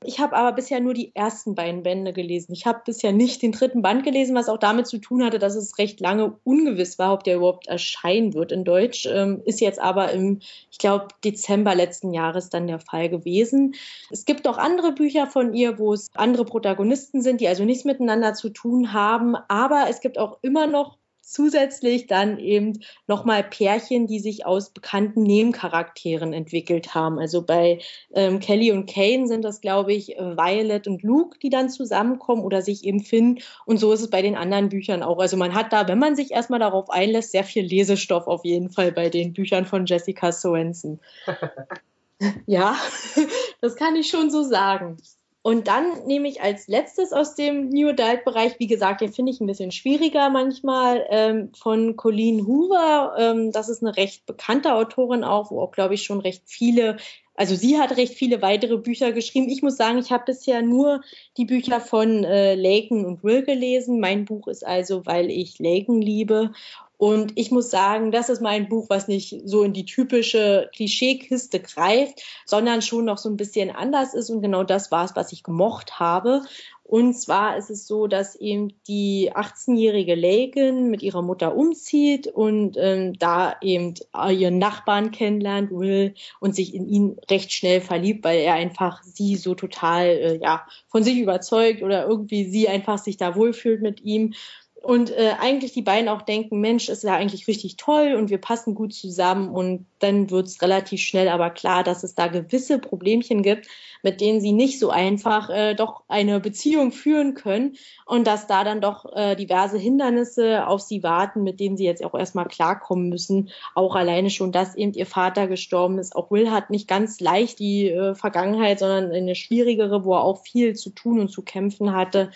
Ich 0.02 0.18
habe 0.18 0.34
aber 0.34 0.52
bisher 0.52 0.80
nur 0.80 0.94
die 0.94 1.14
ersten 1.14 1.54
beiden 1.54 1.82
Bände 1.82 2.14
gelesen. 2.14 2.54
Ich 2.54 2.64
habe 2.64 2.80
bisher 2.86 3.12
nicht 3.12 3.42
den 3.42 3.52
dritten 3.52 3.82
Band 3.82 4.02
gelesen, 4.02 4.34
was 4.34 4.48
auch 4.48 4.56
damit 4.56 4.86
zu 4.86 4.96
tun 4.96 5.22
hatte, 5.22 5.38
dass 5.38 5.54
es 5.54 5.76
recht 5.76 6.00
lange 6.00 6.38
ungewiss 6.42 6.98
war, 6.98 7.12
ob 7.12 7.22
der 7.22 7.36
überhaupt 7.36 7.66
erscheinen 7.66 8.32
wird 8.32 8.50
in 8.50 8.64
Deutsch. 8.64 9.04
Ähm, 9.04 9.42
ist 9.44 9.60
jetzt 9.60 9.78
aber 9.78 10.10
im, 10.12 10.40
ich 10.70 10.78
glaube, 10.78 11.08
Dezember 11.22 11.74
letzten 11.74 12.14
Jahres 12.14 12.48
dann 12.48 12.66
der 12.66 12.78
Fall 12.78 13.10
gewesen. 13.10 13.74
Es 14.10 14.24
gibt 14.24 14.48
auch 14.48 14.56
andere 14.56 14.92
Bücher 14.92 15.26
von 15.26 15.52
ihr, 15.52 15.78
wo 15.78 15.92
es 15.92 16.08
andere 16.14 16.46
Protagonisten 16.46 17.20
sind, 17.20 17.42
die 17.42 17.48
also 17.48 17.64
nichts 17.64 17.84
miteinander 17.84 18.32
zu 18.32 18.48
tun 18.48 18.94
haben. 18.94 19.36
Aber 19.48 19.86
es 19.90 20.00
gibt 20.00 20.16
auch 20.16 20.38
immer 20.40 20.66
noch 20.66 20.96
zusätzlich 21.30 22.06
dann 22.06 22.38
eben 22.38 22.80
nochmal 23.06 23.44
Pärchen, 23.44 24.06
die 24.06 24.18
sich 24.18 24.46
aus 24.46 24.70
bekannten 24.70 25.22
Nebencharakteren 25.22 26.32
entwickelt 26.32 26.94
haben. 26.94 27.18
Also 27.18 27.42
bei 27.42 27.78
ähm, 28.12 28.40
Kelly 28.40 28.72
und 28.72 28.90
Kane 28.90 29.28
sind 29.28 29.42
das, 29.42 29.60
glaube 29.60 29.92
ich, 29.92 30.08
Violet 30.08 30.88
und 30.88 31.02
Luke, 31.02 31.38
die 31.38 31.50
dann 31.50 31.70
zusammenkommen 31.70 32.42
oder 32.42 32.62
sich 32.62 32.84
eben 32.84 33.00
finden. 33.00 33.42
Und 33.64 33.78
so 33.78 33.92
ist 33.92 34.00
es 34.00 34.10
bei 34.10 34.22
den 34.22 34.36
anderen 34.36 34.68
Büchern 34.70 35.02
auch. 35.04 35.18
Also 35.18 35.36
man 35.36 35.54
hat 35.54 35.72
da, 35.72 35.86
wenn 35.86 35.98
man 35.98 36.16
sich 36.16 36.32
erstmal 36.32 36.60
darauf 36.60 36.90
einlässt, 36.90 37.30
sehr 37.30 37.44
viel 37.44 37.64
Lesestoff 37.64 38.26
auf 38.26 38.44
jeden 38.44 38.70
Fall 38.70 38.90
bei 38.90 39.08
den 39.08 39.32
Büchern 39.32 39.66
von 39.66 39.86
Jessica 39.86 40.32
Sorensen. 40.32 41.00
ja, 42.46 42.76
das 43.60 43.76
kann 43.76 43.94
ich 43.94 44.08
schon 44.08 44.30
so 44.30 44.42
sagen. 44.42 44.96
Und 45.42 45.68
dann 45.68 46.06
nehme 46.06 46.28
ich 46.28 46.42
als 46.42 46.68
letztes 46.68 47.14
aus 47.14 47.34
dem 47.34 47.70
New 47.70 47.88
Adult-Bereich, 47.88 48.58
wie 48.58 48.66
gesagt, 48.66 49.00
den 49.00 49.12
finde 49.12 49.32
ich 49.32 49.40
ein 49.40 49.46
bisschen 49.46 49.72
schwieriger 49.72 50.28
manchmal, 50.28 51.06
ähm, 51.08 51.50
von 51.54 51.96
Colleen 51.96 52.46
Hoover. 52.46 53.14
Ähm, 53.18 53.50
das 53.50 53.70
ist 53.70 53.82
eine 53.82 53.96
recht 53.96 54.26
bekannte 54.26 54.74
Autorin 54.74 55.24
auch, 55.24 55.50
wo 55.50 55.62
auch, 55.62 55.70
glaube 55.70 55.94
ich, 55.94 56.02
schon 56.02 56.20
recht 56.20 56.42
viele, 56.44 56.98
also 57.34 57.54
sie 57.54 57.78
hat 57.78 57.96
recht 57.96 58.12
viele 58.12 58.42
weitere 58.42 58.76
Bücher 58.76 59.12
geschrieben. 59.12 59.48
Ich 59.48 59.62
muss 59.62 59.78
sagen, 59.78 59.96
ich 59.96 60.12
habe 60.12 60.24
bisher 60.26 60.60
nur 60.60 61.00
die 61.38 61.46
Bücher 61.46 61.80
von 61.80 62.22
äh, 62.24 62.54
Laken 62.54 63.06
und 63.06 63.24
Will 63.24 63.42
gelesen. 63.42 63.98
Mein 63.98 64.26
Buch 64.26 64.46
ist 64.46 64.66
also, 64.66 65.06
weil 65.06 65.30
ich 65.30 65.58
Laken 65.58 66.02
liebe. 66.02 66.52
Und 67.00 67.32
ich 67.36 67.50
muss 67.50 67.70
sagen, 67.70 68.12
das 68.12 68.28
ist 68.28 68.42
mein 68.42 68.68
Buch, 68.68 68.90
was 68.90 69.08
nicht 69.08 69.40
so 69.46 69.62
in 69.62 69.72
die 69.72 69.86
typische 69.86 70.68
Klischeekiste 70.74 71.58
greift, 71.58 72.20
sondern 72.44 72.82
schon 72.82 73.06
noch 73.06 73.16
so 73.16 73.30
ein 73.30 73.38
bisschen 73.38 73.70
anders 73.70 74.12
ist. 74.12 74.28
Und 74.28 74.42
genau 74.42 74.64
das 74.64 74.90
war 74.90 75.06
es, 75.06 75.16
was 75.16 75.32
ich 75.32 75.42
gemocht 75.42 75.98
habe. 75.98 76.42
Und 76.84 77.14
zwar 77.14 77.56
ist 77.56 77.70
es 77.70 77.86
so, 77.86 78.06
dass 78.06 78.36
eben 78.36 78.74
die 78.86 79.32
18-jährige 79.32 80.14
Lagan 80.14 80.90
mit 80.90 81.02
ihrer 81.02 81.22
Mutter 81.22 81.56
umzieht 81.56 82.26
und 82.26 82.76
ähm, 82.78 83.18
da 83.18 83.56
eben 83.62 83.94
ihren 84.28 84.58
Nachbarn 84.58 85.10
kennenlernt, 85.10 85.70
Will, 85.70 86.12
und 86.38 86.54
sich 86.54 86.74
in 86.74 86.86
ihn 86.86 87.16
recht 87.30 87.50
schnell 87.50 87.80
verliebt, 87.80 88.24
weil 88.24 88.40
er 88.40 88.54
einfach 88.54 89.02
sie 89.04 89.36
so 89.36 89.54
total 89.54 90.06
äh, 90.06 90.38
ja 90.42 90.66
von 90.88 91.02
sich 91.02 91.18
überzeugt 91.18 91.82
oder 91.82 92.06
irgendwie 92.06 92.44
sie 92.44 92.68
einfach 92.68 92.98
sich 92.98 93.16
da 93.16 93.36
wohlfühlt 93.36 93.80
mit 93.80 94.02
ihm 94.02 94.34
und 94.82 95.10
äh, 95.10 95.34
eigentlich 95.38 95.72
die 95.72 95.82
beiden 95.82 96.08
auch 96.08 96.22
denken, 96.22 96.60
Mensch, 96.60 96.88
ist 96.88 97.04
ja 97.04 97.14
eigentlich 97.14 97.46
richtig 97.46 97.76
toll 97.76 98.14
und 98.16 98.30
wir 98.30 98.38
passen 98.38 98.74
gut 98.74 98.94
zusammen 98.94 99.50
und 99.50 99.86
dann 99.98 100.30
wird 100.30 100.46
es 100.46 100.62
relativ 100.62 101.00
schnell 101.00 101.28
aber 101.28 101.50
klar, 101.50 101.84
dass 101.84 102.02
es 102.02 102.14
da 102.14 102.28
gewisse 102.28 102.78
Problemchen 102.78 103.42
gibt, 103.42 103.66
mit 104.02 104.22
denen 104.22 104.40
sie 104.40 104.52
nicht 104.52 104.78
so 104.78 104.88
einfach 104.88 105.50
äh, 105.50 105.74
doch 105.74 106.04
eine 106.08 106.40
Beziehung 106.40 106.92
führen 106.92 107.34
können 107.34 107.76
und 108.06 108.26
dass 108.26 108.46
da 108.46 108.64
dann 108.64 108.80
doch 108.80 109.04
äh, 109.14 109.36
diverse 109.36 109.76
Hindernisse 109.76 110.66
auf 110.66 110.80
sie 110.80 111.02
warten, 111.02 111.42
mit 111.42 111.60
denen 111.60 111.76
sie 111.76 111.84
jetzt 111.84 112.02
auch 112.02 112.14
erstmal 112.14 112.46
klarkommen 112.46 113.10
müssen. 113.10 113.50
Auch 113.74 113.94
alleine 113.94 114.30
schon, 114.30 114.52
dass 114.52 114.74
eben 114.74 114.94
ihr 114.94 115.06
Vater 115.06 115.46
gestorben 115.46 115.98
ist. 115.98 116.16
Auch 116.16 116.30
Will 116.30 116.50
hat 116.50 116.70
nicht 116.70 116.88
ganz 116.88 117.20
leicht 117.20 117.58
die 117.58 117.90
äh, 117.90 118.14
Vergangenheit, 118.14 118.78
sondern 118.78 119.12
eine 119.12 119.34
schwierigere, 119.34 120.04
wo 120.04 120.14
er 120.14 120.24
auch 120.24 120.42
viel 120.42 120.74
zu 120.74 120.88
tun 120.90 121.20
und 121.20 121.28
zu 121.28 121.42
kämpfen 121.42 121.94
hatte. 121.94 122.30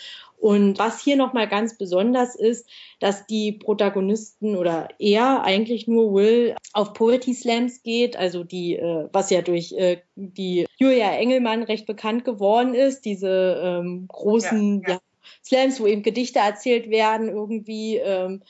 Und 0.44 0.78
was 0.78 1.02
hier 1.02 1.16
nochmal 1.16 1.48
ganz 1.48 1.78
besonders 1.78 2.34
ist, 2.34 2.68
dass 3.00 3.24
die 3.24 3.52
Protagonisten 3.52 4.56
oder 4.56 4.88
er 4.98 5.42
eigentlich 5.42 5.88
nur 5.88 6.12
Will 6.12 6.54
auf 6.74 6.92
Poetry 6.92 7.32
Slams 7.32 7.82
geht, 7.82 8.14
also 8.18 8.44
die, 8.44 8.76
äh, 8.76 9.08
was 9.10 9.30
ja 9.30 9.40
durch 9.40 9.72
äh, 9.72 10.02
die 10.16 10.66
Julia 10.76 11.12
Engelmann 11.12 11.62
recht 11.62 11.86
bekannt 11.86 12.26
geworden 12.26 12.74
ist, 12.74 13.06
diese 13.06 13.58
ähm, 13.64 14.04
großen 14.06 14.82
ja, 14.82 14.88
ja. 14.88 14.94
Ja, 14.96 15.00
Slams, 15.42 15.80
wo 15.80 15.86
eben 15.86 16.02
Gedichte 16.02 16.40
erzählt 16.40 16.90
werden 16.90 17.30
irgendwie. 17.30 17.96
Ähm, 17.96 18.42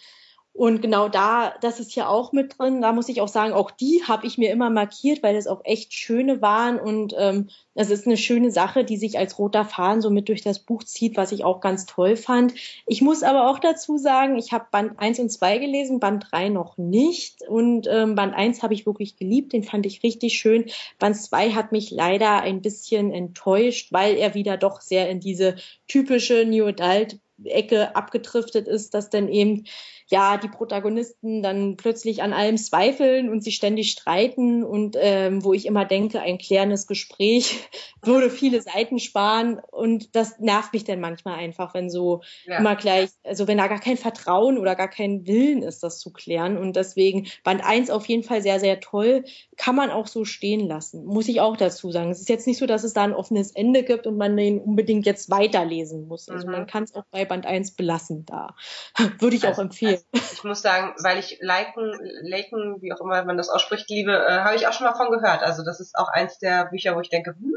und 0.57 0.83
genau 0.83 1.09
da, 1.09 1.53
das 1.63 1.81
ist 1.81 1.91
hier 1.91 2.09
auch 2.09 2.31
mit 2.31 2.57
drin. 2.57 2.81
Da 2.81 2.93
muss 2.93 3.09
ich 3.09 3.21
auch 3.21 3.29
sagen, 3.29 3.53
auch 3.53 3.73
die 3.73 4.05
habe 4.07 4.25
ich 4.25 4.39
mir 4.39 4.53
immer 4.53 4.71
markiert, 4.71 5.21
weil 5.25 5.35
das 5.35 5.49
auch 5.49 5.63
echt 5.65 5.93
schöne 5.93 6.43
waren. 6.43 6.79
Und 6.79 7.13
ähm, 7.19 7.49
es 7.75 7.91
ist 7.91 8.07
eine 8.07 8.17
schöne 8.17 8.53
Sache, 8.53 8.85
die 8.85 8.97
sich 8.97 9.19
als 9.19 9.37
roter 9.37 9.65
Faden 9.65 10.01
so 10.01 10.11
mit 10.11 10.29
durch 10.29 10.43
das 10.43 10.61
Buch 10.61 10.85
zieht, 10.85 11.17
was 11.17 11.33
ich 11.33 11.43
auch 11.43 11.61
ganz 11.61 11.87
toll 11.87 12.15
fand. 12.15 12.55
Ich 12.87 13.03
muss 13.03 13.25
aber 13.25 13.51
auch 13.51 13.59
dazu 13.59 13.99
sagen, 13.99 14.39
ich 14.39 14.53
habe 14.53 14.67
Band 14.71 14.93
1 14.97 15.19
und 15.19 15.31
2 15.31 15.59
gelesen, 15.59 15.99
Band 15.99 16.29
3 16.31 16.51
noch 16.51 16.79
nicht. 16.79 17.43
Und 17.49 17.89
ähm, 17.91 18.15
Band 18.15 18.33
1 18.33 18.63
habe 18.63 18.75
ich 18.75 18.87
wirklich 18.87 19.17
geliebt, 19.17 19.55
den 19.55 19.65
fand 19.65 19.87
ich 19.87 20.05
richtig 20.05 20.35
schön. 20.35 20.67
Band 21.01 21.17
2 21.17 21.51
hat 21.51 21.73
mich 21.73 21.91
leider 21.91 22.43
ein 22.43 22.63
bisschen 22.63 23.13
enttäuscht, 23.13 23.89
weil 23.91 24.15
er 24.15 24.35
wieder 24.35 24.57
doch 24.57 24.81
sehr 24.81 25.11
in 25.11 25.19
diese 25.19 25.57
typische 25.89 26.45
New 26.45 26.67
Adult 26.67 27.19
Ecke 27.43 27.97
abgedriftet 27.97 28.69
ist, 28.69 28.95
dass 28.95 29.11
dann 29.11 29.29
eben 29.29 29.65
ja 30.07 30.37
die 30.37 30.49
Protagonisten 30.49 31.43
dann 31.43 31.77
plötzlich 31.77 32.23
an 32.23 32.33
allem 32.33 32.59
zweifeln 32.59 33.31
und 33.31 33.43
sich 33.43 33.57
ständig 33.57 33.91
streiten 33.91 34.63
und 34.63 34.97
ähm, 35.01 35.45
wo 35.45 35.55
ich 35.55 35.67
immer 35.67 35.85
denke, 35.85 36.21
ein 36.21 36.39
klärendes 36.39 36.87
Gespräch 36.87 37.59
würde 38.03 38.31
viele 38.31 38.61
Seiten 38.61 38.99
sparen 38.99 39.61
und 39.71 40.15
das 40.15 40.39
nervt 40.39 40.73
mich 40.73 40.85
dann 40.85 41.01
manchmal 41.01 41.39
einfach, 41.39 41.75
wenn 41.75 41.89
so 41.89 42.23
ja. 42.45 42.59
immer 42.59 42.77
gleich, 42.77 43.11
also 43.25 43.49
wenn 43.49 43.59
da 43.59 43.67
gar 43.67 43.81
kein 43.81 43.97
Vertrauen 43.97 44.59
oder 44.59 44.75
gar 44.75 44.89
kein 44.89 45.27
Willen 45.27 45.63
ist, 45.63 45.83
das 45.83 45.99
zu 45.99 46.13
klären 46.13 46.59
und 46.59 46.77
deswegen 46.77 47.27
Band 47.43 47.65
1 47.65 47.91
auf 47.91 48.07
jeden 48.07 48.23
Fall 48.23 48.43
sehr, 48.43 48.61
sehr 48.61 48.81
toll, 48.81 49.25
kann 49.57 49.75
man 49.75 49.91
auch 49.91 50.07
so 50.07 50.25
stehen 50.25 50.67
lassen, 50.67 51.05
muss 51.07 51.29
ich 51.29 51.41
auch 51.41 51.57
dazu 51.57 51.91
sagen. 51.91 52.11
Es 52.11 52.21
ist 52.21 52.29
jetzt 52.29 52.47
nicht 52.47 52.59
so, 52.59 52.67
dass 52.67 52.85
es 52.85 52.93
da 52.93 53.05
ein 53.05 53.15
offenes 53.15 53.53
Ende 53.53 53.83
gibt 53.83 54.07
und 54.07 54.19
man 54.19 54.37
den 54.37 54.61
unbedingt 54.61 55.07
jetzt 55.07 55.31
weiterlesen 55.31 56.07
muss. 56.09 56.29
Also 56.29 56.47
mhm. 56.47 56.53
man 56.53 56.67
kann 56.67 56.85
es 56.85 56.95
auch 56.95 57.05
bei 57.11 57.25
Band 57.25 57.47
1 57.47 57.73
belassen 57.73 58.27
da. 58.27 58.55
Würde 59.19 59.37
ich 59.37 59.47
also, 59.47 59.61
auch 59.61 59.65
empfehlen. 59.65 59.95
Ich 60.13 60.45
muss 60.45 60.63
sagen, 60.63 60.95
weil 61.03 61.19
ich 61.19 61.39
Liken, 61.41 61.93
Laken, 62.23 62.81
wie 62.81 62.93
auch 62.93 63.01
immer 63.01 63.25
man 63.25 63.37
das 63.37 63.49
ausspricht, 63.49 63.89
liebe, 63.89 64.13
äh, 64.13 64.41
habe 64.41 64.55
ich 64.57 64.67
auch 64.67 64.73
schon 64.73 64.87
mal 64.87 64.95
von 64.95 65.11
gehört. 65.11 65.43
Also 65.43 65.65
das 65.65 65.81
ist 65.81 65.97
auch 65.97 66.09
eins 66.09 66.39
der 66.39 66.67
Bücher, 66.67 66.95
wo 66.95 67.01
ich 67.01 67.09
denke, 67.09 67.31
hm, 67.31 67.55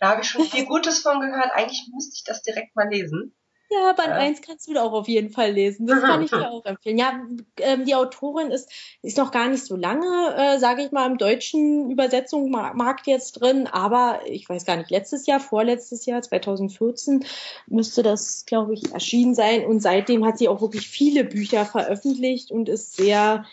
da 0.00 0.10
habe 0.10 0.22
ich 0.22 0.28
schon 0.28 0.44
viel 0.44 0.66
Gutes 0.66 1.00
von 1.00 1.20
gehört. 1.20 1.52
Eigentlich 1.52 1.88
müsste 1.92 2.14
ich 2.16 2.24
das 2.24 2.42
direkt 2.42 2.74
mal 2.74 2.88
lesen. 2.88 3.34
Ja, 3.72 3.92
Band 3.92 4.10
äh. 4.10 4.26
1 4.26 4.42
kannst 4.42 4.68
du 4.68 4.76
auch 4.76 4.92
auf 4.92 5.08
jeden 5.08 5.30
Fall 5.30 5.52
lesen. 5.52 5.86
Das 5.86 6.00
kann 6.00 6.22
ich 6.22 6.30
dir 6.30 6.50
auch 6.50 6.64
empfehlen. 6.64 6.98
Ja, 6.98 7.20
ähm, 7.58 7.84
die 7.84 7.94
Autorin 7.94 8.50
ist, 8.50 8.70
ist 9.02 9.16
noch 9.16 9.30
gar 9.30 9.48
nicht 9.48 9.64
so 9.64 9.76
lange, 9.76 10.34
äh, 10.36 10.58
sage 10.58 10.82
ich 10.82 10.92
mal, 10.92 11.10
im 11.10 11.16
deutschen 11.16 11.90
Übersetzungsmarkt 11.90 13.06
jetzt 13.06 13.40
drin, 13.40 13.66
aber 13.66 14.20
ich 14.26 14.48
weiß 14.48 14.66
gar 14.66 14.76
nicht, 14.76 14.90
letztes 14.90 15.26
Jahr, 15.26 15.40
vorletztes 15.40 16.04
Jahr, 16.06 16.20
2014, 16.20 17.24
müsste 17.66 18.02
das, 18.02 18.44
glaube 18.46 18.74
ich, 18.74 18.92
erschienen 18.92 19.34
sein. 19.34 19.64
Und 19.64 19.80
seitdem 19.80 20.24
hat 20.24 20.38
sie 20.38 20.48
auch 20.48 20.60
wirklich 20.60 20.88
viele 20.88 21.24
Bücher 21.24 21.64
veröffentlicht 21.64 22.50
und 22.50 22.68
ist 22.68 22.96
sehr 22.96 23.46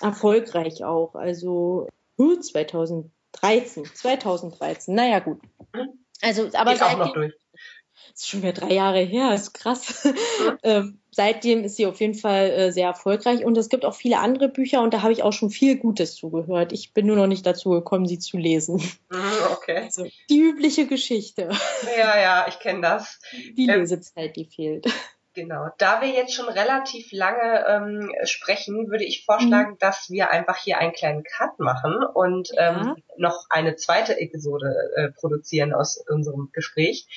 erfolgreich 0.00 0.84
auch. 0.84 1.14
Also 1.14 1.88
2013, 2.18 3.84
2013, 3.94 4.94
naja 4.94 5.20
gut. 5.20 5.40
Mhm. 5.72 6.04
Also, 6.20 6.48
aber 6.54 6.76
seitdem, 6.76 7.32
durch 8.04 8.14
ist 8.14 8.28
schon 8.28 8.42
wieder 8.42 8.52
drei 8.52 8.72
Jahre 8.74 9.00
her, 9.00 9.34
ist 9.34 9.54
krass. 9.54 10.06
ähm, 10.62 11.00
seitdem 11.10 11.64
ist 11.64 11.76
sie 11.76 11.86
auf 11.86 12.00
jeden 12.00 12.14
Fall 12.14 12.50
äh, 12.50 12.72
sehr 12.72 12.88
erfolgreich 12.88 13.44
und 13.44 13.56
es 13.56 13.68
gibt 13.68 13.84
auch 13.84 13.94
viele 13.94 14.18
andere 14.18 14.48
Bücher 14.48 14.82
und 14.82 14.94
da 14.94 15.02
habe 15.02 15.12
ich 15.12 15.22
auch 15.22 15.32
schon 15.32 15.50
viel 15.50 15.76
Gutes 15.76 16.14
zugehört. 16.16 16.72
Ich 16.72 16.92
bin 16.92 17.06
nur 17.06 17.16
noch 17.16 17.26
nicht 17.26 17.46
dazu 17.46 17.70
gekommen, 17.70 18.06
sie 18.06 18.18
zu 18.18 18.36
lesen. 18.36 18.76
Mhm, 19.10 19.32
okay. 19.52 19.78
Also, 19.84 20.06
die 20.30 20.38
übliche 20.38 20.86
Geschichte. 20.86 21.50
Ja, 21.96 22.20
ja, 22.20 22.46
ich 22.48 22.58
kenne 22.58 22.80
das. 22.80 23.20
Die 23.56 23.68
ähm, 23.68 23.80
Lesezeit, 23.80 24.36
die 24.36 24.46
fehlt. 24.46 24.86
Genau. 25.34 25.68
Da 25.78 26.00
wir 26.00 26.08
jetzt 26.08 26.32
schon 26.32 26.48
relativ 26.48 27.10
lange 27.10 27.66
ähm, 27.66 28.12
sprechen, 28.22 28.88
würde 28.88 29.04
ich 29.04 29.24
vorschlagen, 29.24 29.72
mhm. 29.72 29.78
dass 29.78 30.08
wir 30.08 30.30
einfach 30.30 30.56
hier 30.56 30.78
einen 30.78 30.92
kleinen 30.92 31.24
Cut 31.24 31.58
machen 31.58 32.04
und 32.14 32.50
ja. 32.54 32.80
ähm, 32.80 32.96
noch 33.16 33.46
eine 33.50 33.74
zweite 33.74 34.20
Episode 34.20 34.72
äh, 34.94 35.08
produzieren 35.10 35.74
aus 35.74 35.96
unserem 36.08 36.50
Gespräch. 36.52 37.08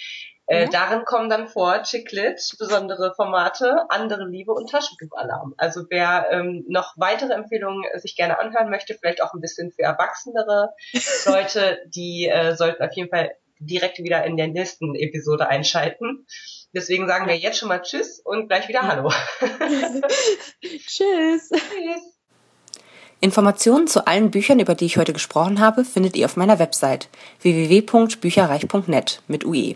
Äh, 0.48 0.64
ja. 0.64 0.70
Darin 0.70 1.04
kommen 1.04 1.30
dann 1.30 1.48
vor 1.48 1.84
Chicklit, 1.84 2.56
besondere 2.58 3.14
Formate, 3.16 3.86
andere 3.90 4.26
Liebe 4.26 4.54
und 4.54 4.70
Taschentuchalarm. 4.70 5.54
Also 5.58 5.84
wer 5.90 6.28
ähm, 6.32 6.64
noch 6.68 6.94
weitere 6.96 7.34
Empfehlungen 7.34 7.84
äh, 7.92 8.00
sich 8.00 8.16
gerne 8.16 8.40
anhören 8.40 8.70
möchte, 8.70 8.94
vielleicht 8.94 9.22
auch 9.22 9.34
ein 9.34 9.42
bisschen 9.42 9.72
für 9.72 9.84
erwachsenere 9.84 10.74
Leute, 11.26 11.80
die 11.88 12.28
äh, 12.28 12.56
sollten 12.56 12.82
auf 12.82 12.94
jeden 12.94 13.10
Fall 13.10 13.36
direkt 13.60 14.00
wieder 14.00 14.24
in 14.24 14.38
der 14.38 14.48
nächsten 14.48 14.96
Episode 14.96 15.48
einschalten. 15.48 16.26
Deswegen 16.74 17.08
sagen 17.08 17.28
wir 17.28 17.36
jetzt 17.36 17.58
schon 17.58 17.70
mal 17.70 17.82
Tschüss 17.82 18.20
und 18.20 18.48
gleich 18.48 18.68
wieder 18.70 18.84
Hallo. 18.84 19.12
Tschüss. 20.62 21.50
Tschüss. 21.50 22.18
Informationen 23.20 23.88
zu 23.88 24.06
allen 24.06 24.32
Büchern, 24.32 24.60
über 24.60 24.76
die 24.76 24.86
ich 24.86 24.98
heute 24.98 25.12
gesprochen 25.12 25.60
habe, 25.60 25.84
findet 25.84 26.16
ihr 26.16 26.26
auf 26.26 26.38
meiner 26.38 26.60
Website 26.60 27.10
www.bücherreich.net 27.42 29.22
mit 29.28 29.44
UE. 29.44 29.76